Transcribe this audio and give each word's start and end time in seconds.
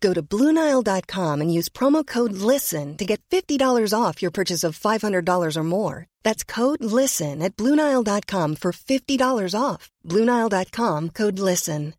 Go 0.00 0.14
to 0.14 0.22
BlueNile.com 0.22 1.40
and 1.40 1.52
use 1.52 1.68
promo 1.68 2.06
code 2.06 2.32
LISTEN 2.32 2.96
to 2.96 3.04
get 3.04 3.20
$50 3.30 3.92
off 3.94 4.22
your 4.22 4.30
purchase 4.30 4.64
of 4.64 4.78
$500 4.78 5.56
or 5.56 5.62
more. 5.62 6.06
That's 6.22 6.44
code 6.44 6.82
LISTEN 6.82 7.42
at 7.42 7.56
BlueNile.com 7.56 8.56
for 8.56 8.72
$50 8.72 9.54
off. 9.54 9.90
BlueNile.com 10.08 11.10
code 11.10 11.38
LISTEN. 11.38 11.94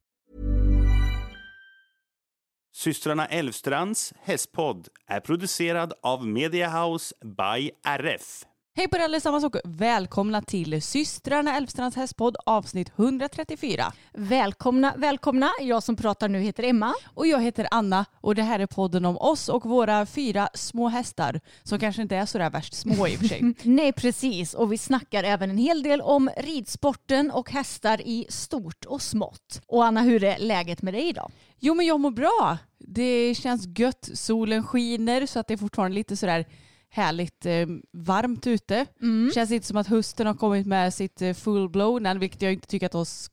Systrarna 2.74 3.26
Elvstrands 3.26 4.14
hästpodd 4.24 4.88
är 5.08 5.20
producerad 5.20 5.94
av 6.02 6.28
Mediahouse 6.28 7.14
by 7.24 7.72
RF. 8.00 8.46
Hej 8.74 8.88
på 8.88 8.96
er 8.98 9.00
allesammans 9.00 9.44
och 9.44 9.56
välkomna 9.64 10.42
till 10.42 10.82
systrarna 10.82 11.58
Älvstrands 11.58 11.96
hästpodd 11.96 12.36
avsnitt 12.46 12.92
134. 12.96 13.94
Välkomna, 14.14 14.94
välkomna. 14.98 15.50
Jag 15.62 15.84
som 15.84 15.96
pratar 15.96 16.30
nu 16.30 16.40
heter 16.40 16.64
Emma. 16.64 16.94
Och 17.14 17.28
jag 17.28 17.42
heter 17.42 17.68
Anna 17.72 18.06
och 18.14 18.36
det 18.36 18.44
här 18.44 18.60
är 18.60 18.66
podden 18.66 19.06
om 19.06 19.18
oss 19.18 19.50
och 19.50 19.66
våra 19.66 20.06
fyra 20.06 20.50
små 20.54 20.88
hästar 20.88 21.42
som 21.64 21.80
kanske 21.80 22.02
inte 22.02 22.16
är 22.16 22.26
så 22.26 22.38
där 22.38 22.50
värst 22.50 22.74
små 22.74 23.08
i 23.08 23.16
och 23.16 23.20
för 23.20 23.28
sig. 23.28 23.56
Nej, 23.64 23.94
precis. 23.94 24.54
Och 24.54 24.72
vi 24.72 24.78
snackar 24.78 25.24
även 25.24 25.50
en 25.50 25.58
hel 25.58 25.84
del 25.84 26.02
om 26.02 26.30
ridsporten 26.38 27.32
och 27.32 27.52
hästar 27.52 28.02
i 28.02 28.26
stort 28.30 28.86
och 28.86 29.02
smått. 29.02 29.62
Och 29.68 29.86
Anna, 29.86 30.02
hur 30.02 30.24
är 30.24 30.40
läget 30.40 30.82
med 30.82 30.94
dig 30.94 31.10
idag? 31.10 31.32
Jo 31.60 31.74
men 31.74 31.86
jag 31.86 32.00
mår 32.00 32.12
bra. 32.12 32.58
Det 32.80 33.36
känns 33.36 33.80
gött. 33.80 34.10
Solen 34.14 34.64
skiner 34.64 35.26
så 35.26 35.40
att 35.40 35.48
det 35.48 35.54
är 35.54 35.58
fortfarande 35.58 35.96
lite 35.96 36.18
sådär 36.18 36.46
härligt 36.92 37.46
eh, 37.46 37.66
varmt 37.94 38.48
ute. 38.48 38.86
Mm. 39.02 39.32
Känns 39.36 39.52
inte 39.52 39.68
som 39.68 39.78
att 39.78 39.88
hösten 39.88 40.28
har 40.28 40.34
kommit 40.34 40.68
med 40.68 40.94
sitt 40.94 41.22
eh, 41.22 41.34
full 41.34 41.70
blow 41.70 42.06
än, 42.06 42.20
vilket 42.20 42.42
jag 42.42 42.54
inte 42.54 42.68
tycker 42.68 42.86
att 42.86 42.92
de 42.92 43.06
ska, 43.06 43.30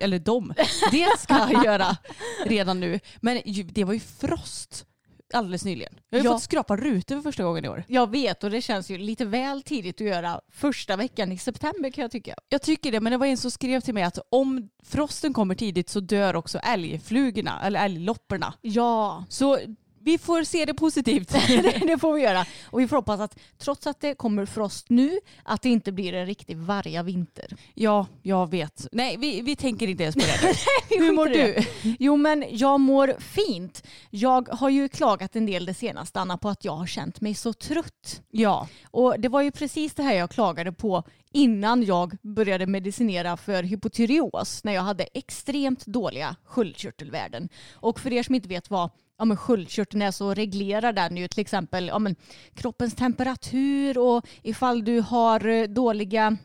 eller 0.00 0.18
de, 0.18 0.54
det 0.90 1.18
ska 1.18 1.62
göra 1.64 1.96
redan 2.46 2.80
nu. 2.80 3.00
Men 3.20 3.40
det 3.72 3.84
var 3.84 3.92
ju 3.94 4.00
frost 4.00 4.84
alldeles 5.34 5.64
nyligen. 5.64 5.92
Jag 6.10 6.18
har 6.18 6.22
ju 6.24 6.28
Ja. 6.30 6.34
fått 6.34 6.42
skrapa 6.42 6.76
rutor 6.76 7.14
för 7.16 7.22
första 7.22 7.44
gången 7.44 7.64
i 7.64 7.68
år. 7.68 7.84
Jag 7.88 8.10
vet 8.10 8.44
och 8.44 8.50
det 8.50 8.62
känns 8.62 8.90
ju 8.90 8.98
lite 8.98 9.24
väl 9.24 9.62
tidigt 9.62 10.00
att 10.00 10.06
göra 10.06 10.40
första 10.52 10.96
veckan 10.96 11.32
i 11.32 11.38
september 11.38 11.90
kan 11.90 12.02
jag 12.02 12.10
tycka. 12.10 12.34
Jag 12.48 12.62
tycker 12.62 12.92
det, 12.92 13.00
men 13.00 13.10
det 13.12 13.16
var 13.16 13.26
en 13.26 13.36
som 13.36 13.50
skrev 13.50 13.80
till 13.80 13.94
mig 13.94 14.02
att 14.02 14.18
om 14.30 14.68
frosten 14.84 15.32
kommer 15.32 15.54
tidigt 15.54 15.88
så 15.88 16.00
dör 16.00 16.36
också 16.36 16.58
älgflugorna, 16.58 17.60
eller 17.62 17.84
älglopporna. 17.84 18.54
Ja, 18.60 19.24
Så 19.28 19.58
vi 20.00 20.18
får 20.18 20.44
se 20.44 20.64
det 20.64 20.74
positivt. 20.74 21.28
det, 21.86 21.98
får 22.00 22.12
vi 22.12 22.22
göra. 22.22 22.44
Och 22.64 22.80
vi 22.80 22.88
får 22.88 22.96
hoppas 22.96 23.20
att 23.20 23.38
trots 23.58 23.86
att 23.86 24.00
det 24.00 24.14
kommer 24.14 24.46
frost 24.46 24.90
nu, 24.90 25.18
att 25.42 25.62
det 25.62 25.68
inte 25.68 25.92
blir 25.92 26.14
en 26.14 26.26
riktig 26.26 26.56
varga 26.56 27.02
vinter. 27.02 27.56
ja, 27.74 28.06
jag 28.22 28.50
vet. 28.50 28.86
Nej, 28.92 29.16
vi, 29.16 29.40
vi 29.40 29.56
tänker 29.56 29.88
inte 29.88 30.02
ens 30.02 30.14
på 30.14 30.20
det. 30.20 30.56
Hur 30.98 31.12
mår 31.12 31.26
du? 31.26 31.56
Jo 31.98 32.16
men 32.16 32.44
jag 32.50 32.80
mår 32.80 33.14
fint. 33.18 33.86
Jag 34.10 34.48
har 34.48 34.68
ju 34.68 34.88
klagat 34.88 35.36
en 35.36 35.46
del 35.46 35.66
det 35.66 35.74
senaste 35.74 36.20
Anna 36.20 36.38
på 36.38 36.48
att 36.48 36.64
jag 36.64 36.72
har 36.72 36.86
känt 36.86 37.20
mig 37.20 37.34
så 37.34 37.52
trött. 37.52 38.22
Ja, 38.30 38.68
Och 38.90 39.20
det 39.20 39.28
var 39.28 39.42
ju 39.42 39.50
precis 39.50 39.94
det 39.94 40.02
här 40.02 40.14
jag 40.14 40.30
klagade 40.30 40.72
på 40.72 41.02
innan 41.32 41.82
jag 41.82 42.16
började 42.22 42.66
medicinera 42.66 43.36
för 43.36 43.62
hypotyreos 43.62 44.64
när 44.64 44.72
jag 44.72 44.82
hade 44.82 45.04
extremt 45.14 45.86
dåliga 45.86 46.36
sköldkörtelvärden. 46.44 47.48
Och 47.72 48.00
för 48.00 48.12
er 48.12 48.22
som 48.22 48.34
inte 48.34 48.48
vet 48.48 48.70
vad 48.70 48.90
ja, 49.18 49.24
men 49.24 49.36
sköldkörteln 49.36 50.02
är 50.02 50.10
så 50.10 50.34
reglerar 50.34 50.92
den 50.92 51.16
ju 51.16 51.28
till 51.28 51.40
exempel 51.40 51.86
ja, 51.86 51.98
men 51.98 52.16
kroppens 52.54 52.94
temperatur 52.94 53.98
och 53.98 54.26
ifall 54.42 54.84
du 54.84 55.00
har 55.00 55.46
eh, 55.46 55.64
dåliga 55.64 56.36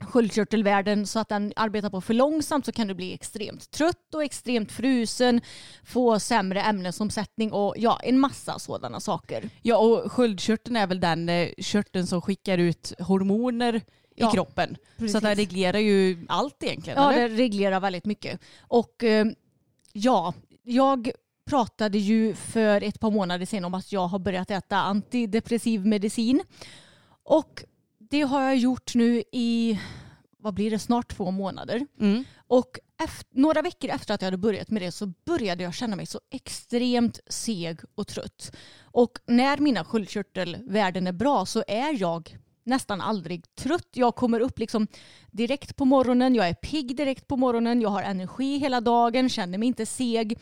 sköldkörtelvärden 0.00 1.06
så 1.06 1.18
att 1.18 1.28
den 1.28 1.52
arbetar 1.56 1.90
på 1.90 2.00
för 2.00 2.14
långsamt 2.14 2.66
så 2.66 2.72
kan 2.72 2.88
du 2.88 2.94
bli 2.94 3.14
extremt 3.14 3.70
trött 3.70 4.14
och 4.14 4.24
extremt 4.24 4.72
frusen, 4.72 5.40
få 5.84 6.20
sämre 6.20 6.62
ämnesomsättning 6.62 7.52
och 7.52 7.74
ja, 7.78 8.00
en 8.02 8.18
massa 8.20 8.58
sådana 8.58 9.00
saker. 9.00 9.50
ja 9.62 9.76
och 9.78 10.12
sköldkörteln 10.12 10.76
är 10.76 10.86
väl 10.86 11.00
den 11.00 11.28
eh, 11.28 11.48
körteln 11.58 12.06
som 12.06 12.22
skickar 12.22 12.58
ut 12.58 12.92
hormoner 12.98 13.80
Ja, 14.16 14.28
i 14.28 14.32
kroppen. 14.32 14.76
precis. 14.96 15.12
Så 15.12 15.18
att 15.18 15.24
den 15.24 15.34
reglerar 15.34 15.78
ju 15.78 16.26
allt 16.28 16.62
egentligen. 16.62 17.02
Ja, 17.02 17.12
eller? 17.12 17.28
det 17.28 17.34
reglerar 17.36 17.80
väldigt 17.80 18.04
mycket. 18.04 18.40
Och 18.60 19.04
eh, 19.04 19.26
ja, 19.92 20.34
jag 20.62 21.10
pratade 21.44 21.98
ju 21.98 22.34
för 22.34 22.80
ett 22.80 23.00
par 23.00 23.10
månader 23.10 23.46
sedan 23.46 23.64
om 23.64 23.74
att 23.74 23.92
jag 23.92 24.06
har 24.06 24.18
börjat 24.18 24.50
äta 24.50 24.76
antidepressiv 24.76 25.86
medicin. 25.86 26.42
Och 27.22 27.64
det 27.98 28.22
har 28.22 28.42
jag 28.42 28.56
gjort 28.56 28.94
nu 28.94 29.22
i, 29.32 29.80
vad 30.38 30.54
blir 30.54 30.70
det, 30.70 30.78
snart 30.78 31.16
två 31.16 31.30
månader. 31.30 31.86
Mm. 32.00 32.24
Och 32.36 32.78
efter, 33.04 33.38
några 33.38 33.62
veckor 33.62 33.90
efter 33.90 34.14
att 34.14 34.22
jag 34.22 34.26
hade 34.26 34.36
börjat 34.36 34.70
med 34.70 34.82
det 34.82 34.92
så 34.92 35.06
började 35.06 35.62
jag 35.62 35.74
känna 35.74 35.96
mig 35.96 36.06
så 36.06 36.20
extremt 36.30 37.20
seg 37.26 37.80
och 37.94 38.06
trött. 38.06 38.56
Och 38.82 39.18
när 39.26 39.58
mina 39.58 39.84
sköldkörtelvärden 39.84 41.06
är 41.06 41.12
bra 41.12 41.46
så 41.46 41.64
är 41.68 42.00
jag 42.00 42.38
nästan 42.64 43.00
aldrig 43.00 43.54
trött. 43.54 43.88
Jag 43.92 44.14
kommer 44.14 44.40
upp 44.40 44.58
liksom 44.58 44.86
direkt 45.30 45.76
på 45.76 45.84
morgonen, 45.84 46.34
jag 46.34 46.48
är 46.48 46.54
pigg 46.54 46.96
direkt 46.96 47.26
på 47.26 47.36
morgonen, 47.36 47.80
jag 47.80 47.88
har 47.88 48.02
energi 48.02 48.58
hela 48.58 48.80
dagen, 48.80 49.28
känner 49.28 49.58
mig 49.58 49.68
inte 49.68 49.86
seg. 49.86 50.38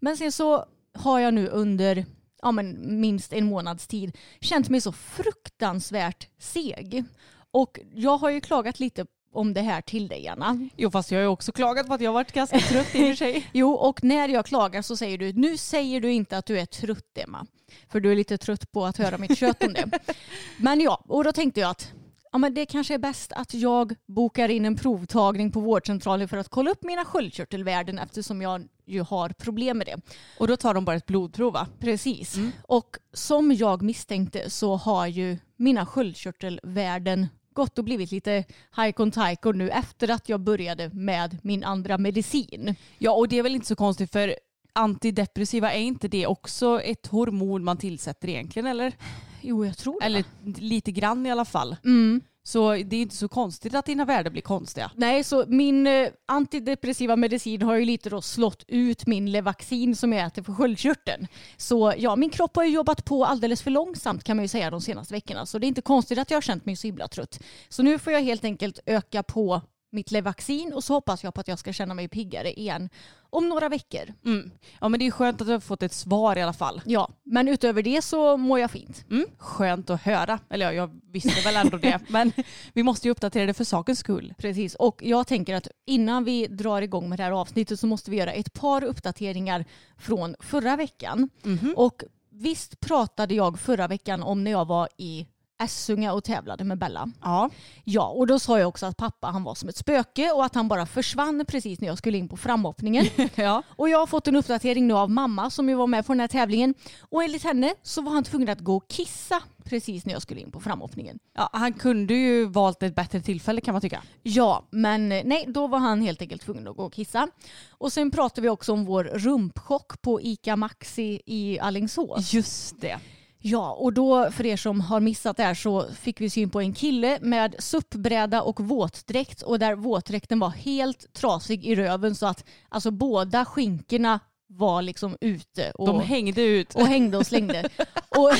Men 0.00 0.16
sen 0.16 0.32
så 0.32 0.64
har 0.94 1.20
jag 1.20 1.34
nu 1.34 1.48
under 1.48 2.04
ja, 2.42 2.52
men 2.52 3.00
minst 3.00 3.32
en 3.32 3.46
månads 3.46 3.86
tid 3.86 4.16
känt 4.40 4.68
mig 4.68 4.80
så 4.80 4.92
fruktansvärt 4.92 6.28
seg. 6.38 7.04
Och 7.50 7.80
jag 7.94 8.18
har 8.18 8.30
ju 8.30 8.40
klagat 8.40 8.80
lite 8.80 9.06
om 9.32 9.54
det 9.54 9.60
här 9.60 9.80
till 9.80 10.08
dig 10.08 10.28
Anna. 10.28 10.68
Jo 10.76 10.90
fast 10.90 11.10
jag 11.10 11.18
har 11.18 11.22
ju 11.22 11.28
också 11.28 11.52
klagat 11.52 11.86
på 11.86 11.94
att 11.94 12.00
jag 12.00 12.10
har 12.10 12.14
varit 12.14 12.32
ganska 12.32 12.58
trött 12.58 12.94
i 12.94 13.04
och 13.04 13.08
för 13.08 13.14
sig. 13.14 13.46
Jo, 13.52 13.72
och 13.72 14.04
när 14.04 14.28
jag 14.28 14.46
klagar 14.46 14.82
så 14.82 14.96
säger 14.96 15.18
du, 15.18 15.32
nu 15.32 15.56
säger 15.56 16.00
du 16.00 16.12
inte 16.12 16.38
att 16.38 16.46
du 16.46 16.58
är 16.58 16.66
trött 16.66 17.18
Emma. 17.18 17.46
För 17.88 18.00
du 18.00 18.12
är 18.12 18.16
lite 18.16 18.38
trött 18.38 18.72
på 18.72 18.84
att 18.84 18.96
höra 18.96 19.18
mitt 19.18 19.38
kött 19.38 19.62
om 19.62 19.72
det. 19.72 19.90
Men 20.58 20.80
ja, 20.80 21.04
och 21.08 21.24
då 21.24 21.32
tänkte 21.32 21.60
jag 21.60 21.70
att 21.70 21.92
ja, 22.32 22.38
men 22.38 22.54
det 22.54 22.66
kanske 22.66 22.94
är 22.94 22.98
bäst 22.98 23.32
att 23.32 23.54
jag 23.54 23.94
bokar 24.06 24.48
in 24.48 24.64
en 24.64 24.76
provtagning 24.76 25.52
på 25.52 25.60
vårdcentralen 25.60 26.28
för 26.28 26.36
att 26.36 26.48
kolla 26.48 26.70
upp 26.70 26.84
mina 26.84 27.04
sköldkörtelvärden 27.04 27.98
eftersom 27.98 28.42
jag 28.42 28.68
ju 28.86 29.00
har 29.00 29.28
problem 29.28 29.78
med 29.78 29.86
det. 29.86 30.00
Och 30.38 30.48
då 30.48 30.56
tar 30.56 30.74
de 30.74 30.84
bara 30.84 30.96
ett 30.96 31.06
blodprov 31.06 31.52
va? 31.52 31.66
Precis. 31.80 32.36
Och 32.62 32.96
som 33.12 33.52
jag 33.52 33.82
misstänkte 33.82 34.50
så 34.50 34.76
har 34.76 35.06
ju 35.06 35.38
mina 35.56 35.86
sköldkörtelvärden 35.86 37.26
gått 37.52 37.78
och 37.78 37.84
blivit 37.84 38.10
lite 38.10 38.44
hajkon 38.70 39.10
tajkon 39.10 39.58
nu 39.58 39.70
efter 39.70 40.10
att 40.10 40.28
jag 40.28 40.40
började 40.40 40.88
med 40.88 41.38
min 41.42 41.64
andra 41.64 41.98
medicin. 41.98 42.74
Ja 42.98 43.12
och 43.12 43.28
det 43.28 43.38
är 43.38 43.42
väl 43.42 43.54
inte 43.54 43.66
så 43.66 43.76
konstigt 43.76 44.12
för 44.12 44.36
antidepressiva 44.72 45.72
är 45.72 45.80
inte 45.80 46.08
det 46.08 46.26
också 46.26 46.80
ett 46.80 47.06
hormon 47.06 47.64
man 47.64 47.76
tillsätter 47.76 48.28
egentligen 48.28 48.66
eller? 48.66 48.92
Jo, 49.40 49.64
jag 49.64 49.78
tror 49.78 50.00
det. 50.00 50.06
Eller 50.06 50.24
lite 50.60 50.92
grann 50.92 51.26
i 51.26 51.30
alla 51.30 51.44
fall. 51.44 51.76
Mm. 51.84 52.20
Så 52.46 52.72
det 52.72 52.96
är 52.96 53.02
inte 53.02 53.14
så 53.14 53.28
konstigt 53.28 53.74
att 53.74 53.86
dina 53.86 54.04
värden 54.04 54.32
blir 54.32 54.42
konstiga. 54.42 54.90
Nej, 54.94 55.24
så 55.24 55.44
min 55.48 55.86
eh, 55.86 56.08
antidepressiva 56.26 57.16
medicin 57.16 57.62
har 57.62 57.74
ju 57.74 57.84
lite 57.84 58.10
då 58.10 58.22
slått 58.22 58.64
ut 58.68 59.06
min 59.06 59.32
Levaxin 59.32 59.96
som 59.96 60.12
jag 60.12 60.26
äter 60.26 60.42
för 60.42 60.52
sköldkörteln. 60.52 61.26
Så 61.56 61.94
ja, 61.98 62.16
min 62.16 62.30
kropp 62.30 62.56
har 62.56 62.64
ju 62.64 62.70
jobbat 62.70 63.04
på 63.04 63.24
alldeles 63.24 63.62
för 63.62 63.70
långsamt 63.70 64.24
kan 64.24 64.36
man 64.36 64.44
ju 64.44 64.48
säga 64.48 64.70
de 64.70 64.80
senaste 64.80 65.14
veckorna. 65.14 65.46
Så 65.46 65.58
det 65.58 65.66
är 65.66 65.68
inte 65.68 65.82
konstigt 65.82 66.18
att 66.18 66.30
jag 66.30 66.36
har 66.36 66.42
känt 66.42 66.66
mig 66.66 66.76
så 66.76 66.86
himla 66.86 67.08
trött. 67.08 67.40
Så 67.68 67.82
nu 67.82 67.98
får 67.98 68.12
jag 68.12 68.20
helt 68.20 68.44
enkelt 68.44 68.78
öka 68.86 69.22
på 69.22 69.60
mitt 69.92 70.10
Levaxin 70.10 70.72
och 70.72 70.84
så 70.84 70.94
hoppas 70.94 71.24
jag 71.24 71.34
på 71.34 71.40
att 71.40 71.48
jag 71.48 71.58
ska 71.58 71.72
känna 71.72 71.94
mig 71.94 72.08
piggare 72.08 72.60
igen 72.60 72.90
om 73.36 73.48
några 73.48 73.68
veckor. 73.68 74.14
Mm. 74.24 74.50
Ja 74.80 74.88
men 74.88 75.00
det 75.00 75.06
är 75.06 75.10
skönt 75.10 75.40
att 75.40 75.46
du 75.46 75.52
har 75.52 75.60
fått 75.60 75.82
ett 75.82 75.92
svar 75.92 76.38
i 76.38 76.42
alla 76.42 76.52
fall. 76.52 76.82
Ja, 76.84 77.08
men 77.24 77.48
utöver 77.48 77.82
det 77.82 78.02
så 78.02 78.36
mår 78.36 78.58
jag 78.58 78.70
fint. 78.70 79.04
Mm. 79.10 79.26
Skönt 79.38 79.90
att 79.90 80.02
höra. 80.02 80.38
Eller 80.50 80.66
ja, 80.66 80.72
jag 80.72 81.00
visste 81.10 81.40
väl 81.44 81.56
ändå 81.56 81.76
det. 81.76 82.00
Men 82.08 82.32
vi 82.72 82.82
måste 82.82 83.08
ju 83.08 83.12
uppdatera 83.12 83.46
det 83.46 83.54
för 83.54 83.64
sakens 83.64 83.98
skull. 83.98 84.34
Precis, 84.38 84.74
och 84.74 85.02
jag 85.02 85.26
tänker 85.26 85.54
att 85.54 85.68
innan 85.86 86.24
vi 86.24 86.46
drar 86.46 86.82
igång 86.82 87.08
med 87.08 87.18
det 87.18 87.22
här 87.22 87.30
avsnittet 87.30 87.80
så 87.80 87.86
måste 87.86 88.10
vi 88.10 88.16
göra 88.16 88.32
ett 88.32 88.52
par 88.52 88.84
uppdateringar 88.84 89.64
från 89.96 90.36
förra 90.40 90.76
veckan. 90.76 91.30
Mhm. 91.42 91.74
Och 91.76 92.02
visst 92.30 92.80
pratade 92.80 93.34
jag 93.34 93.60
förra 93.60 93.88
veckan 93.88 94.22
om 94.22 94.44
när 94.44 94.50
jag 94.50 94.64
var 94.64 94.88
i 94.96 95.26
Essunga 95.58 96.12
och 96.12 96.24
tävlade 96.24 96.64
med 96.64 96.78
Bella. 96.78 97.12
Ja. 97.22 97.50
Ja, 97.84 98.08
och 98.08 98.26
då 98.26 98.38
sa 98.38 98.58
jag 98.58 98.68
också 98.68 98.86
att 98.86 98.96
pappa 98.96 99.26
han 99.26 99.42
var 99.42 99.54
som 99.54 99.68
ett 99.68 99.76
spöke 99.76 100.30
och 100.30 100.44
att 100.44 100.54
han 100.54 100.68
bara 100.68 100.86
försvann 100.86 101.44
precis 101.48 101.80
när 101.80 101.88
jag 101.88 101.98
skulle 101.98 102.18
in 102.18 102.28
på 102.28 102.36
framhoppningen. 102.36 103.06
ja. 103.34 103.62
Och 103.68 103.88
jag 103.88 103.98
har 103.98 104.06
fått 104.06 104.28
en 104.28 104.36
uppdatering 104.36 104.86
nu 104.86 104.94
av 104.94 105.10
mamma 105.10 105.50
som 105.50 105.68
ju 105.68 105.74
var 105.74 105.86
med 105.86 106.06
på 106.06 106.12
den 106.12 106.20
här 106.20 106.28
tävlingen. 106.28 106.74
Och 107.00 107.24
enligt 107.24 107.44
henne 107.44 107.74
så 107.82 108.02
var 108.02 108.12
han 108.12 108.24
tvungen 108.24 108.48
att 108.48 108.60
gå 108.60 108.76
och 108.76 108.88
kissa 108.88 109.42
precis 109.64 110.06
när 110.06 110.12
jag 110.12 110.22
skulle 110.22 110.40
in 110.40 110.50
på 110.50 110.60
framhoppningen. 110.60 111.18
ja. 111.34 111.50
Han 111.52 111.72
kunde 111.72 112.14
ju 112.14 112.44
valt 112.44 112.82
ett 112.82 112.94
bättre 112.94 113.20
tillfälle 113.20 113.60
kan 113.60 113.72
man 113.72 113.80
tycka. 113.80 114.02
Ja, 114.22 114.66
men 114.70 115.12
eh, 115.12 115.22
nej, 115.24 115.44
då 115.48 115.66
var 115.66 115.78
han 115.78 116.02
helt 116.02 116.22
enkelt 116.22 116.42
tvungen 116.42 116.68
att 116.68 116.76
gå 116.76 116.84
och 116.84 116.92
kissa. 116.92 117.28
Och 117.70 117.92
sen 117.92 118.10
pratade 118.10 118.40
vi 118.40 118.48
också 118.48 118.72
om 118.72 118.84
vår 118.84 119.04
rumpchock 119.04 120.02
på 120.02 120.20
ICA 120.20 120.56
Maxi 120.56 121.20
i 121.26 121.58
Alingsås. 121.58 122.32
Just 122.32 122.80
det. 122.80 122.98
Ja, 123.48 123.72
och 123.72 123.92
då 123.92 124.30
för 124.30 124.46
er 124.46 124.56
som 124.56 124.80
har 124.80 125.00
missat 125.00 125.36
det 125.36 125.42
här 125.42 125.54
så 125.54 125.86
fick 126.00 126.20
vi 126.20 126.30
syn 126.30 126.50
på 126.50 126.60
en 126.60 126.72
kille 126.74 127.18
med 127.22 127.54
suppbräda 127.58 128.42
och 128.42 128.60
våtdräkt 128.60 129.42
och 129.42 129.58
där 129.58 129.74
våtdräkten 129.74 130.38
var 130.38 130.48
helt 130.50 131.12
trasig 131.12 131.64
i 131.66 131.74
röven 131.74 132.14
så 132.14 132.26
att 132.26 132.44
alltså 132.68 132.90
båda 132.90 133.44
skinkorna 133.44 134.20
var 134.48 134.82
liksom 134.82 135.16
ute 135.20 135.70
och, 135.70 135.86
De 135.86 136.00
hängde 136.00 136.42
ut. 136.42 136.74
och 136.74 136.86
hängde 136.86 137.16
och 137.18 137.26
slängde. 137.26 137.68
och, 138.08 138.30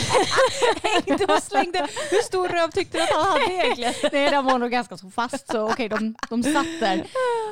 hängde 0.83 1.25
och 1.25 1.43
slängde. 1.43 1.79
Hur 2.11 2.23
stor 2.23 2.49
röv 2.49 2.71
tyckte 2.71 2.99
du 2.99 3.03
att 3.03 3.11
han 3.11 3.27
hade 3.27 3.53
egentligen? 3.55 3.95
nej, 4.13 4.31
den 4.31 4.45
var 4.45 4.59
nog 4.59 4.71
ganska 4.71 4.97
så 4.97 5.11
fast 5.11 5.47
så 5.53 5.71
okej, 5.71 5.89
de, 5.89 6.15
de 6.31 6.43
satt 6.43 6.81
där. 6.81 7.07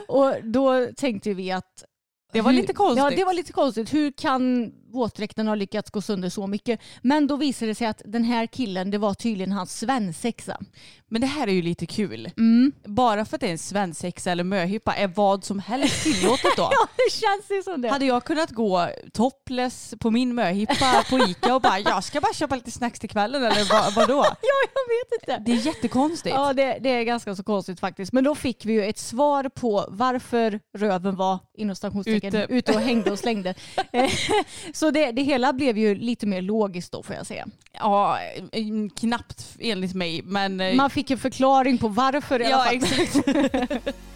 Och 0.08 0.34
då 0.44 0.86
tänkte 0.96 1.34
vi 1.34 1.50
att 1.52 1.84
Det 2.32 2.40
var 2.40 2.50
hur- 2.52 2.60
lite 2.60 2.72
konstigt. 2.72 3.04
Ja, 3.04 3.10
det 3.10 3.24
var 3.24 3.34
lite 3.34 3.52
konstigt. 3.52 3.94
Hur 3.94 4.12
kan 4.12 4.72
våtdräkten 4.94 5.48
ha 5.48 5.54
lyckats 5.54 5.90
gå 5.90 6.00
sönder 6.00 6.28
så 6.28 6.46
mycket? 6.46 6.80
Men 7.02 7.26
då 7.26 7.36
visade 7.36 7.70
det 7.70 7.74
sig 7.74 7.86
att 7.86 8.02
den 8.04 8.24
här 8.24 8.46
killen, 8.46 8.90
det 8.90 8.98
var 8.98 9.14
tydligen 9.14 9.52
hans 9.52 9.78
svensexa. 9.78 10.58
Men 11.08 11.20
det 11.20 11.26
här 11.26 11.46
är 11.46 11.52
ju 11.52 11.62
lite 11.62 11.86
kul. 11.86 12.30
Mm. 12.36 12.72
Bara 12.84 13.24
för 13.24 13.36
att 13.36 13.40
det 13.40 13.46
är 13.46 13.50
en 13.50 13.58
svensexa 13.58 14.30
eller 14.30 14.44
möhippa 14.44 14.94
är 14.94 15.08
vad 15.08 15.44
som 15.44 15.58
helst 15.58 16.02
tillåtet 16.02 16.56
då. 16.56 16.62
Ja, 16.72 16.88
det 16.96 17.12
känns 17.12 17.50
ju 17.50 17.62
som 17.62 17.82
det. 17.82 17.88
Hade 17.88 18.04
jag 18.06 18.24
kunnat 18.24 18.50
gå 18.50 18.88
topless 19.12 19.94
på 20.00 20.10
min 20.10 20.34
möhippa 20.34 21.04
på 21.10 21.18
Ica 21.18 21.54
och 21.54 21.62
bara 21.62 21.78
jag 21.78 22.04
ska 22.04 22.20
bara 22.20 22.32
köpa 22.32 22.54
lite 22.54 22.70
snacks 22.70 23.00
till 23.00 23.10
kvällen 23.10 23.44
eller 23.44 23.64
vad, 23.72 23.94
vadå? 23.94 24.24
Ja, 24.42 24.68
jag 24.74 24.88
vet 24.88 25.22
inte. 25.22 25.50
Det 25.50 25.56
är 25.58 25.66
jättekonstigt. 25.66 26.34
Ja, 26.36 26.52
det, 26.52 26.78
det 26.80 26.88
är 26.88 27.02
ganska 27.02 27.36
så 27.36 27.42
konstigt 27.42 27.80
faktiskt. 27.80 28.12
Men 28.12 28.24
då 28.24 28.34
fick 28.34 28.64
vi 28.64 28.72
ju 28.72 28.84
ett 28.84 28.98
svar 28.98 29.48
på 29.48 29.84
varför 29.88 30.60
röven 30.78 31.16
var 31.16 31.38
inom 31.54 31.76
stationstecken 31.76 32.34
Ute. 32.34 32.54
ute 32.54 32.72
och 32.72 32.80
hängde 32.80 33.12
och 33.12 33.18
slängde. 33.18 33.54
Så 34.84 34.90
det, 34.90 35.12
det 35.12 35.22
hela 35.22 35.52
blev 35.52 35.78
ju 35.78 35.94
lite 35.94 36.26
mer 36.26 36.42
logiskt 36.42 36.92
då 36.92 37.02
får 37.02 37.16
jag 37.16 37.26
säga. 37.26 37.46
Ja, 37.72 38.18
knappt 39.00 39.56
enligt 39.58 39.94
mig 39.94 40.22
men 40.24 40.60
eh, 40.60 40.74
Man 40.74 40.90
fick 40.90 41.10
en 41.10 41.18
förklaring 41.18 41.78
på 41.78 41.88
varför 41.88 42.42
i 42.42 42.44
alla 42.44 42.64
fall. 42.64 42.74
exakt. 42.74 43.28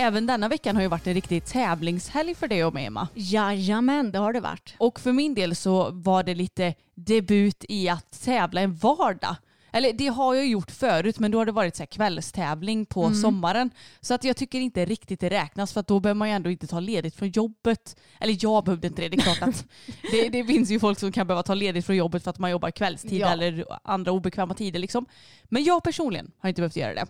Även 0.00 0.26
denna 0.26 0.48
veckan 0.48 0.76
har 0.76 0.82
ju 0.82 0.88
varit 0.88 1.06
en 1.06 1.14
riktig 1.14 1.44
tävlingshelg 1.44 2.34
för 2.34 2.48
dig 2.48 2.64
och 2.64 2.74
mig 2.74 2.84
Emma. 2.86 3.08
Jajamän, 3.14 4.12
det 4.12 4.18
har 4.18 4.32
det 4.32 4.40
varit. 4.40 4.74
Och 4.78 5.00
för 5.00 5.12
min 5.12 5.34
del 5.34 5.56
så 5.56 5.90
var 5.90 6.22
det 6.22 6.34
lite 6.34 6.74
debut 6.94 7.64
i 7.68 7.88
att 7.88 8.22
tävla 8.24 8.60
en 8.60 8.74
vardag. 8.74 9.36
Eller 9.72 9.92
det 9.92 10.06
har 10.06 10.34
jag 10.34 10.46
gjort 10.46 10.70
förut 10.70 11.18
men 11.18 11.30
då 11.30 11.38
har 11.38 11.46
det 11.46 11.52
varit 11.52 11.76
så 11.76 11.86
kvällstävling 11.86 12.86
på 12.86 13.14
sommaren. 13.14 13.70
Så 14.00 14.14
att 14.14 14.24
jag 14.24 14.36
tycker 14.36 14.60
inte 14.60 14.84
riktigt 14.84 15.20
det 15.20 15.28
räknas 15.30 15.72
för 15.72 15.80
att 15.80 15.86
då 15.86 16.00
behöver 16.00 16.18
man 16.18 16.28
ju 16.28 16.34
ändå 16.34 16.50
inte 16.50 16.66
ta 16.66 16.80
ledigt 16.80 17.14
från 17.16 17.28
jobbet. 17.30 17.96
Eller 18.20 18.36
jag 18.40 18.64
behövde 18.64 18.86
inte 18.86 19.02
det. 19.02 19.08
Det 19.08 19.16
är 19.16 19.20
klart 19.20 19.42
att 19.42 19.64
det, 20.10 20.28
det 20.28 20.44
finns 20.44 20.70
ju 20.70 20.80
folk 20.80 20.98
som 20.98 21.12
kan 21.12 21.26
behöva 21.26 21.42
ta 21.42 21.54
ledigt 21.54 21.86
från 21.86 21.96
jobbet 21.96 22.24
för 22.24 22.30
att 22.30 22.38
man 22.38 22.50
jobbar 22.50 22.70
kvällstid 22.70 23.20
Ja. 23.20 23.28
eller 23.32 23.64
andra 23.84 24.12
obekväma 24.12 24.54
tider 24.54 24.78
liksom. 24.78 25.06
Men 25.44 25.64
jag 25.64 25.82
personligen 25.84 26.30
har 26.38 26.48
inte 26.48 26.60
behövt 26.60 26.76
göra 26.76 26.94
det. 26.94 27.06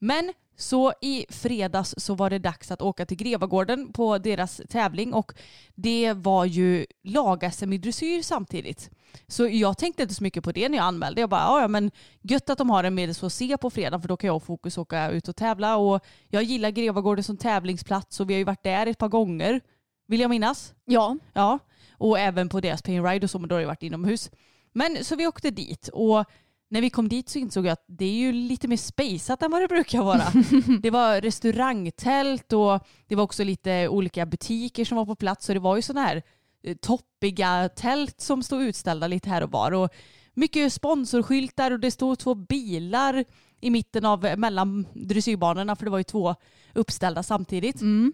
Men 0.00 0.32
så 0.56 0.92
i 1.00 1.26
fredags 1.28 1.94
så 1.98 2.14
var 2.14 2.30
det 2.30 2.38
dags 2.38 2.70
att 2.70 2.82
åka 2.82 3.06
till 3.06 3.16
Grevagården 3.16 3.92
på 3.92 4.18
deras 4.18 4.60
tävling 4.68 5.14
och 5.14 5.32
det 5.74 6.12
var 6.12 6.44
ju 6.44 6.86
lag-SM 7.04 7.72
i 7.72 7.78
dressyr 7.78 8.22
samtidigt. 8.22 8.90
Så 9.26 9.46
jag 9.48 9.78
tänkte 9.78 10.02
inte 10.02 10.14
så 10.14 10.22
mycket 10.22 10.44
på 10.44 10.52
det 10.52 10.68
när 10.68 10.78
jag 10.78 10.84
anmälde. 10.84 11.20
Jag 11.20 11.30
bara, 11.30 11.60
"Ja, 11.60 11.68
men 11.68 11.90
gött 12.22 12.50
att 12.50 12.58
de 12.58 12.70
har 12.70 12.84
en 12.84 12.94
medels 12.94 13.22
att 13.22 13.32
se 13.32 13.56
på 13.56 13.70
fredag 13.70 14.00
för 14.00 14.08
då 14.08 14.16
kan 14.16 14.28
jag 14.28 14.36
och 14.36 14.42
Fokus 14.42 14.78
åka 14.78 15.10
ut 15.10 15.28
och 15.28 15.36
tävla 15.36 15.76
och 15.76 16.04
jag 16.28 16.42
gillar 16.42 16.70
Grevagården 16.70 17.24
som 17.24 17.36
tävlingsplats 17.36 18.20
och 18.20 18.30
vi 18.30 18.34
har 18.34 18.38
ju 18.38 18.44
varit 18.44 18.62
där 18.62 18.86
ett 18.86 18.98
par 18.98 19.08
gånger 19.08 19.60
vill 20.06 20.20
jag 20.20 20.30
minnas. 20.30 20.74
Ja, 20.84 21.16
Ja, 21.32 21.58
och 21.92 22.18
även 22.18 22.48
på 22.48 22.60
deras 22.60 22.82
pain 22.82 23.04
ride 23.04 23.26
och 23.26 23.30
så, 23.30 23.38
men 23.38 23.48
då 23.48 23.54
har 23.54 23.60
det 23.60 23.66
varit 23.66 23.82
inomhus. 23.82 24.30
Men 24.72 25.04
så 25.04 25.16
vi 25.16 25.26
åkte 25.26 25.50
dit 25.50 25.88
och 25.88 26.24
när 26.70 26.80
vi 26.80 26.90
kom 26.90 27.08
dit 27.08 27.28
så 27.28 27.38
insåg 27.38 27.66
jag 27.66 27.72
att 27.72 27.84
det 27.86 28.04
är 28.04 28.12
ju 28.12 28.32
lite 28.32 28.68
mer 28.68 28.76
spejsat 28.76 29.42
än 29.42 29.50
vad 29.50 29.62
det 29.62 29.68
brukar 29.68 30.02
vara. 30.02 30.22
det 30.82 30.90
var 30.90 31.20
restaurangtält 31.20 32.52
och 32.52 32.86
det 33.06 33.14
var 33.14 33.24
också 33.24 33.44
lite 33.44 33.88
olika 33.88 34.26
butiker 34.26 34.84
som 34.84 34.96
var 34.96 35.06
på 35.06 35.16
plats 35.16 35.48
och 35.48 35.54
det 35.54 35.60
var 35.60 35.76
ju 35.76 35.82
sådana 35.82 36.06
här 36.06 36.22
eh, 36.62 36.76
toppiga 36.76 37.68
tält 37.68 38.20
som 38.20 38.42
stod 38.42 38.62
utställda 38.62 39.06
lite 39.06 39.28
här 39.28 39.42
och 39.42 39.50
var. 39.50 39.72
Och 39.72 39.90
mycket 40.34 40.72
sponsorskyltar 40.72 41.70
och 41.70 41.80
det 41.80 41.90
stod 41.90 42.18
två 42.18 42.34
bilar 42.34 43.24
i 43.60 43.70
mitten 43.70 44.04
av 44.04 44.38
mellan 44.38 44.86
dressyrbanorna 44.92 45.76
för 45.76 45.84
det 45.84 45.90
var 45.90 45.98
ju 45.98 46.04
två 46.04 46.34
uppställda 46.74 47.22
samtidigt. 47.22 47.80
mm. 47.80 48.12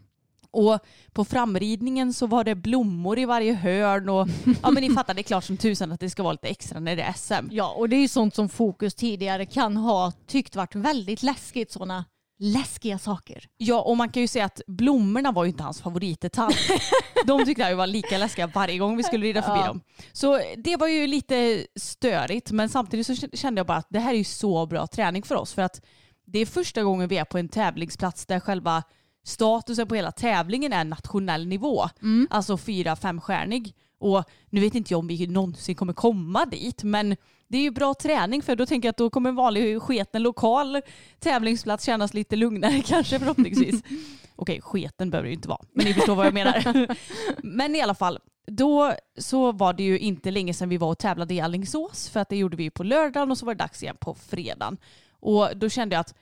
Och 0.50 0.78
på 1.12 1.24
framridningen 1.24 2.12
så 2.12 2.26
var 2.26 2.44
det 2.44 2.54
blommor 2.54 3.18
i 3.18 3.24
varje 3.24 3.52
hörn 3.54 4.08
och 4.08 4.28
ja 4.62 4.70
men 4.70 4.82
ni 4.82 4.90
fattar 4.90 5.14
det 5.14 5.20
är 5.20 5.22
klart 5.22 5.44
som 5.44 5.56
tusan 5.56 5.92
att 5.92 6.00
det 6.00 6.10
ska 6.10 6.22
vara 6.22 6.32
lite 6.32 6.48
extra 6.48 6.80
när 6.80 6.96
det 6.96 7.02
är 7.02 7.12
SM. 7.12 7.48
ja 7.50 7.74
och 7.76 7.88
det 7.88 7.96
är 7.96 8.00
ju 8.00 8.08
sånt 8.08 8.34
som 8.34 8.48
Fokus 8.48 8.94
tidigare 8.94 9.46
kan 9.46 9.76
ha 9.76 10.12
tyckt 10.26 10.56
varit 10.56 10.74
väldigt 10.74 11.22
läskigt. 11.22 11.72
Sådana 11.72 12.04
läskiga 12.38 12.98
saker. 12.98 13.44
Ja 13.56 13.80
och 13.80 13.96
man 13.96 14.08
kan 14.08 14.20
ju 14.22 14.28
säga 14.28 14.44
att 14.44 14.60
blommorna 14.66 15.32
var 15.32 15.44
ju 15.44 15.50
inte 15.50 15.62
hans 15.62 15.80
favoritdetalj. 15.80 16.54
De 17.26 17.44
tyckte 17.44 17.62
jag 17.62 17.76
var 17.76 17.86
lika 17.86 18.18
läskiga 18.18 18.46
varje 18.46 18.78
gång 18.78 18.96
vi 18.96 19.02
skulle 19.02 19.26
rida 19.26 19.42
förbi 19.42 19.60
Ja. 19.60 19.66
dem. 19.66 19.80
Så 20.12 20.40
det 20.56 20.76
var 20.76 20.86
ju 20.88 21.06
lite 21.06 21.66
störigt 21.76 22.50
men 22.52 22.68
samtidigt 22.68 23.06
så 23.06 23.14
kände 23.36 23.58
jag 23.58 23.66
bara 23.66 23.76
att 23.78 23.86
det 23.90 23.98
här 23.98 24.14
är 24.14 24.18
ju 24.18 24.24
så 24.24 24.66
bra 24.66 24.86
träning 24.86 25.22
för 25.22 25.34
oss 25.34 25.54
för 25.54 25.62
att 25.62 25.80
det 26.26 26.38
är 26.38 26.46
första 26.46 26.82
gången 26.82 27.08
vi 27.08 27.16
är 27.18 27.24
på 27.24 27.38
en 27.38 27.48
tävlingsplats 27.48 28.26
där 28.26 28.40
själva 28.40 28.82
statusen 29.26 29.88
på 29.88 29.94
hela 29.94 30.12
tävlingen 30.12 30.72
är 30.72 30.84
nationell 30.84 31.46
nivå. 31.46 31.88
Alltså 32.30 32.56
fyra, 32.56 32.96
femstjärnig. 32.96 33.74
Och 33.98 34.24
nu 34.50 34.60
vet 34.60 34.74
inte 34.74 34.92
jag 34.92 34.98
om 34.98 35.06
vi 35.06 35.26
någonsin 35.26 35.74
kommer 35.74 35.92
komma 35.92 36.46
dit 36.46 36.82
men 36.82 37.16
det 37.48 37.58
är 37.58 37.62
ju 37.62 37.70
bra 37.70 37.94
träning 37.94 38.42
för 38.42 38.56
då 38.56 38.66
tänker 38.66 38.86
jag 38.86 38.90
att 38.90 38.96
då 38.96 39.10
kommer 39.10 39.30
en 39.30 39.36
vanlig 39.36 39.82
sketen 39.82 40.22
lokal 40.22 40.80
tävlingsplats 41.18 41.84
kännas 41.84 42.14
lite 42.14 42.36
lugnare 42.36 42.82
kanske 42.86 43.18
förhoppningsvis. 43.18 43.82
Okej, 44.36 44.60
sketen 44.60 45.10
behöver 45.10 45.26
det 45.26 45.30
ju 45.30 45.36
inte 45.36 45.48
vara, 45.48 45.64
men 45.72 45.86
ni 45.86 45.94
förstår 45.94 46.14
vad 46.14 46.26
jag 46.26 46.34
menar. 46.34 46.96
men 47.42 47.76
i 47.76 47.80
alla 47.80 47.94
fall, 47.94 48.18
då 48.46 48.92
så 49.18 49.52
var 49.52 49.72
det 49.72 49.82
ju 49.82 49.98
inte 49.98 50.30
länge 50.30 50.54
sedan 50.54 50.68
vi 50.68 50.76
var 50.76 50.88
och 50.88 50.98
tävlade 50.98 51.34
i 51.34 51.40
Alingsås 51.40 52.08
för 52.08 52.20
att 52.20 52.28
det 52.28 52.36
gjorde 52.36 52.56
vi 52.56 52.70
på 52.70 52.82
lördagen 52.82 53.30
och 53.30 53.38
så 53.38 53.46
var 53.46 53.54
det 53.54 53.64
dags 53.64 53.82
igen 53.82 53.96
på 54.00 54.14
fredagen. 54.14 54.76
Och 55.10 55.48
då 55.56 55.68
kände 55.68 55.94
jag 55.94 56.00
att 56.00 56.14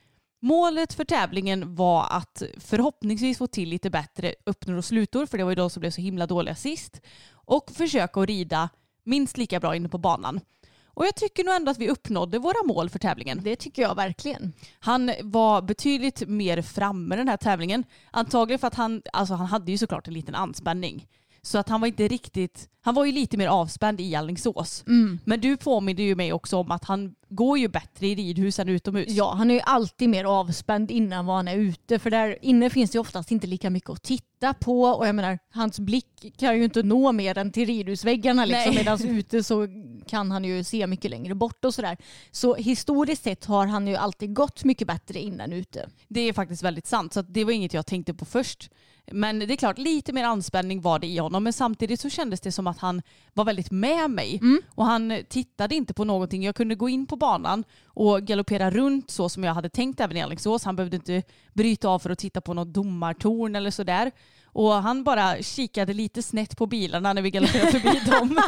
målet 0.44 0.94
för 0.94 1.04
tävlingen 1.04 1.74
var 1.74 2.06
att 2.10 2.42
förhoppningsvis 2.58 3.38
få 3.38 3.46
till 3.46 3.68
lite 3.68 3.90
bättre 3.90 4.34
öppnor 4.46 4.76
och 4.76 4.84
slutor 4.84 5.26
för 5.26 5.38
det 5.38 5.44
var 5.44 5.50
ju 5.50 5.54
de 5.54 5.70
som 5.70 5.80
blev 5.80 5.90
så 5.90 6.00
himla 6.00 6.26
dåliga 6.26 6.54
sist 6.54 7.00
och 7.32 7.70
försöka 7.70 8.20
att 8.20 8.28
rida 8.28 8.68
minst 9.04 9.36
lika 9.36 9.60
bra 9.60 9.76
inne 9.76 9.88
på 9.88 9.98
banan. 9.98 10.40
Och 10.86 11.06
jag 11.06 11.14
tycker 11.14 11.44
nog 11.44 11.54
ändå 11.54 11.70
att 11.70 11.78
vi 11.78 11.90
uppnådde 11.90 12.38
våra 12.38 12.62
mål 12.64 12.90
för 12.90 12.98
tävlingen. 12.98 13.40
Det 13.42 13.56
tycker 13.56 13.82
jag 13.82 13.94
verkligen. 13.94 14.52
Han 14.78 15.10
var 15.22 15.62
betydligt 15.62 16.28
mer 16.28 16.62
framme 16.62 17.16
den 17.16 17.28
här 17.28 17.36
tävlingen. 17.36 17.84
Antagligen 18.10 18.58
för 18.58 18.66
att 18.66 18.74
han, 18.74 19.02
alltså 19.12 19.34
han 19.34 19.46
hade 19.46 19.72
ju 19.72 19.78
såklart 19.78 20.08
en 20.08 20.14
liten 20.14 20.34
anspänning. 20.34 21.06
Så 21.46 21.58
att 21.58 21.68
han 21.68 21.80
var 21.80 21.88
inte 21.88 22.08
riktigt, 22.08 22.68
han 22.80 22.94
var 22.94 23.04
ju 23.04 23.12
lite 23.12 23.36
mer 23.36 23.48
avspänd 23.48 24.00
i 24.00 24.14
Alingsås. 24.14 24.84
Mm. 24.86 25.18
Men 25.24 25.40
du 25.40 25.56
påminner 25.56 26.02
ju 26.02 26.14
mig 26.14 26.32
också 26.32 26.56
om 26.56 26.70
att 26.70 26.84
han 26.84 27.14
går 27.28 27.58
ju 27.58 27.68
bättre 27.68 28.06
i 28.06 28.14
ridhus 28.14 28.58
än 28.58 28.68
utomhus. 28.68 29.08
Ja, 29.08 29.34
han 29.34 29.50
är 29.50 29.54
ju 29.54 29.60
alltid 29.60 30.08
mer 30.08 30.24
avspänd 30.24 30.90
innan 30.90 31.26
vad 31.26 31.36
han 31.36 31.48
är 31.48 31.56
ute. 31.56 31.98
För 31.98 32.10
där 32.10 32.38
inne 32.42 32.70
finns 32.70 32.90
det 32.90 32.96
ju 32.96 33.00
oftast 33.00 33.30
inte 33.30 33.46
lika 33.46 33.70
mycket 33.70 33.90
att 33.90 34.02
titta 34.02 34.54
på. 34.54 34.82
Och 34.82 35.08
jag 35.08 35.14
menar, 35.14 35.38
hans 35.50 35.80
blick 35.80 36.34
kan 36.38 36.56
ju 36.56 36.64
inte 36.64 36.82
nå 36.82 37.12
mer 37.12 37.38
än 37.38 37.52
till 37.52 37.66
ridhusväggarna. 37.66 38.44
Liksom. 38.44 38.74
Medan 38.74 39.08
ute 39.08 39.44
så 39.44 39.68
kan 40.06 40.30
han 40.30 40.44
ju 40.44 40.64
se 40.64 40.86
mycket 40.86 41.10
längre 41.10 41.34
bort 41.34 41.64
och 41.64 41.74
sådär. 41.74 41.96
Så 42.30 42.54
historiskt 42.54 43.24
sett 43.24 43.44
har 43.44 43.66
han 43.66 43.86
ju 43.86 43.96
alltid 43.96 44.34
gått 44.34 44.64
mycket 44.64 44.88
bättre 44.88 45.20
in 45.20 45.40
än 45.40 45.52
ute. 45.52 45.88
Det 46.08 46.20
är 46.20 46.32
faktiskt 46.32 46.62
väldigt 46.62 46.86
sant. 46.86 47.12
Så 47.12 47.22
det 47.22 47.44
var 47.44 47.52
inget 47.52 47.74
jag 47.74 47.86
tänkte 47.86 48.14
på 48.14 48.24
först. 48.24 48.70
Men 49.12 49.38
det 49.38 49.54
är 49.54 49.56
klart, 49.56 49.78
lite 49.78 50.12
mer 50.12 50.24
anspänning 50.24 50.80
var 50.80 50.98
det 50.98 51.06
i 51.06 51.18
honom. 51.18 51.44
Men 51.44 51.52
samtidigt 51.52 52.00
så 52.00 52.10
kändes 52.10 52.40
det 52.40 52.52
som 52.52 52.66
att 52.66 52.78
han 52.78 53.02
var 53.32 53.44
väldigt 53.44 53.70
med 53.70 54.10
mig. 54.10 54.40
Och 54.74 54.84
han 54.84 55.22
tittade 55.28 55.74
inte 55.74 55.94
på 55.94 56.04
någonting. 56.04 56.44
Jag 56.44 56.54
kunde 56.54 56.74
gå 56.74 56.88
in 56.88 57.06
på 57.06 57.16
banan 57.16 57.64
och 57.86 58.22
galoppera 58.22 58.70
runt 58.70 59.10
så 59.10 59.28
som 59.28 59.44
jag 59.44 59.54
hade 59.54 59.68
tänkt 59.68 60.00
även 60.00 60.16
i 60.16 60.22
Alingsås. 60.22 60.64
Han 60.64 60.76
behövde 60.76 60.96
inte 60.96 61.22
bryta 61.52 61.88
av 61.88 61.98
för 61.98 62.10
att 62.10 62.18
titta 62.18 62.40
på 62.40 62.54
något 62.54 62.68
domartorn 62.68 63.56
eller 63.56 63.70
sådär. 63.70 64.12
Och 64.54 64.72
han 64.72 65.04
bara 65.04 65.42
kikade 65.42 65.92
lite 65.92 66.22
snett 66.22 66.56
på 66.56 66.66
bilarna 66.66 67.12
när 67.12 67.22
vi 67.22 67.30
galopperade 67.30 67.70
förbi 67.70 68.00
dem. 68.10 68.40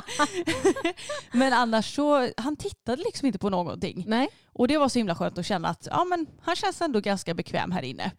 men 1.33 1.53
annars 1.53 1.95
så, 1.95 2.31
han 2.37 2.57
tittade 2.57 3.03
liksom 3.03 3.27
inte 3.27 3.39
på 3.39 3.51
någonting. 3.51 4.05
Nej. 4.07 4.29
Och 4.53 4.69
det 4.69 4.79
var 4.79 4.89
så 4.89 4.99
himla 4.99 5.15
skönt 5.15 5.39
att 5.39 5.47
känna 5.47 5.69
att 5.69 5.89
ja, 5.91 6.05
men 6.05 6.27
han 6.41 6.57
känns 6.57 6.81
ändå 6.81 7.01
ganska 7.01 7.35
bekväm 7.35 7.71
här 7.71 7.83
inne. 7.83 8.11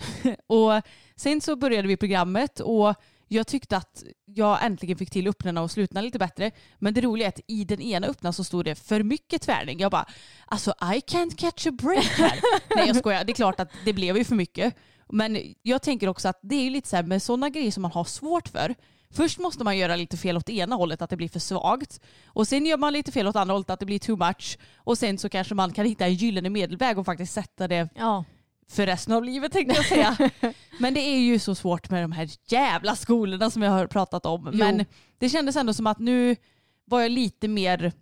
och 0.46 0.82
sen 1.22 1.40
så 1.40 1.56
började 1.56 1.88
vi 1.88 1.96
programmet 1.96 2.60
och 2.60 2.94
jag 3.28 3.46
tyckte 3.46 3.76
att 3.76 4.04
jag 4.24 4.64
äntligen 4.64 4.96
fick 4.96 5.10
till 5.10 5.28
öppnarna 5.28 5.62
och 5.62 5.70
slutna 5.70 6.00
lite 6.00 6.18
bättre. 6.18 6.50
Men 6.78 6.94
det 6.94 7.00
roliga 7.00 7.26
är 7.26 7.28
att 7.28 7.40
i 7.46 7.64
den 7.64 7.80
ena 7.80 8.06
öppna 8.06 8.32
så 8.32 8.44
stod 8.44 8.64
det 8.64 8.74
för 8.74 9.02
mycket 9.02 9.42
tvärning. 9.42 9.78
Jag 9.80 9.90
bara, 9.90 10.06
alltså 10.46 10.70
I 10.70 11.00
can't 11.00 11.36
catch 11.36 11.66
a 11.66 11.70
break 11.70 12.04
här. 12.04 12.40
Nej 12.76 12.86
jag 12.86 12.96
skojar, 12.96 13.24
det 13.24 13.32
är 13.32 13.34
klart 13.34 13.60
att 13.60 13.72
det 13.84 13.92
blev 13.92 14.16
ju 14.16 14.24
för 14.24 14.34
mycket. 14.34 14.74
Men 15.08 15.54
jag 15.62 15.82
tänker 15.82 16.08
också 16.08 16.28
att 16.28 16.38
det 16.42 16.54
är 16.54 16.62
ju 16.62 16.70
lite 16.70 16.88
så 16.88 16.96
här 16.96 17.02
med 17.02 17.22
sådana 17.22 17.48
grejer 17.48 17.70
som 17.70 17.82
man 17.82 17.92
har 17.92 18.04
svårt 18.04 18.48
för. 18.48 18.74
Först 19.10 19.38
måste 19.38 19.64
man 19.64 19.78
göra 19.78 19.96
lite 19.96 20.16
fel 20.16 20.36
åt 20.36 20.48
ena 20.48 20.76
hållet, 20.76 21.02
att 21.02 21.10
det 21.10 21.16
blir 21.16 21.28
för 21.28 21.40
svagt. 21.40 22.00
Och 22.26 22.48
sen 22.48 22.66
gör 22.66 22.78
man 22.78 22.92
lite 22.92 23.12
fel 23.12 23.26
åt 23.26 23.36
andra 23.36 23.54
hållet, 23.54 23.70
att 23.70 23.80
det 23.80 23.86
blir 23.86 23.98
too 23.98 24.16
much. 24.16 24.58
Och 24.76 24.98
sen 24.98 25.18
så 25.18 25.28
kanske 25.28 25.54
man 25.54 25.72
kan 25.72 25.86
hitta 25.86 26.06
en 26.06 26.14
gyllene 26.14 26.50
medelväg 26.50 26.98
och 26.98 27.06
faktiskt 27.06 27.32
sätta 27.32 27.68
det 27.68 27.88
Ja. 27.94 28.24
För 28.70 28.86
resten 28.86 29.14
av 29.14 29.24
livet 29.24 29.52
tänkte 29.52 29.76
jag 29.76 29.86
säga. 29.86 30.16
Men 30.78 30.94
det 30.94 31.00
är 31.00 31.18
ju 31.18 31.38
så 31.38 31.54
svårt 31.54 31.90
med 31.90 32.04
de 32.04 32.12
här 32.12 32.28
jävla 32.48 32.96
skolorna 32.96 33.50
som 33.50 33.62
jag 33.62 33.70
har 33.70 33.86
pratat 33.86 34.26
om. 34.26 34.50
Jo. 34.52 34.58
Men 34.58 34.84
det 35.18 35.28
kändes 35.28 35.56
ändå 35.56 35.74
som 35.74 35.86
att 35.86 35.98
nu 35.98 36.36
var 36.84 37.00
jag 37.00 37.10
lite 37.10 37.48
mer 37.48 37.92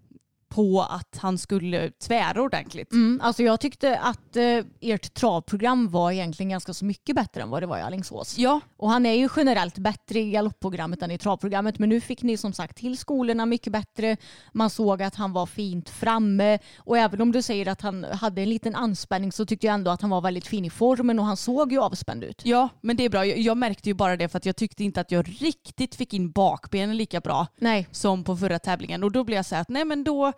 på 0.50 0.83
att 0.83 1.16
han 1.21 1.38
skulle 1.38 1.90
tvära 1.90 2.42
ordentligt. 2.42 2.92
Mm, 2.92 3.21
alltså 3.23 3.42
jag 3.42 3.61
tyckte 3.61 3.99
att 3.99 4.37
eh, 4.37 4.59
ert 4.80 5.14
travprogram 5.14 5.88
var 5.90 6.11
egentligen 6.11 6.50
ganska 6.50 6.75
så 6.75 6.85
mycket 6.85 7.16
bättre 7.16 7.42
än 7.42 7.50
vad 7.50 7.62
det 7.62 7.66
var 7.66 7.78
i 7.78 7.83
Alingsås. 7.83 8.38
Ja, 8.38 8.61
Och 8.76 8.90
han 8.90 9.07
är 9.07 9.12
ju 9.12 9.28
generellt 9.37 9.78
bättre 9.78 10.19
i 10.21 10.30
galoppprogrammet 10.30 11.02
än 11.02 11.11
i 11.11 11.19
travprogrammet. 11.19 11.78
Men 11.78 11.88
nu 11.88 12.00
fick 12.00 12.23
ni 12.23 12.37
som 12.37 12.52
sagt 12.52 12.76
till 12.76 12.99
skolorna 12.99 13.47
mycket 13.47 13.73
bättre. 13.73 14.16
Man 14.52 14.71
såg 14.71 15.02
att 15.02 15.14
han 15.14 15.33
var 15.33 15.47
fint 15.47 15.90
framme. 15.90 16.59
Och 16.78 16.99
även 16.99 17.21
om 17.21 17.33
du 17.33 17.42
säger 17.42 17.69
att 17.69 17.80
han 17.80 18.04
hade 18.04 18.42
en 18.42 18.49
liten 18.50 18.75
anspänning 18.75 19.33
så 19.33 19.47
tyckte 19.47 19.66
jag 19.66 19.75
ändå 19.75 19.90
att 19.90 20.00
han 20.00 20.11
var 20.11 20.21
väldigt 20.21 20.47
fin 20.47 20.64
i 20.64 20.71
formen 20.71 21.19
och 21.19 21.25
han 21.25 21.37
såg 21.37 21.73
ju 21.73 21.80
avspänd 21.80 22.25
ut. 22.25 22.42
ja, 22.45 22.69
men 22.80 22.97
det 22.97 23.04
är 23.04 23.09
bra. 23.09 23.26
Jag, 23.26 23.38
jag 23.38 23.57
märkte 23.57 23.88
ju 23.88 23.95
bara 23.95 24.16
det 24.16 24.28
för 24.28 24.38
att 24.38 24.47
jag 24.47 24.57
tyckte 24.57 24.85
inte 24.85 25.00
att 25.00 25.11
jag 25.11 25.28
riktigt 25.42 25.95
fick 25.95 26.14
in 26.14 26.30
bakbenen 26.30 26.97
lika 26.97 27.21
bra 27.21 27.47
Nej. 27.59 27.88
som 27.90 28.25
på 28.25 28.37
förra 28.37 28.59
tävlingen. 28.59 29.04
Och 29.04 29.12
då 29.12 29.25
blev 29.25 29.37
jag 29.37 29.47
så 29.47 29.54
här 29.54 29.62
att 29.62 29.69
nej 29.69 29.85
men 29.85 30.04
då 30.04 30.33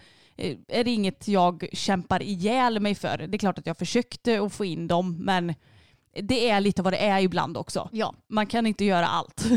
är 0.69 0.85
det 0.85 0.91
inget 0.91 1.29
jag 1.29 1.69
kämpar 1.73 2.23
ihjäl 2.23 2.81
mig 2.81 2.95
för. 2.95 3.19
Det 3.19 3.37
är 3.37 3.39
klart 3.39 3.59
att 3.59 3.67
jag 3.67 3.79
försökte 3.79 4.43
att 4.43 4.53
få 4.53 4.65
in 4.65 4.89
dem 4.89 5.17
men 5.25 5.55
det 6.15 6.51
är 6.51 6.61
lite 6.61 6.83
vad 6.83 6.93
det 6.93 6.97
är 6.97 7.21
ibland 7.21 7.57
också. 7.57 7.89
Ja. 7.93 8.15
Man 8.29 8.47
kan 8.47 8.67
inte 8.67 8.85
göra 8.85 9.07
allt. 9.07 9.45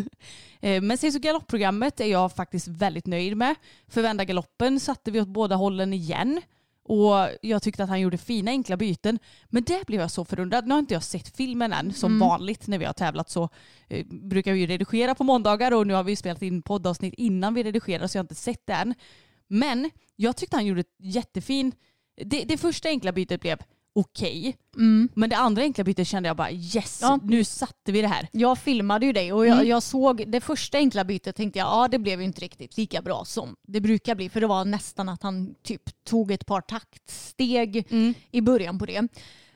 Eh, 0.61 0.81
Men 0.81 0.97
sen 0.97 1.11
så 1.11 1.19
galoppprogrammet 1.19 1.99
är 1.99 2.05
jag 2.05 2.35
faktiskt 2.35 2.67
väldigt 2.67 3.05
nöjd 3.05 3.37
med. 3.37 3.55
För 3.87 4.01
vända 4.01 4.25
galoppen 4.25 4.79
satte 4.79 5.11
vi 5.11 5.21
åt 5.21 5.27
båda 5.27 5.55
hållen 5.55 5.93
igen. 5.93 6.41
Och 6.83 7.29
jag 7.41 7.61
tyckte 7.61 7.83
att 7.83 7.89
han 7.89 8.01
gjorde 8.01 8.17
fina 8.17 8.51
enkla 8.51 8.77
byten. 8.77 9.19
Men 9.45 9.63
det 9.63 9.87
blev 9.87 10.01
jag 10.01 10.11
så 10.11 10.25
förundrad. 10.25 10.67
Nu 10.67 10.73
har 10.73 10.79
inte 10.79 10.93
jag 10.93 11.03
sett 11.03 11.37
filmen 11.37 11.73
än. 11.73 11.93
Som 11.93 12.19
vanligt 12.19 12.67
när 12.67 12.77
vi 12.77 12.85
har 12.85 12.93
tävlat 12.93 13.29
så 13.29 13.49
eh, 13.87 14.05
brukar 14.05 14.53
vi 14.53 14.59
ju 14.59 14.67
redigera 14.67 15.15
på 15.15 15.23
måndagar 15.23 15.73
och 15.73 15.87
nu 15.87 15.93
har 15.93 16.03
vi 16.03 16.15
spelat 16.15 16.41
in 16.41 16.61
poddavsnitt 16.61 17.13
innan 17.13 17.53
vi 17.53 17.63
redigerar 17.63 18.07
så 18.07 18.17
jag 18.17 18.19
har 18.19 18.23
inte 18.23 18.35
sett 18.35 18.67
det 18.67 18.73
än. 18.73 18.95
Men 19.47 19.89
jag 20.15 20.35
tyckte 20.35 20.55
han 20.57 20.65
gjorde 20.65 20.79
ett 20.81 20.95
jättefin... 20.99 21.71
Det, 22.25 22.43
det 22.43 22.57
första 22.57 22.89
enkla 22.89 23.11
bytet 23.11 23.41
blev 23.41 23.59
okej. 23.95 24.57
Men 25.13 25.29
det 25.29 25.37
andra 25.37 25.61
enkla 25.61 25.83
bytet 25.83 26.07
kände 26.07 26.29
jag 26.29 26.37
bara 26.37 26.51
yes, 26.51 26.99
Ja. 27.01 27.19
nu 27.23 27.43
satte 27.43 27.91
vi 27.91 28.01
det 28.01 28.07
här. 28.07 28.27
Jag 28.31 28.57
filmade 28.57 29.05
ju 29.05 29.13
dig 29.13 29.33
och 29.33 29.47
jag, 29.47 29.53
Mm. 29.55 29.67
jag 29.67 29.83
såg 29.83 30.23
det 30.27 30.41
första 30.41 30.77
enkla 30.77 31.03
bytet 31.03 31.35
tänkte 31.35 31.59
jag 31.59 31.65
ja 31.67 31.87
det 31.87 31.99
blev 31.99 32.19
ju 32.19 32.25
inte 32.25 32.41
riktigt 32.41 32.77
lika 32.77 33.01
bra 33.01 33.25
som 33.25 33.55
det 33.67 33.81
brukar 33.81 34.15
bli 34.15 34.29
för 34.29 34.41
det 34.41 34.47
var 34.47 34.65
nästan 34.65 35.09
att 35.09 35.23
han 35.23 35.55
typ 35.63 35.81
tog 36.03 36.31
ett 36.31 36.45
par 36.45 36.61
taktsteg 36.61 37.87
Mm. 37.91 38.13
i 38.31 38.41
början 38.41 38.79
på 38.79 38.85
det. 38.85 39.07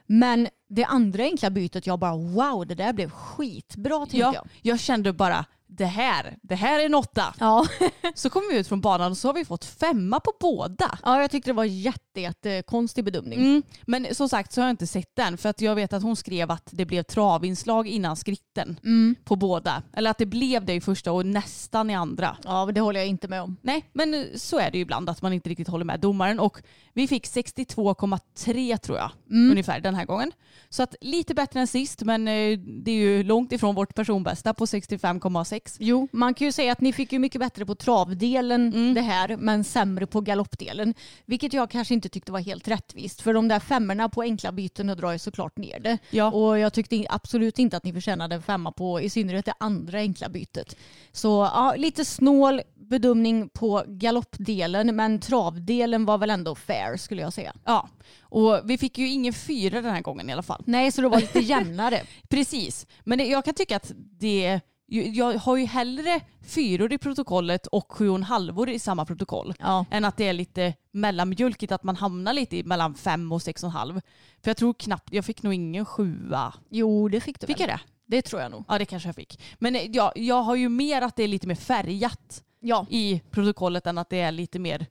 Men 0.05 0.47
det 0.69 0.83
andra 0.83 1.23
enkla 1.23 1.49
bytet 1.49 1.87
jag 1.87 1.99
bara 1.99 2.15
wow 2.15 2.67
det 2.67 2.75
där 2.75 2.93
blev 2.93 3.09
skitbra 3.09 3.97
tänkte 3.99 4.17
Ja, 4.17 4.33
jag. 4.33 4.47
jag 4.61 4.79
kände 4.79 5.13
bara 5.13 5.45
det 5.71 5.85
här, 5.85 6.37
det 6.41 6.55
här 6.55 6.79
är 6.79 6.85
en 6.85 6.95
åtta. 6.95 7.35
Ja. 7.39 7.67
Så 8.15 8.29
kom 8.29 8.41
vi 8.51 8.57
ut 8.57 8.67
från 8.67 8.81
banan 8.81 9.11
och 9.11 9.17
så 9.17 9.27
har 9.27 9.33
vi 9.33 9.45
fått 9.45 9.65
femma 9.65 10.19
på 10.19 10.31
båda. 10.39 10.99
ja 11.03 11.21
jag 11.21 11.31
tyckte 11.31 11.49
det 11.49 11.53
var 11.53 11.63
jätte, 11.65 12.21
jätte 12.21 12.63
konstig 12.67 13.05
bedömning. 13.05 13.39
Mm. 13.39 13.63
Men 13.85 14.15
som 14.15 14.29
sagt 14.29 14.51
så 14.53 14.61
har 14.61 14.67
jag 14.67 14.73
inte 14.73 14.87
sett 14.87 15.15
den 15.15 15.37
för 15.37 15.49
att 15.49 15.61
jag 15.61 15.75
vet 15.75 15.93
att 15.93 16.03
hon 16.03 16.15
skrev 16.15 16.51
att 16.51 16.69
det 16.71 16.85
blev 16.85 17.03
travinslag 17.03 17.87
innan 17.87 18.15
skritten 18.15 18.79
Mm. 18.83 19.15
på 19.23 19.35
båda. 19.35 19.83
Eller 19.93 20.11
att 20.11 20.17
det 20.17 20.25
blev 20.25 20.65
det 20.65 20.73
i 20.73 20.81
första 20.81 21.11
och 21.11 21.25
nästan 21.25 21.89
i 21.89 21.95
andra. 21.95 22.37
Ja 22.43 22.65
det 22.65 22.81
håller 22.81 22.99
jag 22.99 23.09
inte 23.09 23.27
med 23.27 23.41
om. 23.41 23.57
Nej, 23.61 23.85
men 23.93 24.25
så 24.35 24.59
är 24.59 24.71
det 24.71 24.77
ju 24.77 24.81
ibland 24.81 25.09
att 25.09 25.21
man 25.21 25.33
inte 25.33 25.49
riktigt 25.49 25.67
håller 25.67 25.85
med 25.85 25.99
domaren 25.99 26.39
och 26.39 26.61
vi 26.93 27.07
fick 27.07 27.25
62,3 27.27 28.77
tror 28.77 28.97
jag 28.97 29.11
ungefär 29.29 29.79
den 29.79 29.95
här 29.95 30.05
gången. 30.05 30.31
Så 30.69 30.83
att 30.83 30.95
lite 31.01 31.33
bättre 31.33 31.59
än 31.59 31.67
sist 31.67 32.01
men 32.01 32.27
eh, 32.27 32.57
det 32.59 32.91
är 32.91 32.95
ju 32.95 33.23
långt 33.23 33.51
ifrån 33.51 33.75
vårt 33.75 33.95
personbästa 33.95 34.53
på 34.53 34.65
65,6. 34.65 35.58
Jo, 35.79 36.07
man 36.11 36.33
kan 36.33 36.45
ju 36.45 36.51
säga 36.51 36.71
att 36.71 36.81
ni 36.81 36.93
fick 36.93 37.11
ju 37.13 37.19
mycket 37.19 37.41
bättre 37.41 37.65
på 37.65 37.75
travdelen 37.75 38.73
Mm. 38.73 38.93
det 38.93 39.01
här 39.01 39.37
men 39.37 39.63
sämre 39.63 40.05
på 40.05 40.21
galoppdelen. 40.21 40.93
Vilket 41.25 41.53
jag 41.53 41.69
kanske 41.71 41.93
inte 41.93 42.09
tyckte 42.09 42.31
var 42.31 42.39
helt 42.39 42.67
rättvist. 42.67 43.21
För 43.21 43.33
de 43.33 43.47
där 43.47 43.59
femmorna 43.59 44.09
på 44.09 44.21
enkla 44.21 44.51
byten 44.51 44.87
drar 44.87 45.11
ju 45.11 45.19
såklart 45.19 45.57
ner 45.57 45.79
det. 45.79 45.97
Ja. 46.09 46.31
Och 46.31 46.59
jag 46.59 46.73
tyckte 46.73 47.05
absolut 47.09 47.59
inte 47.59 47.77
att 47.77 47.83
ni 47.83 47.93
förtjänade 47.93 48.35
en 48.35 48.41
femma 48.41 48.71
på 48.71 49.01
i 49.01 49.09
synnerhet 49.09 49.45
det 49.45 49.53
andra 49.59 49.97
enkla 49.99 50.29
bytet. 50.29 50.75
Så 51.11 51.27
ja, 51.53 51.73
lite 51.77 52.05
snål 52.05 52.61
bedömning 52.75 53.49
på 53.49 53.83
galoppdelen 53.87 54.95
men 54.95 55.19
travdelen 55.19 56.05
var 56.05 56.17
väl 56.17 56.29
ändå 56.29 56.55
fair 56.55 56.97
skulle 56.97 57.21
jag 57.21 57.33
säga. 57.33 57.53
Ja, 57.65 57.89
och 58.21 58.61
vi 58.63 58.77
fick 58.77 58.97
ju 58.97 59.07
ingen 59.09 59.33
fyra 59.33 59.81
den 59.81 59.93
här 59.93 60.01
gången 60.01 60.29
i 60.29 60.33
alla 60.33 60.43
fall. 60.43 60.63
Nej, 60.65 60.91
så 60.91 61.01
det 61.01 61.09
var 61.09 61.19
lite 61.19 61.39
jämnare. 61.39 62.01
Precis, 62.29 62.87
men 63.03 63.17
det, 63.17 63.25
jag 63.25 63.45
kan 63.45 63.53
tycka 63.53 63.75
att 63.75 63.91
det 63.95 64.61
jag 64.89 65.37
har 65.37 65.57
ju 65.57 65.65
hellre 65.65 66.21
fyror 66.41 66.93
i 66.93 66.97
protokollet 66.97 67.67
och 67.67 67.91
sju 67.91 68.09
och 68.09 68.15
en 68.15 68.23
halvor 68.23 68.69
i 68.69 68.79
samma 68.79 69.05
protokoll. 69.05 69.53
Ja. 69.59 69.85
Än 69.91 70.05
att 70.05 70.17
det 70.17 70.27
är 70.27 70.33
lite 70.33 70.73
mellanmjölkigt, 70.91 71.71
att 71.71 71.83
man 71.83 71.95
hamnar 71.95 72.33
lite 72.33 72.63
mellan 72.63 72.95
fem 72.95 73.31
och 73.31 73.41
sex 73.41 73.63
och 73.63 73.67
en 73.67 73.73
halv. 73.73 74.01
För 74.43 74.49
jag 74.49 74.57
tror 74.57 74.73
knappt, 74.73 75.13
jag 75.13 75.25
fick 75.25 75.43
nog 75.43 75.53
ingen 75.53 75.85
sjua. 75.85 76.53
Jo, 76.69 77.09
det 77.09 77.21
fick 77.21 77.39
du 77.39 77.47
Fick 77.47 77.59
väl? 77.59 77.69
jag 77.69 77.77
det? 77.79 77.81
Det 78.15 78.21
tror 78.21 78.41
jag 78.41 78.51
nog. 78.51 78.63
Ja 78.67 78.77
det 78.77 78.85
kanske 78.85 79.09
jag 79.09 79.15
fick. 79.15 79.41
Men 79.59 79.75
eh, 79.75 79.81
ja, 79.91 80.11
jag 80.15 80.41
har 80.43 80.55
ju 80.55 80.69
mer 80.69 81.01
att 81.01 81.15
det 81.15 81.23
är 81.23 81.27
lite 81.27 81.47
mer 81.47 81.55
färgat 81.55 82.43
Ja. 82.61 82.85
i 82.89 83.21
protokollet 83.31 83.87
än 83.87 83.97
att 83.97 84.09
det 84.09 84.19
är 84.19 84.31
lite 84.31 84.59
mer, 84.59 84.85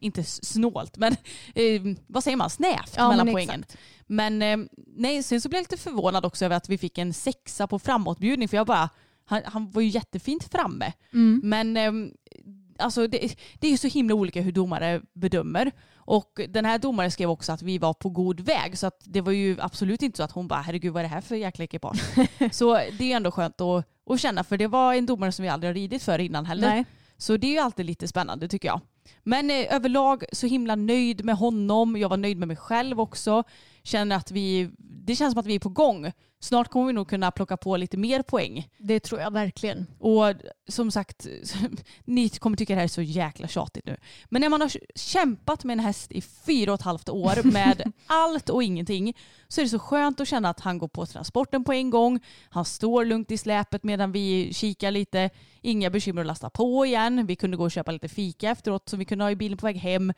inte 0.00 0.24
snålt, 0.24 0.96
men 0.96 1.12
eh, 1.54 1.82
vad 2.06 2.24
säger 2.24 2.36
man, 2.36 2.50
snävt 2.50 2.94
Ja, 2.96 3.08
mellan 3.08 3.26
men 3.26 3.34
poängen. 3.34 3.60
exakt. 3.60 3.76
Men 4.06 4.42
eh, 4.42 4.56
nej, 4.96 5.22
sen 5.22 5.40
så 5.40 5.48
blev 5.48 5.58
jag 5.58 5.62
lite 5.62 5.82
förvånad 5.82 6.24
också 6.24 6.44
över 6.44 6.56
att 6.56 6.68
vi 6.68 6.78
fick 6.78 6.98
en 6.98 7.14
sexa 7.14 7.66
på 7.66 7.78
framåtbjudning 7.78 8.48
för 8.48 8.56
jag 8.56 8.66
bara, 8.66 8.90
han, 9.24 9.42
han 9.44 9.70
var 9.70 9.82
ju 9.82 9.88
jättefint 9.88 10.44
framme. 10.44 10.92
Mm. 11.12 11.40
Men 11.44 11.76
eh, 11.76 12.12
alltså 12.78 13.06
det, 13.06 13.36
det 13.60 13.66
är 13.66 13.70
ju 13.70 13.76
så 13.76 13.88
himla 13.88 14.14
olika 14.14 14.40
hur 14.40 14.52
domare 14.52 15.02
bedömer. 15.12 15.72
Och 16.06 16.40
den 16.48 16.64
här 16.64 16.78
domaren 16.78 17.10
skrev 17.10 17.30
också 17.30 17.52
att 17.52 17.62
vi 17.62 17.78
var 17.78 17.94
på 17.94 18.08
god 18.08 18.40
väg 18.40 18.78
så 18.78 18.86
att 18.86 19.00
det 19.04 19.20
var 19.20 19.32
ju 19.32 19.56
absolut 19.60 20.02
inte 20.02 20.16
så 20.16 20.22
att 20.22 20.32
hon 20.32 20.48
bara 20.48 20.60
herregud 20.60 20.92
vad 20.92 21.00
är 21.00 21.08
det 21.08 21.14
här 21.14 21.20
för 21.20 21.36
jäkla 21.36 21.64
ekipage. 21.64 22.02
så 22.52 22.74
det 22.74 23.12
är 23.12 23.16
ändå 23.16 23.30
skönt 23.30 23.60
att, 23.60 23.86
att 24.10 24.20
känna 24.20 24.44
för 24.44 24.56
det 24.58 24.66
var 24.66 24.94
en 24.94 25.06
domare 25.06 25.32
som 25.32 25.42
vi 25.42 25.48
aldrig 25.48 25.68
har 25.68 25.74
ridit 25.74 26.02
för 26.02 26.18
innan 26.18 26.46
heller. 26.46 26.68
Nej. 26.68 26.84
Så 27.16 27.36
det 27.36 27.46
är 27.46 27.52
ju 27.52 27.58
alltid 27.58 27.86
lite 27.86 28.08
spännande 28.08 28.48
tycker 28.48 28.68
jag. 28.68 28.80
Men 29.22 29.50
eh, 29.50 29.74
överlag 29.74 30.24
så 30.32 30.46
himla 30.46 30.74
nöjd 30.74 31.24
med 31.24 31.36
honom. 31.36 31.96
Jag 31.96 32.08
var 32.08 32.16
nöjd 32.16 32.38
med 32.38 32.48
mig 32.48 32.56
själv 32.56 33.00
också 33.00 33.44
känner 33.84 34.16
att 34.16 34.30
vi, 34.30 34.70
det 34.78 35.16
känns 35.16 35.32
som 35.32 35.40
att 35.40 35.46
vi 35.46 35.54
är 35.54 35.58
på 35.58 35.68
gång. 35.68 36.12
Snart 36.44 36.68
kommer 36.68 36.86
vi 36.86 36.92
nog 36.92 37.08
kunna 37.08 37.30
plocka 37.30 37.56
på 37.56 37.76
lite 37.76 37.96
mer 37.96 38.22
poäng. 38.22 38.68
Det 38.78 39.00
tror 39.00 39.20
jag 39.20 39.32
verkligen. 39.32 39.86
Och 39.98 40.34
som 40.68 40.90
sagt, 40.90 41.26
ni 42.04 42.28
kommer 42.28 42.56
tycka 42.56 42.74
det 42.74 42.78
här 42.78 42.84
är 42.84 42.88
så 42.88 43.02
jäkla 43.02 43.48
tjatigt 43.48 43.86
nu. 43.86 43.96
Men 44.24 44.40
när 44.40 44.48
man 44.48 44.60
har 44.60 44.72
kämpat 44.94 45.64
med 45.64 45.74
en 45.74 45.84
häst 45.84 46.12
i 46.12 46.20
fyra 46.20 46.72
och 46.72 46.80
ett 46.80 46.84
halvt 46.84 47.08
år 47.08 47.42
med 47.52 47.92
allt 48.06 48.48
och 48.48 48.62
ingenting 48.62 49.16
så 49.48 49.60
är 49.60 49.64
det 49.64 49.68
så 49.68 49.78
skönt 49.78 50.20
att 50.20 50.28
känna 50.28 50.48
att 50.48 50.60
han 50.60 50.78
går 50.78 50.88
på 50.88 51.06
transporten 51.06 51.64
på 51.64 51.72
en 51.72 51.90
gång. 51.90 52.20
Han 52.48 52.64
står 52.64 53.04
lugnt 53.04 53.30
i 53.30 53.38
släpet 53.38 53.82
medan 53.82 54.12
vi 54.12 54.54
kikar 54.54 54.90
lite. 54.90 55.30
Inga 55.60 55.90
bekymmer 55.90 56.20
att 56.20 56.26
lasta 56.26 56.50
på 56.50 56.86
igen. 56.86 57.26
Vi 57.26 57.36
kunde 57.36 57.56
gå 57.56 57.64
och 57.64 57.72
köpa 57.72 57.92
lite 57.92 58.08
fika 58.08 58.50
efteråt 58.50 58.88
som 58.88 58.98
vi 58.98 59.04
kunde 59.04 59.24
ha 59.24 59.30
i 59.30 59.36
bilen 59.36 59.58
på 59.58 59.66
väg 59.66 59.76
hem. 59.76 60.12